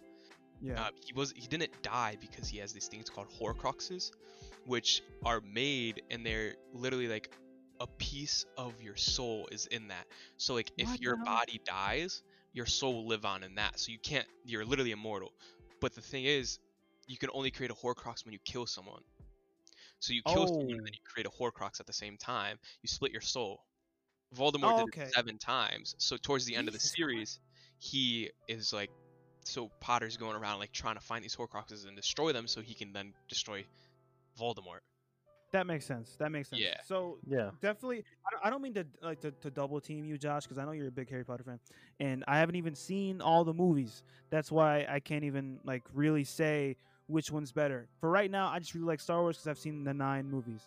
Yeah. 0.62 0.76
uh, 0.76 0.90
he 1.04 1.12
was 1.14 1.32
he 1.36 1.46
didn't 1.48 1.82
die 1.82 2.16
because 2.20 2.48
he 2.48 2.58
has 2.58 2.72
these 2.72 2.88
things 2.88 3.10
called 3.10 3.28
Horcruxes, 3.40 4.12
which 4.66 5.02
are 5.24 5.40
made 5.40 6.02
and 6.10 6.26
they're 6.26 6.54
literally 6.72 7.08
like 7.08 7.30
a 7.80 7.86
piece 7.98 8.46
of 8.56 8.80
your 8.82 8.96
soul 8.96 9.48
is 9.52 9.66
in 9.66 9.88
that. 9.88 10.06
So 10.38 10.54
like 10.54 10.72
if 10.78 10.88
What 10.88 11.00
your 11.00 11.16
body 11.16 11.60
dies, 11.64 12.22
your 12.52 12.66
soul 12.66 12.94
will 12.94 13.08
live 13.08 13.24
on 13.26 13.44
in 13.44 13.56
that. 13.56 13.78
So 13.80 13.92
you 13.92 13.98
can't 14.00 14.26
you're 14.44 14.64
literally 14.66 14.92
immortal. 14.92 15.32
But 15.80 15.94
the 15.94 16.02
thing 16.02 16.24
is, 16.26 16.60
you 17.08 17.18
can 17.18 17.30
only 17.34 17.50
create 17.50 17.70
a 17.70 17.74
Horcrux 17.74 18.24
when 18.24 18.32
you 18.32 18.40
kill 18.44 18.66
someone. 18.66 19.02
So 20.00 20.12
you 20.14 20.22
kill 20.22 20.46
someone 20.46 20.76
and 20.78 20.80
Oh. 20.80 20.86
then 20.86 20.92
you 20.94 21.00
create 21.04 21.26
a 21.26 21.30
Horcrux 21.30 21.80
at 21.80 21.86
the 21.86 21.92
same 21.92 22.16
time. 22.18 22.58
You 22.82 22.88
split 22.88 23.12
your 23.12 23.20
soul. 23.22 23.64
Voldemort 24.36 24.74
Oh, 24.74 24.76
did 24.76 24.88
it 24.88 24.94
seven 25.14 25.38
times. 25.38 25.94
So 25.98 26.16
towards 26.16 26.46
the 26.46 26.56
end 26.56 26.68
of 26.68 26.74
the 26.74 26.80
series, 26.80 27.38
he 27.78 28.30
is 28.48 28.72
like 28.72 28.90
so 29.44 29.70
Potter's 29.80 30.16
going 30.16 30.36
around 30.36 30.58
like 30.58 30.72
trying 30.72 30.94
to 30.94 31.00
find 31.00 31.22
these 31.24 31.34
Horcruxes 31.36 31.86
and 31.86 31.96
destroy 31.96 32.32
them 32.32 32.46
so 32.46 32.60
he 32.60 32.74
can 32.74 32.92
then 32.92 33.12
destroy 33.28 33.64
Voldemort. 34.38 34.80
That 35.52 35.66
makes 35.66 35.84
sense. 35.84 36.16
That 36.18 36.32
makes 36.32 36.48
sense. 36.48 36.62
Yeah. 36.62 36.76
So 36.84 37.18
Yeah. 37.26 37.50
definitely, 37.60 38.04
I 38.26 38.30
don't, 38.30 38.46
I 38.46 38.50
don't 38.50 38.62
mean 38.62 38.72
to 38.74 38.86
like 39.02 39.20
to, 39.20 39.32
to 39.32 39.50
double 39.50 39.80
team 39.80 40.06
you, 40.06 40.16
Josh, 40.16 40.44
because 40.44 40.56
I 40.56 40.64
know 40.64 40.72
you're 40.72 40.88
a 40.88 40.92
big 40.92 41.10
Harry 41.10 41.24
Potter 41.24 41.44
fan, 41.44 41.60
and 42.00 42.24
I 42.26 42.38
haven't 42.38 42.56
even 42.56 42.74
seen 42.74 43.20
all 43.20 43.44
the 43.44 43.52
movies. 43.52 44.02
That's 44.30 44.50
why 44.50 44.86
I 44.88 44.98
can't 45.00 45.24
even 45.24 45.58
like 45.64 45.82
really 45.92 46.24
say 46.24 46.76
which 47.06 47.30
one's 47.30 47.52
better. 47.52 47.86
For 48.00 48.08
right 48.08 48.30
now, 48.30 48.48
I 48.48 48.60
just 48.60 48.72
really 48.74 48.86
like 48.86 49.00
Star 49.00 49.20
Wars 49.20 49.36
because 49.36 49.48
I've 49.48 49.58
seen 49.58 49.84
the 49.84 49.92
nine 49.92 50.30
movies, 50.30 50.62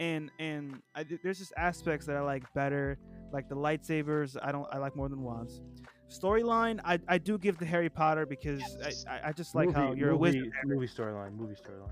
and 0.00 0.28
and 0.40 0.82
I, 0.96 1.04
there's 1.22 1.38
just 1.38 1.52
aspects 1.56 2.06
that 2.06 2.16
I 2.16 2.20
like 2.20 2.52
better, 2.52 2.98
like 3.32 3.48
the 3.48 3.54
lightsabers. 3.56 4.36
I 4.42 4.50
don't 4.50 4.66
I 4.72 4.78
like 4.78 4.96
more 4.96 5.08
than 5.08 5.22
wands. 5.22 5.60
Storyline, 6.08 6.80
I, 6.84 6.98
I 7.08 7.18
do 7.18 7.36
give 7.38 7.58
to 7.58 7.64
Harry 7.66 7.88
Potter 7.88 8.26
because 8.26 8.62
I, 8.84 9.12
I, 9.12 9.20
I 9.28 9.32
just 9.32 9.54
like 9.54 9.72
how 9.72 9.88
Movie- 9.88 10.00
you're 10.00 10.10
a 10.10 10.12
movie, 10.12 10.38
wizard. 10.40 10.52
Movie 10.64 10.86
storyline. 10.86 11.36
Movie 11.36 11.54
storyline. 11.54 11.90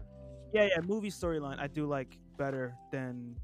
Yeah, 0.53 0.69
yeah, 0.75 0.81
movie 0.83 1.11
storyline 1.11 1.59
I 1.59 1.67
do 1.67 1.87
like 1.87 2.17
better 2.39 2.75
than 2.93 3.35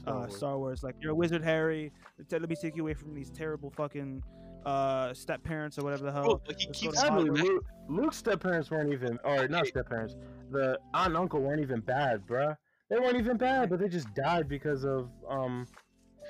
Star 0.00 0.14
uh, 0.14 0.18
Wars. 0.20 0.36
Star 0.36 0.58
Wars. 0.58 0.82
Like 0.82 0.94
you're 1.00 1.12
a 1.12 1.14
wizard, 1.14 1.42
Harry. 1.42 1.92
Let 2.30 2.40
let 2.40 2.48
me 2.48 2.56
take 2.56 2.74
you 2.74 2.82
away 2.82 2.94
from 2.94 3.14
these 3.14 3.30
terrible 3.30 3.70
fucking 3.70 4.22
uh, 4.64 5.12
step 5.12 5.42
parents 5.44 5.78
or 5.78 5.82
whatever 5.84 6.04
the 6.04 6.12
hell. 6.12 6.24
Bro, 6.24 6.40
like 6.48 6.58
he 6.58 6.66
keeps 6.68 7.00
to 7.02 7.06
Actually, 7.06 7.28
Hogwarts. 7.30 7.42
Luke, 7.42 7.64
Luke's 7.90 8.16
step 8.16 8.40
parents 8.40 8.70
weren't 8.70 8.92
even, 8.92 9.18
or 9.24 9.46
not 9.46 9.66
step 9.66 9.90
parents. 9.90 10.16
The 10.50 10.78
aunt 10.94 11.08
and 11.08 11.16
uncle 11.18 11.40
weren't 11.40 11.60
even 11.60 11.80
bad, 11.80 12.26
bruh. 12.26 12.56
They 12.88 12.98
weren't 12.98 13.16
even 13.16 13.36
bad, 13.36 13.68
but 13.68 13.78
they 13.78 13.88
just 13.88 14.12
died 14.14 14.48
because 14.48 14.84
of 14.84 15.10
um, 15.28 15.66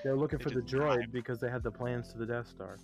they 0.03 0.11
were 0.11 0.17
looking 0.17 0.39
They 0.39 0.45
for 0.45 0.51
the 0.51 0.63
just 0.63 0.75
droid 0.75 1.13
because 1.13 1.39
they 1.39 1.49
had 1.49 1.63
the 1.63 1.71
plans 1.71 2.11
to 2.13 2.19
the 2.19 2.27
Death 2.27 2.49
Star. 2.49 2.77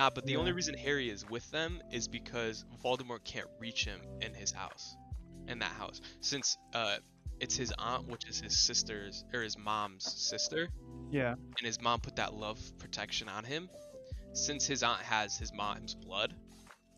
Nah, 0.00 0.08
but 0.08 0.24
the 0.24 0.36
only 0.36 0.52
reason 0.52 0.74
Harry 0.78 1.10
is 1.10 1.28
with 1.28 1.50
them 1.50 1.82
is 1.92 2.08
because 2.08 2.64
Voldemort 2.82 3.22
can't 3.22 3.48
reach 3.58 3.84
him 3.84 4.00
in 4.22 4.32
his 4.32 4.50
house, 4.50 4.96
in 5.46 5.58
that 5.58 5.72
house, 5.72 6.00
since 6.22 6.56
uh, 6.72 6.96
it's 7.38 7.54
his 7.54 7.70
aunt, 7.78 8.08
which 8.08 8.26
is 8.26 8.40
his 8.40 8.58
sister's 8.58 9.26
or 9.34 9.42
his 9.42 9.58
mom's 9.58 10.10
sister, 10.10 10.70
Yeah, 11.10 11.34
and 11.34 11.66
his 11.66 11.82
mom 11.82 12.00
put 12.00 12.16
that 12.16 12.32
love 12.32 12.58
protection 12.78 13.28
on 13.28 13.44
him. 13.44 13.68
Since 14.32 14.66
his 14.66 14.82
aunt 14.82 15.02
has 15.02 15.36
his 15.36 15.52
mom's 15.52 15.94
blood, 15.94 16.34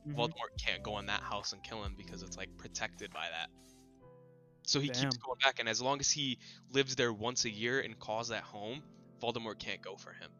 mhm. 0.06 0.14
Voldemort 0.14 0.56
can't 0.64 0.84
go 0.84 0.98
in 1.00 1.06
that 1.06 1.22
house 1.22 1.52
and 1.52 1.60
kill 1.64 1.82
him 1.82 1.96
because 1.96 2.22
it's 2.22 2.36
like 2.36 2.56
protected 2.56 3.12
by 3.12 3.28
that. 3.30 3.50
So 4.64 4.78
he 4.78 4.90
keeps 4.90 5.16
going 5.16 5.38
back, 5.42 5.58
and 5.58 5.68
as 5.68 5.82
long 5.82 5.98
as 5.98 6.08
he 6.08 6.38
lives 6.70 6.94
there 6.94 7.12
once 7.12 7.46
a 7.46 7.50
year 7.50 7.80
and 7.80 7.98
calls 7.98 8.28
that 8.28 8.44
home, 8.44 8.84
Voldemort 9.20 9.58
can't 9.58 9.82
go 9.82 9.96
for 9.96 10.12
him. 10.12 10.30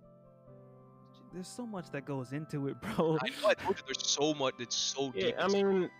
There's 1.32 1.48
so 1.48 1.66
much 1.66 1.90
that 1.90 2.04
goes 2.04 2.32
into 2.32 2.68
it, 2.68 2.80
bro. 2.96 3.16
I 3.22 3.28
know 3.28 3.48
I 3.48 3.54
told 3.54 3.76
you 3.76 3.82
there's 3.86 4.06
so 4.06 4.34
much. 4.34 4.54
It's 4.58 4.76
so 4.76 5.12
Yeah, 5.14 5.26
deep. 5.26 5.34
I 5.38 5.48
mean, 5.48 5.90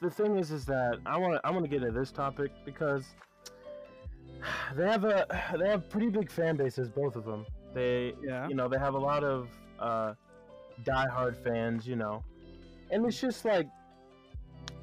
the 0.00 0.10
thing 0.10 0.36
is, 0.36 0.50
is 0.50 0.64
that 0.66 0.98
I 1.06 1.16
want 1.18 1.34
to 1.34 1.46
I 1.46 1.50
want 1.50 1.64
to 1.64 1.68
get 1.68 1.82
into 1.82 1.98
this 1.98 2.10
topic 2.10 2.50
because 2.64 3.04
they 4.76 4.86
have 4.86 5.04
a 5.04 5.26
they 5.58 5.68
have 5.68 5.88
pretty 5.88 6.10
big 6.10 6.30
fan 6.30 6.56
bases, 6.56 6.88
both 6.88 7.16
of 7.16 7.24
them. 7.24 7.46
They 7.74 8.14
Yeah. 8.22 8.48
you 8.48 8.54
know 8.54 8.68
they 8.68 8.78
have 8.78 8.94
a 8.94 8.98
lot 8.98 9.24
of 9.24 9.48
uh, 9.78 10.14
diehard 10.84 11.36
fans, 11.42 11.86
you 11.86 11.96
know, 11.96 12.22
and 12.90 13.04
it's 13.06 13.20
just 13.20 13.44
like, 13.44 13.66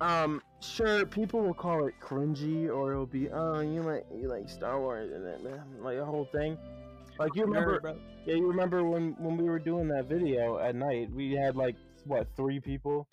um, 0.02 0.42
sure, 0.60 1.06
people 1.06 1.42
will 1.42 1.54
call 1.54 1.88
it 1.88 1.94
cringy, 2.02 2.68
or 2.70 2.92
it'll 2.92 3.06
be, 3.06 3.30
oh, 3.30 3.62
you 3.62 3.82
like 3.82 4.06
you 4.14 4.28
like 4.28 4.50
Star 4.50 4.80
Wars 4.80 5.12
and 5.12 5.26
then 5.26 5.62
like 5.80 5.98
a 5.98 6.06
whole 6.06 6.26
thing. 6.26 6.58
Like 7.22 7.36
you 7.36 7.44
remember, 7.46 7.80
Nerd, 7.80 8.00
yeah, 8.26 8.34
you 8.34 8.48
remember 8.48 8.84
when 8.84 9.16
when 9.20 9.38
we 9.38 9.44
were 9.44 9.60
doing 9.60 9.88
that 9.90 10.10
video 10.10 10.58
at 10.58 10.76
night? 10.76 11.12
We 11.14 11.34
had 11.34 11.56
like 11.56 11.76
what 12.06 12.28
three 12.36 12.60
people, 12.60 13.08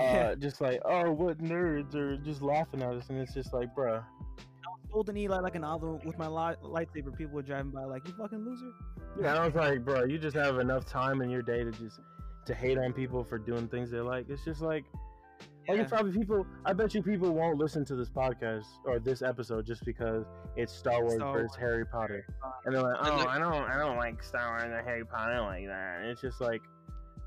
Yeah. 0.00 0.04
uh, 0.30 0.34
just 0.36 0.62
like 0.62 0.80
oh, 0.86 1.12
what 1.12 1.36
nerds, 1.38 1.94
are 1.94 2.16
just 2.16 2.40
laughing 2.40 2.82
at 2.82 2.94
us, 2.94 3.10
and 3.10 3.18
it's 3.18 3.34
just 3.34 3.52
like, 3.52 3.68
bruh. 3.76 3.98
I 3.98 4.68
was 4.82 4.90
holding 4.90 5.18
Eli 5.18 5.40
like 5.40 5.56
an 5.56 5.64
olive 5.64 6.04
with 6.06 6.16
my 6.16 6.26
li- 6.26 6.56
lightsaber. 6.64 7.14
People 7.16 7.34
were 7.34 7.42
driving 7.42 7.70
by 7.70 7.84
like, 7.84 8.08
you 8.08 8.14
fucking 8.18 8.42
loser. 8.44 8.72
Yeah, 9.20 9.30
and 9.30 9.38
I 9.40 9.44
was 9.46 9.54
like, 9.54 9.84
bro, 9.84 10.04
you 10.04 10.18
just 10.18 10.36
have 10.36 10.58
enough 10.58 10.86
time 10.86 11.20
in 11.20 11.28
your 11.28 11.42
day 11.42 11.64
to 11.64 11.70
just 11.72 12.00
to 12.46 12.54
hate 12.54 12.78
on 12.78 12.94
people 12.94 13.24
for 13.24 13.38
doing 13.38 13.68
things 13.68 13.90
they 13.90 14.00
like. 14.00 14.30
It's 14.30 14.44
just 14.44 14.62
like, 14.62 14.84
like 15.68 15.76
Yeah. 15.76 15.82
it's 15.82 15.90
probably 15.90 16.12
people. 16.12 16.46
I 16.64 16.72
bet 16.72 16.94
you 16.94 17.02
people 17.02 17.32
won't 17.32 17.58
listen 17.58 17.84
to 17.86 17.94
this 17.96 18.08
podcast 18.08 18.66
or 18.84 18.98
this 18.98 19.22
episode 19.22 19.66
just 19.66 19.84
because 19.84 20.24
it's 20.56 20.72
Star 20.72 21.00
Wars 21.02 21.14
Star 21.14 21.32
versus 21.32 21.50
Wars. 21.50 21.56
Harry 21.60 21.86
Potter, 21.86 22.26
and 22.64 22.74
they're 22.74 22.82
like, 22.82 22.96
oh, 23.00 23.16
like- 23.16 23.28
I 23.28 23.38
don't, 23.38 23.52
I 23.54 23.78
don't 23.78 23.96
like 23.96 24.22
Star 24.22 24.50
Wars 24.58 24.64
or 24.72 24.82
Harry 24.82 25.04
Potter. 25.04 25.32
I 25.32 25.36
don't 25.36 25.46
like 25.46 25.66
that. 25.66 26.00
And 26.00 26.10
it's 26.10 26.20
just 26.20 26.40
like, 26.40 26.62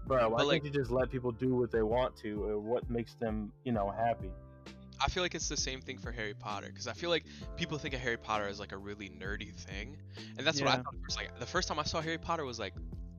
bro, 0.08 0.30
why 0.30 0.44
like- 0.44 0.62
can't 0.64 0.74
you 0.74 0.80
just 0.82 0.92
let 0.92 1.10
people 1.12 1.32
do 1.32 1.56
what 1.56 1.72
they 1.72 1.82
want 1.84 2.16
to 2.18 2.44
or 2.44 2.60
what 2.60 2.90
makes 2.90 3.16
them, 3.16 3.52
you 3.64 3.72
know, 3.72 3.90
happy? 3.98 4.30
I 5.02 5.08
feel 5.10 5.24
like 5.24 5.34
it's 5.34 5.48
the 5.48 5.56
same 5.56 5.80
thing 5.80 5.98
for 5.98 6.12
Harry 6.12 6.34
Potter 6.34 6.68
because 6.68 6.86
I 6.88 6.92
feel 6.94 7.10
like 7.10 7.24
people 7.56 7.78
think 7.78 7.94
of 7.94 8.02
Harry 8.02 8.18
Potter 8.18 8.46
as 8.48 8.60
like 8.60 8.74
a 8.74 8.78
really 8.78 9.10
nerdy 9.10 9.56
thing, 9.56 9.96
and 10.38 10.46
that's 10.46 10.60
what 10.60 10.70
I 10.70 10.76
thought 10.76 10.94
first. 11.04 11.16
Like 11.18 11.40
the 11.40 11.46
first 11.46 11.68
time 11.70 11.80
I 11.80 11.84
saw 11.84 12.02
Harry 12.02 12.18
Potter 12.18 12.44
was 12.44 12.60
like 12.60 12.74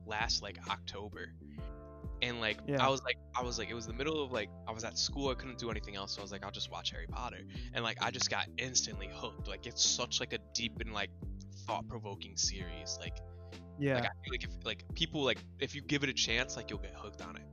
last 0.05 0.43
like 0.43 0.59
October, 0.69 1.33
and 2.21 2.39
like 2.39 2.57
Yeah. 2.67 2.85
I 2.85 2.89
was 2.89 3.01
like 3.03 3.17
I 3.35 3.41
was 3.43 3.57
like 3.57 3.69
it 3.69 3.73
was 3.73 3.87
the 3.87 3.93
middle 3.93 4.23
of 4.23 4.31
like 4.31 4.49
I 4.67 4.71
was 4.71 4.83
at 4.83 4.97
school 4.97 5.29
I 5.29 5.33
couldn't 5.35 5.57
do 5.57 5.69
anything 5.71 5.95
else 5.95 6.13
so 6.15 6.21
I 6.21 6.23
was 6.23 6.31
like 6.31 6.43
I'll 6.45 6.51
just 6.51 6.71
watch 6.71 6.91
Harry 6.91 7.07
Potter 7.07 7.39
and 7.73 7.83
like 7.83 7.97
I 8.01 8.11
just 8.11 8.29
got 8.29 8.47
instantly 8.57 9.09
hooked. 9.13 9.47
Like 9.47 9.65
it's 9.67 9.83
such 9.83 10.19
like 10.19 10.33
a 10.33 10.39
deep 10.53 10.79
and 10.81 10.93
like 10.93 11.09
thought 11.67 11.87
provoking 11.87 12.37
series. 12.37 12.97
Like 12.99 13.17
Yeah. 13.79 13.95
like 13.95 14.05
I 14.05 14.09
feel 14.23 14.31
like 14.31 14.43
if 14.43 14.51
like 14.65 14.83
people 14.93 15.23
like 15.23 15.39
if 15.59 15.73
you 15.75 15.81
give 15.81 16.03
it 16.03 16.09
a 16.09 16.13
chance 16.13 16.55
like 16.55 16.69
you'll 16.69 16.79
get 16.79 16.93
hooked 16.95 17.21
on 17.21 17.35
it. 17.37 17.43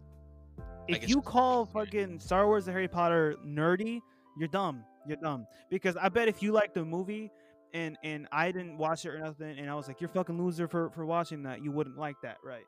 if 0.89 1.03
it's 1.05 1.09
you 1.09 1.23
call 1.23 1.66
fucking 1.66 2.21
Star 2.21 2.47
Wars 2.47 2.66
and 2.66 2.75
Harry 2.75 2.89
Potter 2.89 3.37
nerdy, 3.47 4.01
you're 4.39 4.49
dumb. 4.49 4.85
You're 5.07 5.16
dumb. 5.16 5.47
Because 5.71 5.97
I 5.97 6.09
bet 6.11 6.29
if 6.29 6.43
you 6.43 6.53
like 6.53 6.75
the 6.75 6.85
movie 6.85 7.31
and 7.75 7.97
and 8.03 8.27
I 8.33 8.51
didn't 8.53 8.79
watch 8.79 9.05
it 9.05 9.11
or 9.11 9.19
nothing, 9.19 9.59
and 9.59 9.71
I 9.71 9.75
was 9.75 9.89
like, 9.89 10.01
you're 10.01 10.09
fucking 10.09 10.39
loser 10.39 10.69
for 10.69 10.91
for 10.91 11.05
watching 11.07 11.43
that, 11.45 11.62
you 11.62 11.71
wouldn't 11.73 11.97
like 11.99 12.16
that, 12.23 12.39
right? 12.45 12.64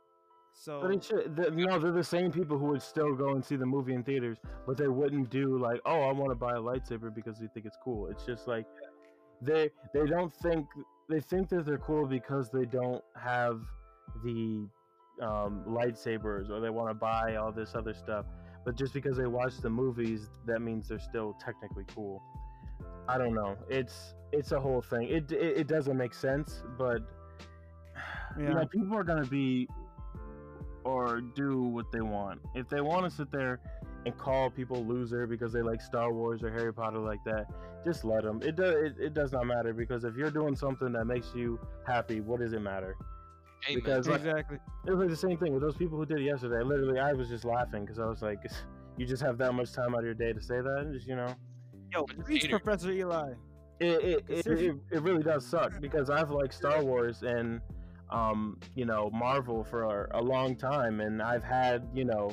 So 0.53 0.81
But 0.83 0.91
it 0.93 1.05
should, 1.05 1.37
the, 1.37 1.51
no, 1.51 1.79
they're 1.79 1.93
the 1.93 2.05
same 2.05 2.31
people 2.31 2.59
who 2.59 2.67
would 2.67 2.83
still 2.83 3.15
go 3.15 3.31
and 3.31 3.45
see 3.45 3.57
the 3.57 3.67
movie 3.67 3.95
in 3.95 4.03
theaters, 4.03 4.39
but 4.67 4.77
they 4.77 4.89
wouldn't 4.89 5.31
do 5.31 5.59
like, 5.59 5.81
oh, 5.87 6.03
I 6.03 6.13
want 6.13 6.31
to 6.31 6.35
buy 6.35 6.53
a 6.53 6.61
lightsaber 6.61 7.15
because 7.15 7.39
they 7.39 7.47
think 7.55 7.67
it's 7.67 7.79
cool. 7.83 8.09
It's 8.09 8.27
just 8.27 8.47
like 8.47 8.67
they 9.41 9.71
they 9.95 10.05
don't 10.07 10.33
think 10.33 10.67
they 11.09 11.21
think 11.21 11.49
that 11.49 11.65
they're 11.65 11.79
cool 11.79 12.07
because 12.07 12.51
they 12.51 12.67
don't 12.67 13.03
have 13.17 13.63
the 14.25 14.69
um, 15.23 15.65
lightsabers 15.67 16.51
or 16.51 16.61
they 16.61 16.71
want 16.71 16.91
to 16.91 16.95
buy 16.95 17.37
all 17.37 17.53
this 17.53 17.75
other 17.75 17.95
stuff. 17.95 18.27
But 18.65 18.77
just 18.77 18.93
because 18.93 19.17
they 19.17 19.27
watch 19.27 19.57
the 19.59 19.71
movies, 19.71 20.29
that 20.47 20.61
means 20.61 20.89
they're 20.89 20.99
still 20.99 21.35
technically 21.41 21.85
cool. 21.95 22.23
I 23.09 23.17
don't 23.19 23.35
know. 23.35 23.57
It's 23.69 24.15
it's 24.33 24.53
a 24.53 24.61
whole 24.61 24.83
thing. 24.83 25.09
It 25.09 25.33
it, 25.33 25.59
it 25.59 25.67
doesn't 25.69 25.97
make 25.97 26.13
sense, 26.13 26.63
but 26.77 27.01
you 28.45 28.45
Yeah. 28.45 28.55
know, 28.55 28.67
people 28.67 28.97
are 28.97 29.05
gonna 29.05 29.27
be 29.27 29.69
or 30.85 31.21
do 31.21 31.63
what 31.63 31.91
they 31.93 32.01
want. 32.01 32.41
If 32.55 32.69
they 32.69 32.81
want 32.81 33.05
to 33.05 33.11
sit 33.11 33.31
there 33.31 33.61
and 34.07 34.17
call 34.17 34.51
people 34.51 34.85
loser 34.85 35.27
because 35.27 35.53
they 35.53 35.63
like 35.63 35.81
Star 35.81 36.13
Wars 36.13 36.43
or 36.43 36.51
Harry 36.51 36.73
Potter 36.73 36.99
like 36.99 37.23
that, 37.25 37.47
just 37.85 38.05
let 38.05 38.25
them. 38.25 38.41
It 38.43 38.57
does. 38.57 38.75
It, 38.75 38.95
it 38.99 39.15
does 39.15 39.33
not 39.33 39.47
matter 39.47 39.73
because 39.73 40.05
if 40.05 40.17
you're 40.17 40.31
doing 40.31 40.57
something 40.57 40.93
that 40.93 41.05
makes 41.05 41.33
you 41.35 41.59
happy, 41.87 42.21
what 42.21 42.41
does 42.41 42.53
it 42.53 42.61
matter? 42.61 42.97
Amen. 43.69 43.83
Because 43.83 44.09
like, 44.09 44.21
exactly. 44.21 44.59
it 44.87 44.91
was 44.91 45.01
like 45.01 45.09
the 45.09 45.17
same 45.17 45.37
thing 45.37 45.53
with 45.53 45.63
those 45.63 45.77
people 45.77 45.99
who 45.99 46.07
did 46.07 46.19
it 46.19 46.25
yesterday. 46.25 46.63
Literally, 46.63 46.99
I 46.99 47.13
was 47.13 47.29
just 47.29 47.45
laughing 47.45 47.85
because 47.85 47.99
I 47.99 48.07
was 48.07 48.23
like, 48.23 48.39
you 48.97 49.07
just 49.07 49.23
have 49.23 49.39
that 49.39 49.53
much 49.53 49.73
time 49.73 49.95
out 49.95 50.01
of 50.01 50.05
your 50.05 50.15
day 50.15 50.33
to 50.33 50.41
say 50.41 50.61
that, 50.61 50.79
and 50.81 50.95
just 50.95 51.07
you 51.07 51.17
know, 51.17 51.35
Yo, 51.93 52.05
preach. 52.05 52.49
Professor 52.49 52.91
Eli. 52.93 53.33
it 53.81 53.87
it, 53.87 54.25
it, 54.29 54.47
it, 54.47 54.77
it 54.93 55.03
really 55.03 55.23
does 55.23 55.47
suck 55.47 55.81
because 55.81 56.11
I've 56.11 56.31
liked 56.31 56.55
Star 56.55 56.83
Wars 56.83 57.23
and 57.23 57.61
um 58.11 58.59
you 58.75 58.85
know 58.85 59.11
Marvel 59.13 59.65
for 59.65 60.07
a, 60.07 60.21
a 60.21 60.23
long 60.23 60.57
time 60.57 61.01
and 61.01 61.23
I've 61.23 61.45
had 61.45 61.89
you 61.95 62.05
know 62.05 62.31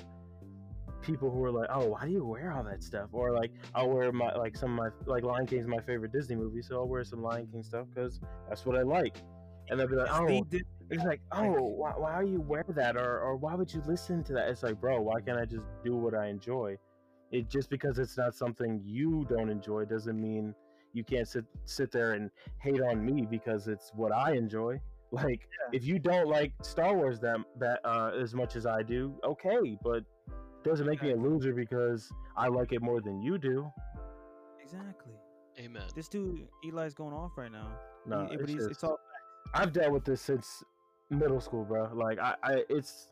people 1.02 1.30
who 1.30 1.44
are 1.44 1.52
like 1.52 1.70
oh 1.72 1.86
why 1.86 2.06
do 2.06 2.12
you 2.12 2.26
wear 2.26 2.52
all 2.52 2.64
that 2.64 2.84
stuff? 2.84 3.10
Or 3.12 3.32
like 3.32 3.52
I'll 3.76 3.90
wear 3.90 4.12
my 4.12 4.34
like 4.34 4.56
some 4.56 4.78
of 4.78 4.78
my 4.78 4.90
like 5.14 5.24
Lion 5.24 5.46
King's 5.46 5.68
my 5.68 5.80
favorite 5.80 6.12
Disney 6.12 6.36
movie 6.36 6.62
so 6.62 6.78
I'll 6.78 6.88
wear 6.88 7.04
some 7.04 7.22
Lion 7.22 7.48
King 7.52 7.64
stuff 7.64 7.88
because 7.94 8.20
that's 8.48 8.66
what 8.66 8.78
I 8.78 8.82
like. 8.82 9.22
And 9.70 9.80
they'll 9.80 9.88
be 9.88 9.96
like 9.96 10.10
oh. 10.12 10.48
it's 10.90 11.04
like 11.04 11.22
oh 11.32 11.52
why, 11.52 11.92
why 11.92 12.24
do 12.24 12.30
you 12.30 12.42
wear 12.42 12.66
that? 12.70 12.96
Or, 12.96 13.20
or 13.20 13.36
why 13.36 13.56
would 13.56 13.74
you 13.74 13.82
listen 13.88 14.24
to 14.26 14.34
that? 14.34 14.50
It's 14.50 14.64
like 14.64 14.80
bro 14.80 15.02
why 15.02 15.22
can't 15.22 15.40
I 15.40 15.46
just 15.46 15.66
do 15.84 15.96
what 15.96 16.14
I 16.14 16.28
enjoy? 16.28 16.78
It 17.32 17.50
just 17.50 17.70
because 17.70 18.00
it's 18.00 18.18
not 18.18 18.36
something 18.36 18.82
you 18.86 19.26
don't 19.30 19.50
enjoy 19.50 19.86
doesn't 19.86 20.20
mean 20.20 20.56
you 20.94 21.04
can't 21.04 21.28
sit 21.28 21.46
sit 21.66 21.92
there 21.92 22.14
and 22.14 22.30
hate 22.60 22.82
on 22.82 23.06
me 23.06 23.28
because 23.30 23.68
it's 23.68 23.92
what 23.96 24.12
I 24.12 24.34
enjoy. 24.34 24.80
Like 25.12 25.48
if 25.72 25.86
you 25.86 26.00
don't 26.00 26.28
like 26.28 26.52
Star 26.64 26.94
Wars 26.96 27.20
that 27.22 27.38
that 27.60 27.80
uh, 27.86 28.12
as 28.20 28.34
much 28.36 28.56
as 28.56 28.66
I 28.66 28.84
do, 28.84 29.14
okay, 29.24 29.78
but 29.84 30.04
doesn't 30.64 30.86
make 30.86 31.02
me 31.02 31.12
a 31.12 31.16
loser 31.16 31.54
because 31.54 32.12
I 32.36 32.48
like 32.50 32.74
it 32.74 32.82
more 32.82 33.00
than 33.00 33.22
you 33.22 33.38
do. 33.38 33.72
Exactly. 34.62 35.14
Amen. 35.60 35.84
This 35.96 36.08
dude 36.08 36.48
Eli's 36.66 36.94
going 36.94 37.14
off 37.14 37.32
right 37.38 37.52
now. 37.52 37.70
No, 38.06 38.28
He- 38.30 38.36
but 38.36 38.42
it's 38.42 38.52
he's, 38.52 38.60
just- 38.60 38.72
it's 38.72 38.84
all 38.84 39.00
I've 39.54 39.72
dealt 39.72 39.94
with 39.94 40.04
this 40.04 40.22
since 40.22 40.62
middle 41.10 41.40
school, 41.40 41.64
bro. 41.64 41.90
Like 41.94 42.20
I, 42.20 42.36
I 42.44 42.64
it's 42.70 43.08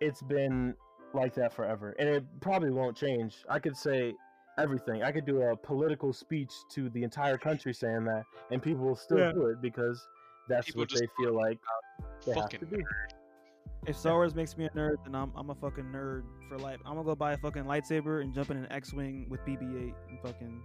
it's 0.00 0.22
been 0.22 0.74
like 1.14 1.34
that 1.34 1.52
forever, 1.54 1.96
and 1.98 2.06
it 2.08 2.24
probably 2.40 2.70
won't 2.70 2.96
change. 2.96 3.36
I 3.48 3.58
could 3.58 3.76
say 3.76 4.14
everything. 4.58 5.02
I 5.02 5.10
could 5.10 5.24
do 5.24 5.40
a 5.42 5.56
political 5.56 6.12
speech 6.12 6.52
to 6.72 6.90
the 6.90 7.02
entire 7.02 7.38
country 7.38 7.72
saying 7.72 8.04
that, 8.04 8.24
and 8.50 8.62
people 8.62 8.84
will 8.84 8.94
still 8.96 9.18
Yeah. 9.18 9.32
do 9.32 9.46
it 9.46 9.62
because 9.62 10.06
that's 10.48 10.66
People 10.66 10.80
what 10.82 10.88
just 10.88 11.02
they 11.02 11.08
feel 11.22 11.34
like 11.34 11.58
they 12.26 12.32
have 12.32 12.42
Fucking 12.44 12.60
to 12.60 12.66
be. 12.66 12.82
If 13.86 13.96
Star 13.96 14.14
Wars 14.14 14.34
makes 14.34 14.56
me 14.56 14.64
a 14.66 14.70
nerd, 14.70 14.96
then 15.04 15.14
I'm 15.14 15.32
I'm 15.36 15.50
a 15.50 15.54
fucking 15.54 15.84
nerd 15.84 16.24
for 16.48 16.58
life. 16.58 16.78
I'm 16.84 16.94
gonna 16.94 17.04
go 17.04 17.14
buy 17.14 17.32
a 17.32 17.38
fucking 17.38 17.64
lightsaber 17.64 18.22
and 18.22 18.34
jump 18.34 18.50
in 18.50 18.56
an 18.56 18.66
X-wing 18.70 19.26
with 19.30 19.40
BB-8 19.46 19.92
and 20.08 20.20
fucking 20.22 20.60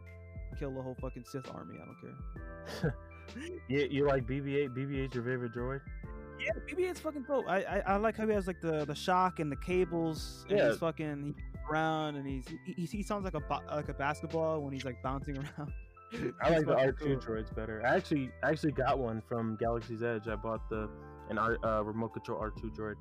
kill 0.58 0.72
the 0.74 0.82
whole 0.82 0.96
fucking 1.00 1.24
Sith 1.26 1.50
army. 1.54 1.76
I 1.82 1.86
don't 1.86 2.82
care. 2.82 2.96
You, 3.70 3.88
you 3.90 4.06
like 4.06 4.28
BB-8? 4.28 4.76
BB-8's 4.76 5.16
your 5.16 5.24
favorite 5.24 5.54
droid? 5.54 5.80
Yeah, 6.40 6.52
BB-8's 6.70 7.00
fucking 7.00 7.24
dope. 7.24 7.46
I, 7.48 7.64
I 7.64 7.80
I 7.94 7.96
like 7.96 8.18
how 8.18 8.28
he 8.28 8.34
has 8.34 8.48
like 8.48 8.60
the 8.62 8.84
the 8.84 8.94
shock 8.94 9.40
and 9.40 9.50
the 9.50 9.56
cables. 9.56 10.46
And 10.50 10.58
Yeah. 10.60 10.70
he's 10.70 10.78
fucking 10.78 11.34
he 11.38 11.58
around 11.72 12.18
and 12.18 12.28
he's 12.28 12.46
he, 12.66 12.74
he, 12.74 12.86
he 12.86 13.02
sounds 13.02 13.24
like 13.24 13.34
a 13.34 13.42
like 13.74 13.88
a 13.88 13.94
basketball 13.94 14.62
when 14.62 14.74
he's 14.74 14.84
like 14.84 15.02
bouncing 15.02 15.38
around. 15.58 15.72
I 16.42 16.50
like 16.50 16.66
the 16.66 16.76
R2 16.76 17.00
cool. 17.00 17.16
droids 17.18 17.56
better. 17.56 17.84
I 17.86 17.96
actually 17.96 18.30
I 18.44 18.50
actually 18.50 18.72
got 18.72 19.00
one 19.00 19.22
from 19.22 19.58
Galaxy's 19.60 20.04
Edge. 20.04 20.28
I 20.28 20.36
bought 20.36 20.70
the 20.70 20.90
an 21.30 21.38
R, 21.38 21.58
uh, 21.64 21.84
remote 21.84 22.14
control 22.14 22.40
R2 22.40 22.76
droid. 22.76 22.96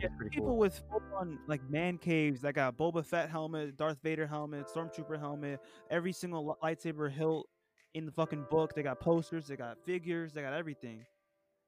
Yeah, 0.00 0.08
people 0.30 0.48
cool. 0.48 0.56
with 0.58 0.82
full 0.90 1.02
on 1.16 1.38
like 1.46 1.60
man 1.68 1.98
caves 1.98 2.40
that 2.42 2.54
got 2.54 2.76
Boba 2.76 3.04
Fett 3.04 3.28
helmet, 3.28 3.76
Darth 3.76 3.98
Vader 4.02 4.26
helmet, 4.26 4.66
Stormtrooper 4.68 5.18
helmet, 5.18 5.60
every 5.90 6.12
single 6.12 6.56
lightsaber 6.62 7.10
hilt 7.10 7.48
in 7.94 8.06
the 8.06 8.12
fucking 8.12 8.46
book. 8.50 8.74
They 8.74 8.82
got 8.82 9.00
posters, 9.00 9.46
they 9.46 9.56
got 9.56 9.78
figures, 9.84 10.32
they 10.32 10.42
got 10.42 10.54
everything. 10.54 11.04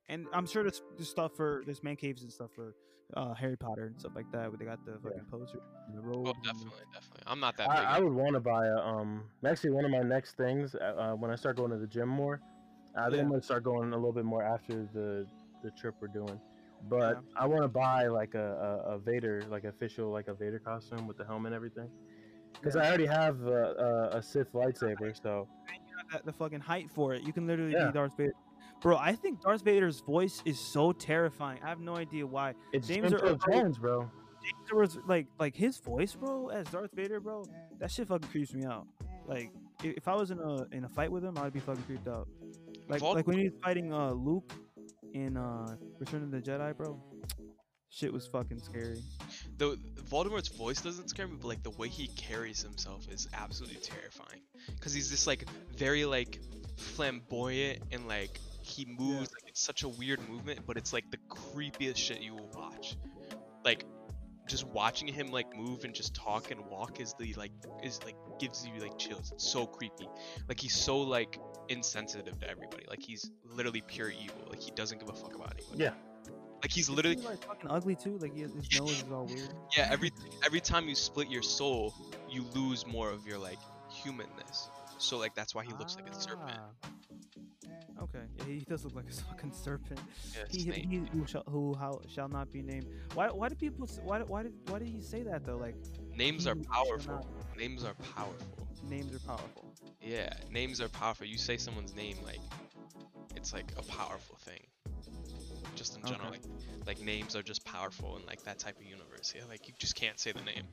And 0.08 0.26
I'm 0.32 0.46
sure 0.46 0.62
there's, 0.62 0.82
there's 0.96 1.08
stuff 1.08 1.32
for 1.36 1.62
there's 1.64 1.82
man 1.82 1.96
caves 1.96 2.22
and 2.22 2.32
stuff 2.32 2.50
for 2.54 2.74
uh, 3.14 3.34
Harry 3.34 3.56
Potter 3.56 3.86
and 3.86 3.98
stuff 3.98 4.12
like 4.14 4.30
that. 4.32 4.48
Where 4.48 4.56
they 4.58 4.64
got 4.64 4.84
the 4.84 4.98
fucking 5.02 5.26
poster, 5.30 5.58
and 5.88 5.96
the 5.96 6.02
robe. 6.02 6.26
Oh, 6.26 6.32
and 6.32 6.42
definitely, 6.42 6.84
definitely. 6.92 7.22
I'm 7.26 7.40
not 7.40 7.56
that 7.58 7.68
big. 7.68 7.78
I, 7.78 7.96
I 7.96 8.00
would 8.00 8.12
want 8.12 8.34
to 8.34 8.40
buy 8.40 8.66
a 8.66 8.76
um. 8.76 9.24
Actually, 9.46 9.70
one 9.70 9.84
of 9.84 9.90
my 9.90 10.02
next 10.02 10.36
things 10.36 10.74
uh, 10.74 10.78
uh, 10.84 11.14
when 11.14 11.30
I 11.30 11.36
start 11.36 11.56
going 11.56 11.70
to 11.70 11.78
the 11.78 11.86
gym 11.86 12.08
more, 12.08 12.40
I 12.96 13.10
think 13.10 13.22
I'm 13.22 13.28
gonna 13.30 13.42
start 13.42 13.64
going 13.64 13.92
a 13.92 13.96
little 13.96 14.12
bit 14.12 14.24
more 14.24 14.42
after 14.42 14.88
the 14.92 15.26
the 15.62 15.70
trip 15.72 15.94
we're 16.00 16.08
doing. 16.08 16.40
But 16.88 17.14
Yeah. 17.14 17.42
I 17.42 17.46
want 17.46 17.62
to 17.62 17.68
buy 17.68 18.08
like 18.08 18.34
a, 18.34 18.82
a, 18.86 18.94
a 18.94 18.98
Vader, 18.98 19.46
like 19.48 19.64
official, 19.64 20.10
like 20.10 20.28
a 20.28 20.34
Vader 20.34 20.58
costume 20.58 21.06
with 21.06 21.16
the 21.16 21.24
helmet 21.24 21.52
and 21.52 21.56
everything. 21.56 21.88
Because 22.52 22.76
I 22.76 22.86
already 22.86 23.06
have 23.06 23.40
a, 23.46 24.10
a, 24.12 24.18
a 24.18 24.22
Sith 24.22 24.52
lightsaber, 24.52 25.20
so 25.20 25.48
got 26.10 26.24
the 26.24 26.32
fucking 26.32 26.60
height 26.60 26.90
for 26.90 27.14
it. 27.14 27.22
You 27.22 27.32
can 27.32 27.46
literally 27.46 27.72
Yeah. 27.72 27.86
be 27.86 27.92
Darth 27.92 28.16
Vader. 28.16 28.32
Bro, 28.84 28.98
I 28.98 29.14
think 29.14 29.40
Darth 29.40 29.62
Vader's 29.62 30.00
voice 30.00 30.42
is 30.44 30.60
so 30.60 30.92
terrifying. 30.92 31.58
I 31.64 31.70
have 31.70 31.80
no 31.80 31.96
idea 31.96 32.26
why. 32.26 32.52
it's 32.72 32.86
James 32.86 33.08
James 33.10 33.14
Earl 33.14 33.30
Earl 33.30 33.36
Jones- 33.38 33.54
Jones, 33.62 33.78
bro. 33.78 34.10
there 34.68 34.78
was 34.78 34.98
like 35.08 35.26
like 35.40 35.56
his 35.56 35.78
voice, 35.78 36.14
bro, 36.14 36.48
as 36.48 36.66
Darth 36.68 36.90
Vader, 36.92 37.18
bro. 37.18 37.44
That 37.80 37.90
shit 37.90 38.06
fucking 38.08 38.28
creeps 38.28 38.52
me 38.52 38.66
out. 38.66 38.86
Like 39.26 39.50
if 39.82 40.06
I 40.06 40.14
was 40.14 40.30
in 40.30 40.38
a 40.38 40.64
in 40.76 40.84
a 40.84 40.88
fight 40.90 41.10
with 41.10 41.24
him, 41.24 41.38
I'd 41.38 41.54
be 41.54 41.60
fucking 41.60 41.82
creeped 41.84 42.06
out. 42.08 42.28
Like 42.86 43.00
Vol- 43.00 43.14
like 43.14 43.26
when 43.26 43.38
he's 43.38 43.52
fighting 43.62 43.90
uh 43.90 44.10
Luke 44.12 44.52
in 45.14 45.38
uh 45.38 45.76
Return 45.98 46.22
of 46.22 46.30
the 46.30 46.42
Jedi, 46.42 46.76
bro. 46.76 47.02
Shit 47.88 48.12
was 48.12 48.26
fucking 48.26 48.58
scary. 48.58 49.02
the 49.56 49.78
Voldemort's 50.10 50.48
voice 50.48 50.82
doesn't 50.82 51.08
scare 51.08 51.26
me, 51.26 51.36
but 51.40 51.48
like 51.48 51.62
the 51.62 51.70
way 51.70 51.88
he 51.88 52.08
carries 52.08 52.60
himself 52.60 53.06
is 53.10 53.28
absolutely 53.32 53.78
terrifying. 53.80 54.42
Cause 54.80 54.92
he's 54.92 55.08
just 55.08 55.26
like 55.26 55.46
very 55.74 56.04
like 56.04 56.38
flamboyant 56.76 57.78
and 57.92 58.06
like 58.08 58.38
he 58.64 58.86
moves 58.86 59.30
like 59.32 59.48
it's 59.48 59.60
such 59.60 59.82
a 59.82 59.88
weird 59.88 60.26
movement, 60.28 60.60
but 60.66 60.76
it's 60.76 60.92
like 60.92 61.10
the 61.10 61.18
creepiest 61.28 61.96
shit 61.96 62.20
you 62.20 62.34
will 62.34 62.50
watch. 62.54 62.96
Like 63.64 63.84
just 64.48 64.66
watching 64.68 65.08
him 65.08 65.28
like 65.28 65.54
move 65.56 65.84
and 65.84 65.94
just 65.94 66.14
talk 66.14 66.50
and 66.50 66.64
walk 66.66 67.00
is 67.00 67.14
the 67.18 67.34
like 67.34 67.52
is 67.82 68.02
like 68.04 68.16
gives 68.38 68.66
you 68.66 68.80
like 68.80 68.98
chills. 68.98 69.32
It's 69.32 69.46
so 69.46 69.66
creepy. 69.66 70.08
Like 70.48 70.58
he's 70.58 70.74
so 70.74 70.98
like 70.98 71.38
insensitive 71.68 72.38
to 72.40 72.48
everybody. 72.48 72.86
Like 72.88 73.02
he's 73.02 73.30
literally 73.44 73.82
pure 73.86 74.10
evil. 74.10 74.46
Like 74.48 74.62
he 74.62 74.70
doesn't 74.70 74.98
give 74.98 75.10
a 75.10 75.14
fuck 75.14 75.34
about 75.34 75.54
anyone. 75.58 75.78
Yeah. 75.78 75.92
Like 76.62 76.72
he's 76.72 76.84
Isn't 76.84 76.94
literally 76.96 77.20
he, 77.20 77.26
like 77.26 77.44
fucking 77.44 77.70
ugly 77.70 77.96
too. 77.96 78.16
Like 78.18 78.34
he, 78.34 78.42
his 78.42 78.80
nose 78.80 79.02
is 79.02 79.12
all 79.12 79.26
weird. 79.26 79.52
yeah, 79.76 79.88
every 79.90 80.10
every 80.44 80.60
time 80.60 80.88
you 80.88 80.94
split 80.94 81.28
your 81.28 81.42
soul, 81.42 81.94
you 82.30 82.46
lose 82.54 82.86
more 82.86 83.10
of 83.10 83.26
your 83.26 83.36
like 83.36 83.58
humanness. 83.90 84.70
So 84.96 85.18
like 85.18 85.34
that's 85.34 85.54
why 85.54 85.64
he 85.64 85.72
looks 85.74 85.96
like 85.96 86.08
a 86.08 86.18
serpent. 86.18 86.52
Ah. 86.54 86.88
Okay, 88.02 88.20
yeah, 88.38 88.44
he 88.44 88.60
does 88.60 88.84
look 88.84 88.94
like 88.94 89.06
a 89.08 89.12
fucking 89.30 89.52
serpent. 89.52 90.00
Yeah, 90.34 90.44
He, 90.50 90.70
he 90.70 90.96
who 91.12 91.26
shall 91.26 91.44
who 91.48 91.74
how 91.74 92.00
shall 92.08 92.28
not 92.28 92.50
be 92.50 92.62
named. 92.62 92.86
Why 93.14 93.28
why 93.28 93.48
do 93.48 93.54
people 93.54 93.88
why 94.02 94.20
why 94.22 94.42
did 94.44 94.52
why 94.68 94.78
did 94.80 94.88
he 94.88 95.00
say 95.00 95.22
that 95.22 95.44
though? 95.44 95.56
Like 95.56 95.76
Names 96.16 96.46
are 96.46 96.54
powerful. 96.56 97.26
Names 97.56 97.84
are 97.84 97.94
powerful. 98.14 98.68
names 98.88 99.14
are 99.14 99.20
powerful. 99.20 99.64
Yeah, 100.02 100.32
names 100.50 100.80
are 100.80 100.88
powerful. 100.88 101.26
You 101.26 101.38
say 101.38 101.56
someone's 101.56 101.94
name 101.94 102.16
like 102.24 102.40
it's 103.36 103.52
like 103.52 103.72
a 103.78 103.82
powerful 103.82 104.36
thing. 104.40 104.60
Just 105.76 105.96
in 105.96 106.02
general, 106.04 106.28
Okay. 106.28 106.38
like 106.86 106.86
like 106.86 107.00
names 107.00 107.34
are 107.34 107.42
just 107.42 107.64
powerful 107.64 108.16
in 108.18 108.26
like 108.26 108.42
that 108.44 108.58
type 108.58 108.76
of 108.78 108.84
universe. 108.84 109.32
Yeah, 109.34 109.42
like 109.48 109.66
you 109.68 109.74
just 109.78 109.94
can't 109.94 110.18
say 110.20 110.32
the 110.32 110.42
name. 110.42 110.64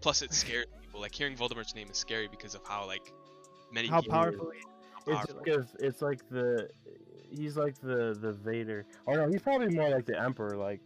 Plus, 0.00 0.22
it 0.22 0.32
scares 0.42 0.66
people. 0.80 1.00
Like 1.00 1.14
hearing 1.14 1.36
Voldemort's 1.36 1.74
name 1.74 1.88
is 1.90 1.96
scary 1.98 2.28
because 2.28 2.54
of 2.54 2.62
how 2.66 2.86
like 2.86 3.12
many 3.72 3.88
How 3.88 4.00
people- 4.00 4.12
powerful 4.18 4.52
he 5.04 5.10
is. 5.12 5.16
how 5.16 5.22
It's 5.24 5.32
powerful- 5.32 5.42
because 5.44 5.74
it's 5.80 6.02
like 6.02 6.28
the 6.30 6.68
he's 7.30 7.56
like 7.56 7.78
the 7.80 8.16
the 8.20 8.32
Vader. 8.32 8.84
Oh 9.06 9.14
no, 9.14 9.28
he's 9.28 9.42
probably 9.42 9.68
more 9.74 9.88
like 9.90 10.06
the 10.06 10.20
Emperor. 10.20 10.56
Like 10.56 10.80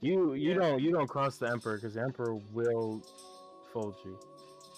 you 0.00 0.34
you 0.34 0.50
Yeah. 0.50 0.58
don't 0.58 0.80
you 0.82 0.90
don't 0.92 1.06
cross 1.08 1.38
the 1.38 1.48
Emperor 1.48 1.76
because 1.76 1.94
the 1.94 2.02
Emperor 2.02 2.34
will 2.52 3.02
fold 3.72 3.94
you. 4.04 4.18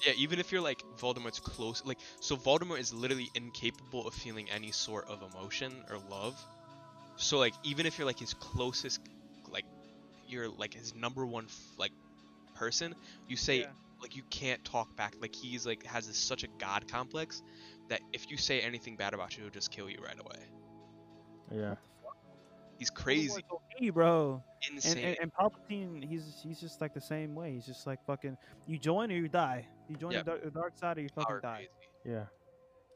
Yeah, 0.06 0.12
even 0.18 0.38
if 0.38 0.52
you're 0.52 0.60
like 0.60 0.82
Voldemort's 0.98 1.40
close, 1.40 1.82
like 1.84 1.98
so 2.20 2.36
Voldemort 2.36 2.78
is 2.80 2.92
literally 2.92 3.30
incapable 3.34 4.06
of 4.06 4.14
feeling 4.14 4.48
any 4.50 4.70
sort 4.70 5.08
of 5.08 5.22
emotion 5.34 5.72
or 5.90 5.96
love. 6.10 6.38
So 7.16 7.38
like 7.38 7.54
even 7.64 7.86
if 7.86 7.98
you're 7.98 8.06
like 8.06 8.18
his 8.18 8.34
closest, 8.34 9.00
like 9.50 9.64
you're 10.28 10.48
like 10.50 10.74
his 10.74 10.94
number 10.94 11.24
one 11.24 11.46
like 11.78 11.92
person, 12.54 12.94
you 13.26 13.36
say 13.36 13.60
Yeah. 13.60 13.66
like 14.02 14.14
you 14.16 14.22
can't 14.28 14.62
talk 14.66 14.94
back. 14.96 15.14
Like 15.18 15.34
he's 15.34 15.64
like 15.66 15.82
has 15.86 16.06
this, 16.08 16.18
such 16.18 16.44
a 16.44 16.48
god 16.58 16.86
complex 16.88 17.42
that 17.88 18.00
if 18.12 18.30
you 18.30 18.36
say 18.36 18.60
anything 18.60 18.96
bad 18.96 19.14
about 19.14 19.36
you, 19.36 19.44
he'll 19.44 19.52
just 19.52 19.70
kill 19.70 19.88
you 19.88 19.98
right 20.04 20.18
away. 20.18 20.38
Yeah. 21.52 21.74
He's 22.78 22.90
crazy, 22.90 23.30
Voldemort's 23.30 23.44
OP, 23.88 23.94
bro. 23.94 24.42
And, 24.68 24.76
insane. 24.76 25.04
and 25.04 25.16
and 25.22 25.32
Palpatine, 25.32 26.04
he's 26.04 26.40
he's 26.42 26.60
just 26.60 26.80
like 26.82 26.92
the 26.92 27.00
same 27.00 27.34
way. 27.34 27.52
He's 27.54 27.64
just 27.64 27.86
like 27.86 28.04
fucking. 28.06 28.36
You 28.66 28.78
join 28.78 29.10
or 29.10 29.14
you 29.14 29.28
die. 29.28 29.66
You 29.88 29.96
join 29.96 30.12
Yep. 30.12 30.24
the, 30.24 30.30
dark, 30.30 30.44
the 30.44 30.50
dark 30.50 30.78
side 30.78 30.98
or 30.98 31.00
you 31.00 31.08
fucking 31.08 31.24
Power 31.26 31.40
die. 31.40 31.68
crazy. 32.02 32.14
Yeah. 32.16 32.24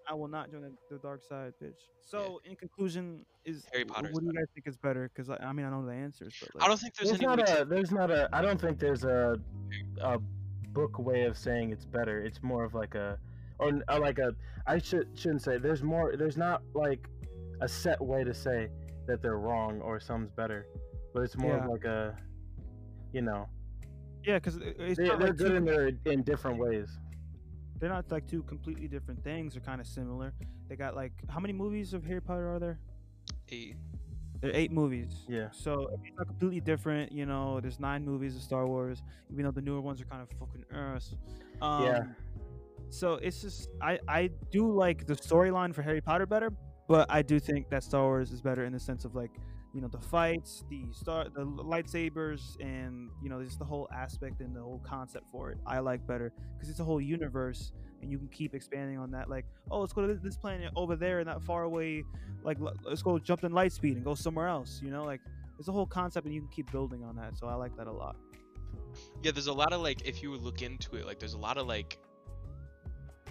I 0.08 0.14
will 0.14 0.28
not 0.28 0.50
join 0.50 0.62
the, 0.62 0.72
the 0.90 0.98
dark 0.98 1.22
side, 1.22 1.54
bitch. 1.62 1.78
So 2.04 2.40
in 2.44 2.56
conclusion, 2.56 3.24
is 3.44 3.64
Harry 3.72 3.84
wh- 3.88 3.92
Potter's 3.92 4.12
What 4.12 4.20
do 4.22 4.26
you 4.26 4.32
guys 4.34 4.46
think 4.54 4.66
is 4.66 4.76
better? 4.76 5.08
Because 5.14 5.30
I, 5.30 5.36
I 5.36 5.52
mean 5.52 5.64
I 5.64 5.70
know 5.70 5.86
the 5.86 5.92
answers, 5.92 6.34
but 6.40 6.54
like, 6.56 6.64
I 6.64 6.68
don't 6.68 6.76
think 6.78 6.94
there's, 6.96 7.08
There's 7.10 7.20
any 7.22 7.36
not 7.36 7.60
a 7.60 7.64
there's 7.64 7.90
not 7.92 8.10
a 8.10 8.28
I 8.32 8.42
don't 8.42 8.60
think 8.60 8.78
there's 8.78 9.04
a 9.04 9.36
a 10.02 10.18
book 10.72 10.98
way 10.98 11.22
of 11.24 11.38
saying 11.38 11.70
it's 11.72 11.84
better. 11.86 12.20
It's 12.22 12.42
more 12.42 12.64
of 12.64 12.74
like 12.74 12.94
a 12.96 13.18
or 13.60 13.68
n- 13.68 13.82
uh, 13.88 13.98
like 14.00 14.18
a 14.18 14.34
I 14.66 14.78
should 14.78 15.08
shouldn't 15.18 15.42
say 15.42 15.58
there's 15.58 15.82
more 15.82 16.16
there's 16.16 16.36
not 16.36 16.62
like 16.74 17.06
a 17.60 17.68
set 17.68 18.00
way 18.00 18.24
to 18.24 18.34
say 18.34 18.68
that 19.06 19.22
they're 19.22 19.38
wrong 19.38 19.80
or 19.80 20.00
some's 20.00 20.30
better, 20.30 20.66
but 21.14 21.22
it's 21.22 21.36
more 21.36 21.56
Yeah. 21.56 21.64
of 21.64 21.70
like 21.70 21.84
a 21.84 22.16
you 23.12 23.22
know 23.22 23.48
yeah, 24.24 24.34
because 24.38 24.58
they, 24.58 24.92
they're 24.94 25.16
like 25.16 25.36
good 25.36 25.48
two, 25.50 25.56
in 25.56 25.64
their 25.64 25.90
in 26.06 26.22
different 26.22 26.58
ways. 26.58 26.98
they're 27.78 27.88
not 27.88 28.10
like 28.10 28.26
two 28.26 28.42
completely 28.42 28.86
different 28.88 29.22
things. 29.24 29.54
They're 29.54 29.62
kind 29.62 29.80
of 29.80 29.86
similar. 29.86 30.32
They 30.68 30.76
got 30.76 30.94
like 30.94 31.12
how 31.28 31.40
many 31.40 31.52
movies 31.54 31.94
of 31.94 32.04
Harry 32.04 32.20
Potter 32.20 32.48
are 32.54 32.58
there? 32.58 32.78
a- 33.52 33.74
There 34.40 34.50
are 34.50 34.54
eight 34.54 34.72
movies. 34.72 35.24
Yeah. 35.28 35.48
So 35.52 35.88
it's 35.94 36.12
not 36.18 36.26
completely 36.26 36.60
different. 36.60 37.12
You 37.12 37.26
know, 37.26 37.60
there's 37.60 37.80
nine 37.80 38.04
movies 38.04 38.36
of 38.36 38.42
Star 38.42 38.66
Wars, 38.66 39.02
even 39.30 39.44
though 39.44 39.50
the 39.50 39.62
newer 39.62 39.80
ones 39.80 40.00
are 40.00 40.04
kind 40.06 40.22
of 40.22 40.28
fucking 40.38 40.64
ass. 40.74 41.14
Um, 41.62 41.84
Yeah. 41.84 42.02
So 42.90 43.14
it's 43.14 43.40
just 43.40 43.68
I 43.80 43.98
I 44.08 44.30
do 44.50 44.70
like 44.72 45.06
the 45.06 45.14
storyline 45.14 45.74
for 45.74 45.82
Harry 45.82 46.00
Potter 46.00 46.26
better, 46.26 46.50
but 46.88 47.10
I 47.10 47.22
do 47.22 47.38
think 47.38 47.70
that 47.70 47.84
Star 47.84 48.02
Wars 48.02 48.32
is 48.32 48.42
better 48.42 48.64
in 48.64 48.72
the 48.72 48.80
sense 48.80 49.04
of 49.04 49.14
like 49.14 49.30
you 49.72 49.80
know 49.80 49.88
the 49.88 50.00
fights, 50.00 50.64
the 50.68 50.84
star, 50.92 51.28
the 51.32 51.46
lightsabers, 51.46 52.56
and 52.60 53.10
you 53.22 53.30
know 53.30 53.42
just 53.42 53.58
the 53.58 53.64
whole 53.64 53.88
aspect 53.94 54.40
and 54.40 54.54
the 54.54 54.60
whole 54.60 54.82
concept 54.84 55.26
for 55.30 55.50
it. 55.52 55.58
I 55.66 55.78
like 55.78 56.06
better 56.06 56.32
because 56.54 56.68
it's 56.68 56.80
a 56.80 56.84
whole 56.84 57.00
universe 57.00 57.72
and 58.02 58.10
you 58.10 58.18
can 58.18 58.28
keep 58.28 58.54
expanding 58.54 58.98
on 58.98 59.10
that. 59.10 59.28
Like, 59.28 59.44
oh, 59.70 59.80
let's 59.80 59.92
go 59.92 60.06
to 60.06 60.14
this- 60.14 60.36
planet 60.36 60.72
over 60.74 60.96
there 60.96 61.18
and 61.18 61.28
that 61.28 61.42
far 61.42 61.64
away. 61.64 62.02
Like, 62.42 62.56
let's 62.82 63.02
go 63.02 63.18
jump 63.18 63.44
in 63.44 63.52
light 63.52 63.72
speed 63.72 63.96
and 63.96 64.04
go 64.04 64.14
somewhere 64.14 64.48
else. 64.48 64.80
You 64.82 64.90
know, 64.90 65.04
like 65.04 65.20
it's 65.58 65.68
a 65.68 65.72
whole 65.72 65.86
concept, 65.86 66.24
and 66.26 66.34
you 66.34 66.40
can 66.40 66.50
keep 66.50 66.72
building 66.72 67.04
on 67.04 67.14
that. 67.16 67.36
So 67.36 67.46
I 67.46 67.54
like 67.54 67.76
that 67.76 67.86
a 67.86 67.92
lot. 67.92 68.16
Yeah, 69.22 69.32
there's 69.32 69.46
a 69.46 69.52
lot 69.52 69.72
of 69.72 69.80
like 69.82 70.02
if 70.08 70.22
you 70.22 70.34
look 70.36 70.62
into 70.62 70.96
it, 70.96 71.06
like 71.06 71.18
there's 71.18 71.34
a 71.34 71.38
lot 71.38 71.58
of 71.58 71.66
like 71.66 71.98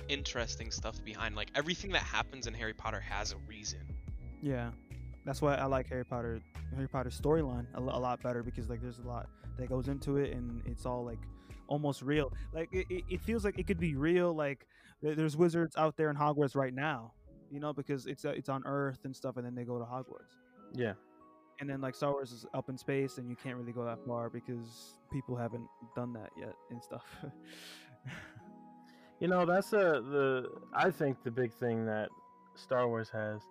interesting 0.09 0.71
stuff 0.71 1.03
behind 1.05 1.35
like 1.35 1.49
everything 1.55 1.91
that 1.91 2.01
happens 2.01 2.47
in 2.47 2.53
Harry 2.53 2.73
Potter 2.73 2.99
has 2.99 3.31
a 3.31 3.37
reason. 3.47 3.81
Yeah, 4.41 4.71
that's 5.25 5.41
why 5.41 5.55
I 5.55 5.65
like 5.65 5.87
Harry 5.89 6.05
Potter. 6.05 6.41
Harry 6.75 6.87
Potter 6.87 7.09
storyline 7.09 7.65
a, 7.75 7.79
a 7.79 7.99
lot 7.99 8.21
better 8.21 8.43
because 8.43 8.69
like 8.69 8.81
there's 8.81 8.99
a 8.99 9.07
lot 9.07 9.27
that 9.57 9.69
goes 9.69 9.87
into 9.87 10.17
it, 10.17 10.33
and 10.33 10.61
it's 10.65 10.85
all 10.85 11.05
like 11.05 11.19
almost 11.67 12.01
real. 12.01 12.33
Like 12.53 12.69
it, 12.71 12.85
it, 12.89 13.03
it 13.09 13.21
feels 13.21 13.45
like 13.45 13.57
it 13.57 13.67
could 13.67 13.79
be 13.79 13.95
real. 13.95 14.33
Like 14.33 14.65
there's 15.01 15.37
wizards 15.37 15.77
out 15.77 15.95
there 15.95 16.09
in 16.09 16.17
Hogwarts 16.17 16.55
right 16.55 16.73
now, 16.73 17.13
you 17.49 17.59
know, 17.59 17.73
because 17.73 18.05
it's 18.05 18.25
uh, 18.25 18.29
it's 18.29 18.49
on 18.49 18.63
Earth 18.65 18.99
and 19.05 19.15
stuff, 19.15 19.37
and 19.37 19.45
then 19.45 19.55
they 19.55 19.63
go 19.63 19.77
to 19.77 19.85
Hogwarts. 19.85 20.35
Yeah. 20.73 20.93
And 21.61 21.69
then 21.69 21.81
like 21.81 21.93
Star 21.93 22.11
Wars 22.11 22.31
is 22.31 22.45
up 22.53 22.69
in 22.69 22.77
space, 22.77 23.17
and 23.17 23.29
you 23.29 23.35
can't 23.35 23.57
really 23.57 23.73
go 23.73 23.83
that 23.85 23.99
far 24.05 24.29
because 24.29 24.95
people 25.11 25.35
haven't 25.35 25.67
done 25.95 26.13
that 26.13 26.29
yet 26.37 26.53
and 26.71 26.81
stuff. 26.81 27.05
You 29.19 29.27
know, 29.27 29.45
that's 29.45 29.73
a 29.73 30.01
the 30.01 30.49
I 30.73 30.89
think 30.91 31.23
the 31.23 31.31
big 31.31 31.53
thing 31.53 31.85
that 31.85 32.09
Star 32.55 32.87
Wars 32.87 33.09
has 33.09 33.41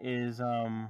is 0.00 0.40
um 0.40 0.88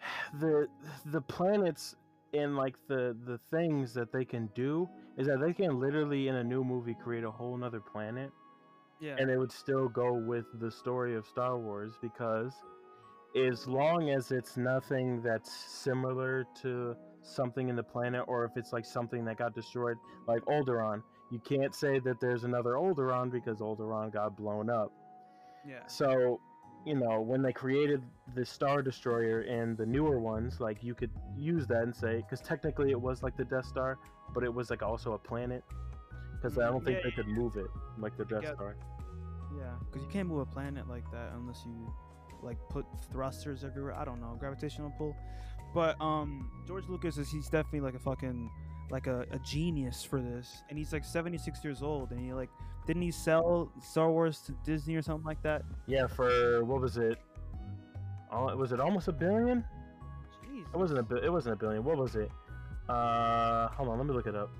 the 0.40 0.68
the 1.06 1.20
planets 1.20 1.96
and 2.32 2.56
like 2.56 2.76
the 2.88 3.16
the 3.26 3.38
things 3.50 3.92
that 3.94 4.12
they 4.12 4.24
can 4.24 4.48
do 4.54 4.88
is 5.18 5.26
that 5.26 5.40
they 5.40 5.52
can 5.52 5.80
literally 5.80 6.28
in 6.28 6.36
a 6.36 6.44
new 6.44 6.64
movie 6.64 6.94
create 7.02 7.24
a 7.24 7.30
whole 7.30 7.56
nother 7.56 7.80
planet 7.80 8.30
yeah. 9.00 9.16
and 9.18 9.30
it 9.30 9.38
would 9.38 9.50
still 9.50 9.88
go 9.88 10.12
with 10.12 10.44
the 10.60 10.70
story 10.70 11.16
of 11.16 11.26
Star 11.26 11.58
Wars 11.58 11.94
because 12.00 12.52
as 13.36 13.66
long 13.66 14.10
as 14.10 14.30
it's 14.32 14.56
nothing 14.56 15.22
that's 15.22 15.52
similar 15.52 16.44
to 16.62 16.94
something 17.22 17.68
in 17.68 17.76
the 17.76 17.82
planet 17.82 18.24
or 18.26 18.44
if 18.44 18.52
it's 18.56 18.72
like 18.72 18.84
something 18.84 19.24
that 19.24 19.36
got 19.36 19.54
destroyed 19.54 19.96
like 20.26 20.42
Alderaan, 20.42 21.02
you 21.30 21.38
can't 21.40 21.74
say 21.74 21.98
that 22.00 22.20
there's 22.20 22.44
another 22.44 22.72
Alderaan 22.74 23.30
because 23.30 23.58
Alderaan 23.60 24.12
got 24.12 24.36
blown 24.36 24.68
up. 24.70 24.92
yeah. 25.64 25.86
So, 25.86 26.40
you 26.86 26.94
know, 26.94 27.20
when 27.20 27.42
they 27.42 27.52
created 27.52 28.02
the 28.34 28.44
Star 28.44 28.80
Destroyer 28.82 29.40
and 29.42 29.76
the 29.76 29.84
newer 29.86 30.18
ones, 30.18 30.60
like 30.60 30.82
you 30.82 30.94
could 30.94 31.10
use 31.36 31.66
that 31.68 31.82
and 31.82 31.94
say 31.94 32.16
because 32.16 32.40
technically 32.40 32.90
it 32.90 33.00
was 33.00 33.22
like 33.22 33.36
the 33.36 33.44
Death 33.44 33.66
Star, 33.66 33.98
but 34.34 34.42
it 34.42 34.52
was 34.52 34.70
like 34.70 34.82
also 34.82 35.12
a 35.12 35.18
planet 35.18 35.62
because 36.32 36.56
I 36.58 36.62
Mhm. 36.62 36.70
don't 36.72 36.84
think 36.84 36.96
Yeah, 36.98 37.02
they 37.04 37.10
could 37.10 37.28
move 37.28 37.56
it 37.56 37.70
like 37.98 38.16
the 38.16 38.24
Death 38.24 38.44
Yeah. 38.44 38.54
Star. 38.54 38.76
Yeah, 39.58 39.74
because 39.84 40.02
you 40.02 40.08
can't 40.08 40.28
move 40.28 40.40
a 40.40 40.46
planet 40.46 40.88
like 40.88 41.08
that 41.10 41.32
unless 41.34 41.64
you 41.66 41.92
like 42.42 42.56
put 42.70 42.86
thrusters 43.12 43.62
everywhere. 43.64 43.92
I 43.94 44.04
don't 44.06 44.20
know, 44.20 44.34
gravitational 44.40 44.90
pull. 44.96 45.14
But 45.74 46.00
um, 46.00 46.50
George 46.66 46.88
Lucas 46.88 47.18
is 47.18 47.30
he's 47.30 47.48
definitely 47.50 47.80
like 47.80 47.94
a 47.94 47.98
fucking 47.98 48.50
like 48.90 49.06
a, 49.06 49.26
a 49.30 49.38
genius 49.38 50.02
for 50.02 50.20
this, 50.20 50.62
and 50.68 50.78
he's 50.78 50.92
like 50.92 51.04
76 51.04 51.62
years 51.64 51.82
old, 51.82 52.10
and 52.10 52.20
he 52.20 52.32
like 52.32 52.50
didn't 52.86 53.02
he 53.02 53.10
sell 53.10 53.70
Star 53.82 54.10
Wars 54.10 54.40
to 54.40 54.52
Disney 54.64 54.96
or 54.96 55.02
something 55.02 55.24
like 55.24 55.42
that? 55.42 55.62
Yeah, 55.86 56.06
for 56.06 56.64
what 56.64 56.80
was 56.80 56.96
it? 56.96 57.18
Oh, 58.32 58.56
was 58.56 58.72
it 58.72 58.80
almost 58.80 59.08
a 59.08 59.12
billion? 59.12 59.64
Jesus. 60.44 60.68
It 60.72 60.76
wasn't 60.76 61.10
a 61.10 61.16
it 61.16 61.32
wasn't 61.32 61.54
a 61.54 61.56
billion. 61.56 61.84
What 61.84 61.96
was 61.96 62.16
it? 62.16 62.30
Uh, 62.88 63.68
hold 63.68 63.88
on, 63.88 63.98
let 63.98 64.06
me 64.06 64.14
look 64.14 64.26
it 64.26 64.34
up. 64.34 64.50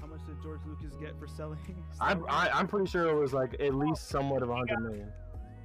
How 0.00 0.06
much 0.06 0.20
did 0.26 0.42
George 0.42 0.60
Lucas 0.66 0.94
get 1.00 1.18
for 1.18 1.26
selling? 1.26 1.58
I'm 2.00 2.24
I, 2.28 2.48
I'm 2.50 2.66
pretty 2.66 2.88
sure 2.88 3.08
it 3.08 3.20
was 3.20 3.32
like 3.32 3.54
at 3.60 3.74
least 3.74 4.08
somewhat 4.08 4.42
of 4.42 4.50
a 4.50 4.54
hundred 4.54 4.80
million. 4.80 5.12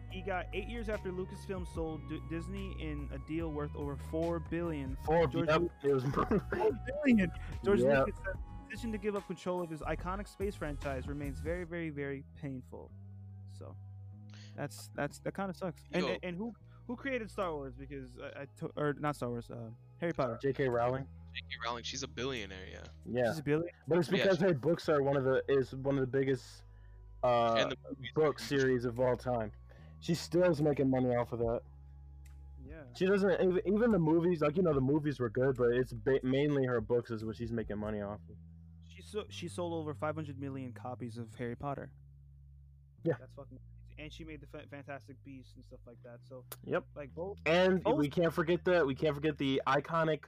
He 0.09 0.21
got 0.21 0.45
eight 0.53 0.67
years 0.67 0.89
after 0.89 1.11
Lucasfilm 1.11 1.65
sold 1.73 2.01
D- 2.09 2.21
Disney 2.29 2.75
in 2.79 3.09
a 3.13 3.17
deal 3.27 3.51
worth 3.51 3.75
over 3.75 3.95
four 4.09 4.39
billion. 4.39 4.97
Four, 5.05 5.27
George 5.27 5.47
yep, 5.49 5.61
Lu- 5.61 5.69
it 5.83 5.93
was. 5.93 6.03
Four 6.05 6.71
billion. 7.03 7.31
George 7.63 7.81
Yeah. 7.81 7.99
Lucas 7.99 8.15
said 8.23 8.33
the 8.35 8.69
decision 8.69 8.91
to 8.91 8.97
give 8.97 9.15
up 9.15 9.25
control 9.27 9.61
of 9.61 9.69
his 9.69 9.81
iconic 9.81 10.27
space 10.27 10.55
franchise 10.55 11.07
remains 11.07 11.39
very, 11.39 11.63
very, 11.63 11.89
very 11.89 12.23
painful. 12.41 12.89
So 13.57 13.75
that's 14.55 14.89
that's 14.95 15.19
that 15.19 15.33
kind 15.33 15.49
of 15.49 15.55
sucks. 15.55 15.81
And, 15.93 16.05
and 16.05 16.19
and 16.23 16.35
who 16.37 16.53
who 16.87 16.95
created 16.95 17.29
Star 17.29 17.53
Wars? 17.53 17.73
Because 17.77 18.09
I, 18.21 18.41
I 18.41 18.45
to, 18.59 18.71
or 18.75 18.95
not 18.99 19.15
Star 19.15 19.29
Wars, 19.29 19.49
uh, 19.51 19.55
Harry 19.99 20.13
Potter. 20.13 20.39
J.K. 20.41 20.69
Rowling. 20.69 21.05
J.K. 21.33 21.47
Rowling, 21.65 21.83
she's 21.83 22.01
a 22.03 22.07
billionaire, 22.07 22.65
yeah. 22.71 22.79
Yeah, 23.05 23.29
She's 23.31 23.39
a 23.39 23.43
billion. 23.43 23.69
but 23.87 23.99
it's 23.99 24.09
Yeah, 24.11 24.23
because 24.23 24.37
she- 24.39 24.43
her 24.45 24.53
books 24.53 24.89
are 24.89 25.03
one 25.03 25.17
of 25.17 25.23
the 25.23 25.43
is 25.47 25.75
one 25.75 25.95
of 25.95 26.01
the 26.01 26.07
biggest 26.17 26.63
uh 27.23 27.53
and 27.55 27.71
the 27.71 27.77
book 28.15 28.39
series 28.39 28.85
of 28.85 28.99
all 28.99 29.15
time. 29.17 29.51
She 29.99 30.13
still 30.13 30.43
is 30.43 30.61
making 30.61 30.89
money 30.89 31.15
off 31.15 31.31
of 31.33 31.39
that. 31.39 31.61
Yeah. 32.67 32.75
She 32.95 33.05
doesn't 33.05 33.31
even, 33.41 33.59
even 33.65 33.91
the 33.91 33.99
movies 33.99 34.41
like 34.41 34.57
you 34.57 34.63
know 34.63 34.73
the 34.73 34.81
movies 34.81 35.19
were 35.19 35.29
good, 35.29 35.57
but 35.57 35.69
it's 35.71 35.93
ba- 35.93 36.19
mainly 36.23 36.65
her 36.65 36.81
books 36.81 37.11
is 37.11 37.23
what 37.25 37.35
she's 37.35 37.51
making 37.51 37.77
money 37.77 38.01
off 38.01 38.19
of. 38.29 38.35
She 38.95 39.01
so 39.01 39.23
she 39.29 39.47
sold 39.47 39.73
over 39.73 39.93
500 39.93 40.39
million 40.39 40.73
copies 40.73 41.17
of 41.17 41.33
Harry 41.37 41.55
Potter. 41.55 41.89
Yeah. 43.03 43.13
That's 43.19 43.33
fucking. 43.35 43.57
crazy. 43.57 44.03
And 44.03 44.13
she 44.13 44.23
made 44.23 44.41
the 44.41 44.47
Fa- 44.47 44.65
Fantastic 44.69 45.15
Beasts 45.25 45.53
and 45.55 45.65
stuff 45.65 45.79
like 45.87 45.97
that. 46.03 46.19
So 46.29 46.43
Yep. 46.65 46.83
like 46.95 47.15
both. 47.15 47.37
And 47.47 47.81
Oh. 47.85 47.95
we 47.95 48.09
can't 48.09 48.31
forget 48.33 48.63
the 48.63 48.85
we 48.85 48.93
can't 48.95 49.15
forget 49.15 49.37
the 49.37 49.61
iconic 49.65 50.25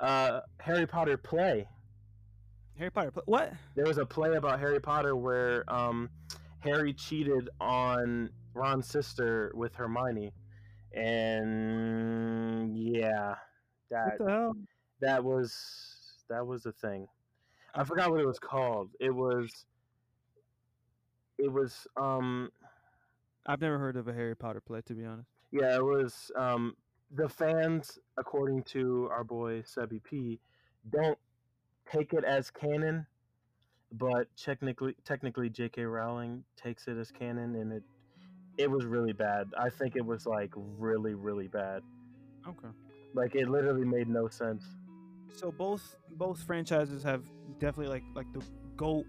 uh, 0.00 0.40
Harry 0.58 0.86
Potter 0.86 1.16
play. 1.16 1.68
Harry 2.78 2.90
Potter. 2.90 3.12
What? 3.26 3.52
There 3.76 3.84
was 3.86 3.98
a 3.98 4.06
play 4.06 4.34
about 4.34 4.58
Harry 4.58 4.80
Potter 4.80 5.14
where 5.14 5.62
um, 5.72 6.10
Harry 6.62 6.92
cheated 6.92 7.48
on 7.60 8.30
Ron's 8.54 8.86
sister 8.88 9.52
with 9.54 9.74
Hermione, 9.74 10.32
and 10.92 12.76
yeah, 12.76 13.34
that 13.90 14.04
What 14.04 14.18
the 14.18 14.30
hell? 14.30 14.56
that 15.00 15.24
was 15.24 16.24
that 16.28 16.46
was 16.46 16.62
the 16.62 16.72
thing. 16.72 17.08
I 17.74 17.84
forgot 17.84 18.10
what 18.10 18.20
it 18.20 18.26
was 18.26 18.38
called. 18.38 18.90
It 19.00 19.10
was 19.14 19.66
it 21.38 21.50
was 21.52 21.86
um 21.96 22.50
I've 23.46 23.60
never 23.60 23.78
heard 23.78 23.96
of 23.96 24.06
a 24.06 24.12
Harry 24.12 24.36
Potter 24.36 24.60
play, 24.60 24.82
to 24.82 24.94
be 24.94 25.04
honest. 25.04 25.28
Yeah, 25.50 25.74
it 25.74 25.84
was 25.84 26.30
um, 26.36 26.76
the 27.10 27.28
fans, 27.28 27.98
according 28.16 28.62
to 28.64 29.08
our 29.10 29.24
boy 29.24 29.62
Sebi 29.62 30.02
P, 30.02 30.38
don't 30.90 31.18
take 31.90 32.12
it 32.12 32.22
as 32.24 32.50
canon, 32.50 33.04
but 33.92 34.26
technically, 34.36 34.96
technically, 35.04 35.48
J.K. 35.48 35.84
Rowling 35.84 36.44
takes 36.56 36.88
it 36.88 36.96
as 36.96 37.10
canon, 37.10 37.56
and 37.56 37.72
it 37.72 37.82
it 38.58 38.70
was 38.70 38.84
really 38.84 39.12
bad. 39.12 39.48
I 39.58 39.70
think 39.70 39.96
it 39.96 40.04
was 40.04 40.26
like 40.26 40.52
really, 40.56 41.14
really 41.14 41.48
bad. 41.48 41.82
Okay. 42.46 42.68
Like 43.14 43.34
it 43.34 43.48
literally 43.48 43.84
made 43.84 44.08
no 44.08 44.28
sense. 44.28 44.64
So 45.34 45.50
both 45.50 45.96
both 46.12 46.42
franchises 46.42 47.02
have 47.02 47.24
definitely 47.58 47.88
like 47.92 48.04
like 48.14 48.32
the 48.32 48.42
goat 48.76 49.06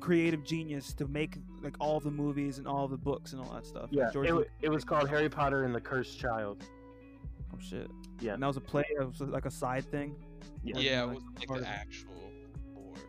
creative 0.00 0.44
genius 0.44 0.92
to 0.92 1.06
make 1.06 1.38
like 1.62 1.74
all 1.80 2.00
the 2.00 2.10
movies 2.10 2.58
and 2.58 2.66
all 2.66 2.88
the 2.88 2.96
books 2.96 3.32
and 3.32 3.40
all 3.40 3.52
that 3.52 3.66
stuff. 3.66 3.88
Yeah, 3.90 4.10
George 4.12 4.28
it, 4.28 4.34
wa- 4.34 4.44
it 4.60 4.68
was 4.68 4.84
called 4.84 5.08
Harry 5.08 5.28
Potter 5.28 5.64
and 5.64 5.74
the 5.74 5.80
Cursed 5.80 6.18
Child. 6.18 6.62
Oh 7.52 7.58
shit. 7.60 7.90
Yeah. 8.20 8.34
And 8.34 8.42
that 8.42 8.46
was 8.46 8.56
a 8.56 8.60
play 8.60 8.84
of 9.00 9.20
like 9.20 9.46
a 9.46 9.50
side 9.50 9.84
thing. 9.90 10.14
Yeah. 10.62 10.74
Wasn't 10.74 10.90
Yeah, 10.90 11.02
it 11.02 11.06
wasn't 11.08 11.38
like 11.38 11.48
part 11.48 11.60
the 11.60 11.68
actual 11.68 12.12
board. 12.14 12.27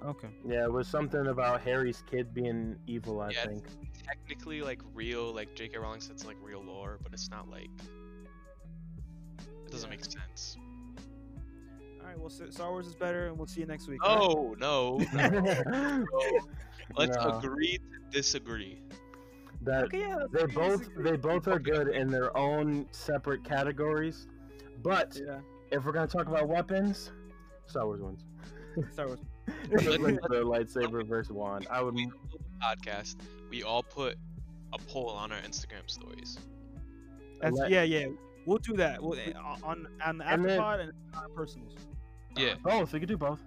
Okay. 0.05 0.29
Yeah, 0.47 0.63
it 0.63 0.71
was 0.71 0.87
something 0.87 1.27
about 1.27 1.61
Harry's 1.61 2.03
kid 2.09 2.33
being 2.33 2.75
evil. 2.87 3.19
I 3.21 3.29
Yeah, 3.31 3.45
think. 3.45 3.63
Technically, 4.05 4.61
like 4.61 4.81
real, 4.93 5.33
like 5.33 5.53
J.K. 5.55 5.77
Rowling 5.77 6.01
said, 6.01 6.13
it's 6.13 6.25
like 6.25 6.37
real 6.41 6.63
lore, 6.63 6.99
but 7.03 7.11
it's 7.13 7.29
not 7.29 7.49
like 7.49 7.69
it 9.37 9.71
doesn't 9.71 9.89
Yeah. 9.89 9.95
make 9.97 10.05
sense. 10.05 10.57
All 12.01 12.07
right. 12.07 12.17
Well, 12.17 12.27
S- 12.27 12.41
Star 12.55 12.71
Wars 12.71 12.87
is 12.87 12.95
better, 12.95 13.27
and 13.27 13.37
we'll 13.37 13.47
see 13.47 13.59
you 13.61 13.67
next 13.67 13.87
week. 13.87 13.99
Oh 14.03 14.55
no, 14.57 14.97
no. 15.13 16.05
let's 16.97 17.15
No. 17.17 17.37
agree 17.39 17.77
to 17.77 17.99
disagree. 18.11 18.81
that 19.61 19.83
Okay. 19.85 19.99
Yeah. 19.99 20.19
they 20.31 20.45
both 20.45 20.79
disagree. 20.79 21.11
they 21.11 21.17
both 21.17 21.47
are 21.49 21.59
good 21.59 21.89
in 21.89 22.07
their 22.07 22.35
own 22.37 22.87
separate 22.91 23.43
categories 23.43 24.25
but 24.81 25.19
Yeah. 25.21 25.41
if 25.69 25.83
we're 25.83 25.91
gonna 25.91 26.07
talk 26.07 26.27
about 26.27 26.47
weapons 26.47 27.11
star 27.65 27.85
wars 27.85 27.99
wins 28.01 28.23
Star 28.93 29.07
Wars. 29.07 29.19
like 29.71 30.19
the 30.29 30.43
lightsaber 30.43 31.05
versus 31.07 31.31
wand 31.31 31.67
i 31.69 31.81
would 31.81 31.93
We 31.95 32.09
podcast. 32.61 33.15
We 33.49 33.63
all 33.63 33.83
put 33.83 34.15
a 34.73 34.77
poll 34.77 35.09
on 35.09 35.31
our 35.31 35.39
Instagram 35.39 35.87
stories. 35.89 36.37
That's, 37.41 37.57
Let- 37.57 37.71
yeah. 37.71 37.83
Yeah. 37.83 38.07
We'll 38.45 38.57
do 38.57 38.73
that. 38.77 39.01
We'll, 39.01 39.17
eh, 39.17 39.31
on 39.63 39.87
on 40.03 40.17
the 40.17 40.27
And 40.31 40.43
then- 40.45 40.59
afterpod 40.59 40.79
and 40.81 40.91
on 41.15 41.23
our 41.23 41.29
personals. 41.29 41.73
Yeah. 42.37 42.55
both 42.63 42.93
we 42.93 42.99
could 42.99 43.09
do 43.09 43.17
both 43.17 43.41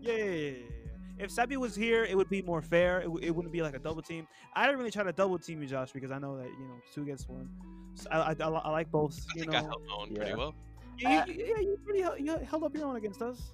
Yeah, 0.00 0.12
yeah, 0.14 0.24
yeah, 0.24 0.30
yeah, 0.32 0.50
yeah. 0.50 1.24
If 1.24 1.30
Sabi 1.30 1.56
was 1.56 1.74
here, 1.76 2.04
it 2.04 2.16
would 2.16 2.28
be 2.28 2.42
more 2.42 2.60
fair. 2.60 2.98
It, 3.00 3.04
w- 3.04 3.24
it 3.24 3.30
wouldn't 3.34 3.52
be 3.52 3.62
like 3.62 3.74
a 3.76 3.78
double 3.78 4.02
team. 4.02 4.26
I 4.54 4.66
didn't 4.66 4.78
really 4.78 4.90
try 4.90 5.04
to 5.04 5.12
double 5.12 5.38
team 5.38 5.62
you, 5.62 5.68
Josh, 5.68 5.92
because 5.92 6.10
I 6.10 6.18
know 6.18 6.36
that 6.38 6.46
you 6.58 6.66
know 6.66 6.74
two 6.92 7.02
against 7.02 7.28
one. 7.30 7.48
So 7.94 8.08
I, 8.10 8.32
I, 8.32 8.36
I, 8.40 8.48
I 8.48 8.70
like 8.70 8.90
both. 8.90 9.16
I 9.30 9.38
You 9.38 9.40
think 9.42 9.52
know, 9.52 9.58
I 9.58 9.62
held 9.62 9.82
my 9.86 9.94
own 9.94 10.14
pretty 10.14 10.30
Yeah. 10.32 10.36
well. 10.36 10.54
yeah, 10.98 11.24
you, 11.26 11.34
you- 11.34 11.46
yeah, 11.54 11.60
you 11.60 11.78
pretty 11.84 12.00
held, 12.00 12.18
you 12.18 12.36
held 12.50 12.64
up 12.64 12.74
your 12.76 12.86
own 12.88 12.96
against 12.96 13.22
us. 13.22 13.52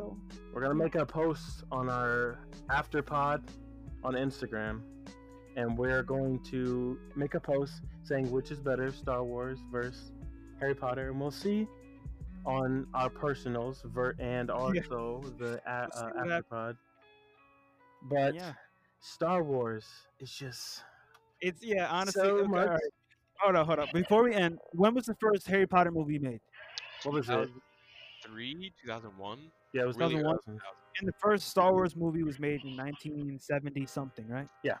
So 0.00 0.16
we're 0.54 0.62
gonna 0.62 0.74
make 0.74 0.94
a 0.94 1.04
post 1.04 1.64
on 1.70 1.90
our 1.90 2.38
after 2.70 3.02
pod 3.02 3.44
on 4.02 4.14
Instagram, 4.14 4.80
and 5.56 5.76
we're 5.76 6.02
going 6.02 6.38
to 6.44 6.98
make 7.16 7.34
a 7.34 7.40
post 7.40 7.82
saying 8.02 8.30
which 8.30 8.50
is 8.50 8.60
better, 8.60 8.90
Star 8.92 9.22
Wars 9.22 9.58
versus 9.70 10.12
Harry 10.58 10.74
Potter, 10.74 11.10
and 11.10 11.20
we'll 11.20 11.30
see 11.30 11.68
on 12.46 12.86
our 12.94 13.10
personals 13.10 13.82
ver- 13.84 14.14
and 14.18 14.50
also 14.50 15.20
the 15.38 15.60
a- 15.66 15.88
We'll 15.94 16.02
uh, 16.02 16.10
what 16.14 16.30
hap- 16.30 16.48
afterpod. 16.50 16.76
But 18.08 18.34
Yeah. 18.34 18.54
Star 19.00 19.42
Wars 19.42 19.84
is 20.18 20.32
just 20.32 20.82
It's 21.42 21.62
yeah, 21.62 21.88
honestly. 21.90 22.22
so 22.22 22.36
okay, 22.38 22.46
much. 22.48 22.66
alright. 22.68 22.80
Hold 23.40 23.56
on, 23.56 23.66
hold 23.66 23.78
on. 23.80 23.88
Before 23.92 24.22
we 24.24 24.34
end, 24.34 24.58
when 24.72 24.94
was 24.94 25.04
the 25.04 25.14
first 25.20 25.46
Harry 25.48 25.66
Potter 25.66 25.90
movie 25.90 26.18
made? 26.18 26.40
What 27.02 27.12
was 27.14 27.28
it? 27.28 27.50
Three, 28.24 28.72
2001. 28.82 29.38
Yeah, 29.72 29.82
it 29.82 29.86
was 29.86 29.96
Really 29.96 30.14
2001? 30.16 30.36
2000. 30.46 30.60
And 30.98 31.08
the 31.08 31.12
first 31.18 31.48
Star 31.48 31.72
Wars 31.72 31.96
movie 31.96 32.22
was 32.24 32.38
made 32.38 32.64
in 32.64 32.76
1970 32.76 33.86
something, 33.86 34.28
right? 34.28 34.48
Yeah. 34.62 34.74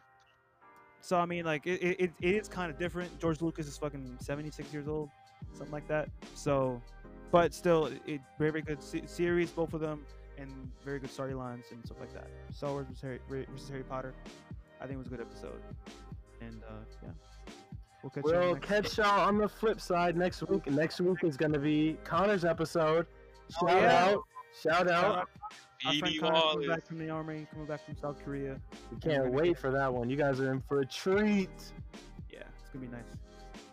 So 1.00 1.16
I 1.18 1.24
mean, 1.24 1.44
like 1.44 1.66
it, 1.66 1.80
it, 1.82 2.00
it 2.20 2.34
is 2.34 2.48
kind 2.48 2.70
of 2.70 2.78
different. 2.78 3.18
George 3.18 3.40
Lucas 3.40 3.66
is 3.66 3.78
fucking 3.78 4.16
76 4.20 4.72
years 4.72 4.86
old, 4.88 5.08
something 5.52 5.72
like 5.72 5.88
that. 5.88 6.08
So, 6.34 6.82
but 7.30 7.54
still, 7.54 7.86
it, 7.86 8.02
it 8.06 8.20
very 8.38 8.50
very 8.50 8.62
good 8.62 8.82
se- 8.82 9.04
series, 9.06 9.50
both 9.50 9.72
of 9.72 9.80
them, 9.80 10.04
and 10.36 10.50
very 10.84 10.98
good 10.98 11.10
storylines 11.10 11.70
and 11.70 11.82
stuff 11.86 11.98
like 12.00 12.12
that. 12.12 12.26
Star 12.52 12.72
Wars 12.72 12.86
versus 12.86 13.00
Harry, 13.02 13.20
versus 13.28 13.68
Harry 13.70 13.84
Potter, 13.84 14.12
I 14.80 14.84
think 14.86 14.94
it 14.96 14.98
was 14.98 15.06
a 15.06 15.10
good 15.10 15.20
episode. 15.22 15.62
And 16.42 16.62
uh, 16.68 16.72
yeah, 17.02 17.10
we'll 18.02 18.10
catch 18.10 18.24
you. 18.24 18.30
on 18.34 18.40
the 18.40 18.44
We'll 18.46 18.54
next 18.54 18.66
catch 18.66 18.98
y'all 18.98 19.20
on 19.26 19.38
the 19.38 19.48
flip 19.48 19.80
side 19.80 20.16
next 20.18 20.42
week. 20.48 20.70
Next 20.70 21.00
week 21.00 21.18
is 21.22 21.36
going 21.38 21.52
to 21.52 21.58
be 21.58 21.96
Connor's 22.04 22.44
episode. 22.44 23.06
Oh, 23.62 23.68
Shout 23.68 23.80
yeah. 23.80 24.04
out. 24.10 24.22
Shout 24.62 24.86
Shout 24.86 24.90
out. 24.90 25.04
out 25.16 25.28
Our 25.86 25.94
friend 25.94 26.20
Connor 26.20 26.40
coming 26.52 26.68
back 26.68 26.86
from 26.86 26.98
the 26.98 27.10
army, 27.10 27.46
coming 27.50 27.66
back 27.66 27.84
from 27.84 27.96
South 27.96 28.22
Korea. 28.22 28.60
We 28.90 28.98
can't 28.98 29.32
wait 29.32 29.58
for 29.58 29.70
that 29.70 29.92
one. 29.92 30.10
You 30.10 30.16
guys 30.16 30.40
are 30.40 30.52
in 30.52 30.60
for 30.60 30.80
a 30.80 30.86
treat. 30.86 31.50
Yeah, 32.30 32.40
it's 32.60 32.70
gonna 32.72 32.86
be 32.86 32.92
nice. 32.92 33.02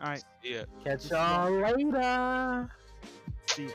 All 0.01 0.09
right, 0.09 0.23
Yeah. 0.43 0.63
Catch 0.83 1.09
y'all 1.09 1.51
later. 1.51 2.69
see. 3.47 3.63
You. 3.63 3.73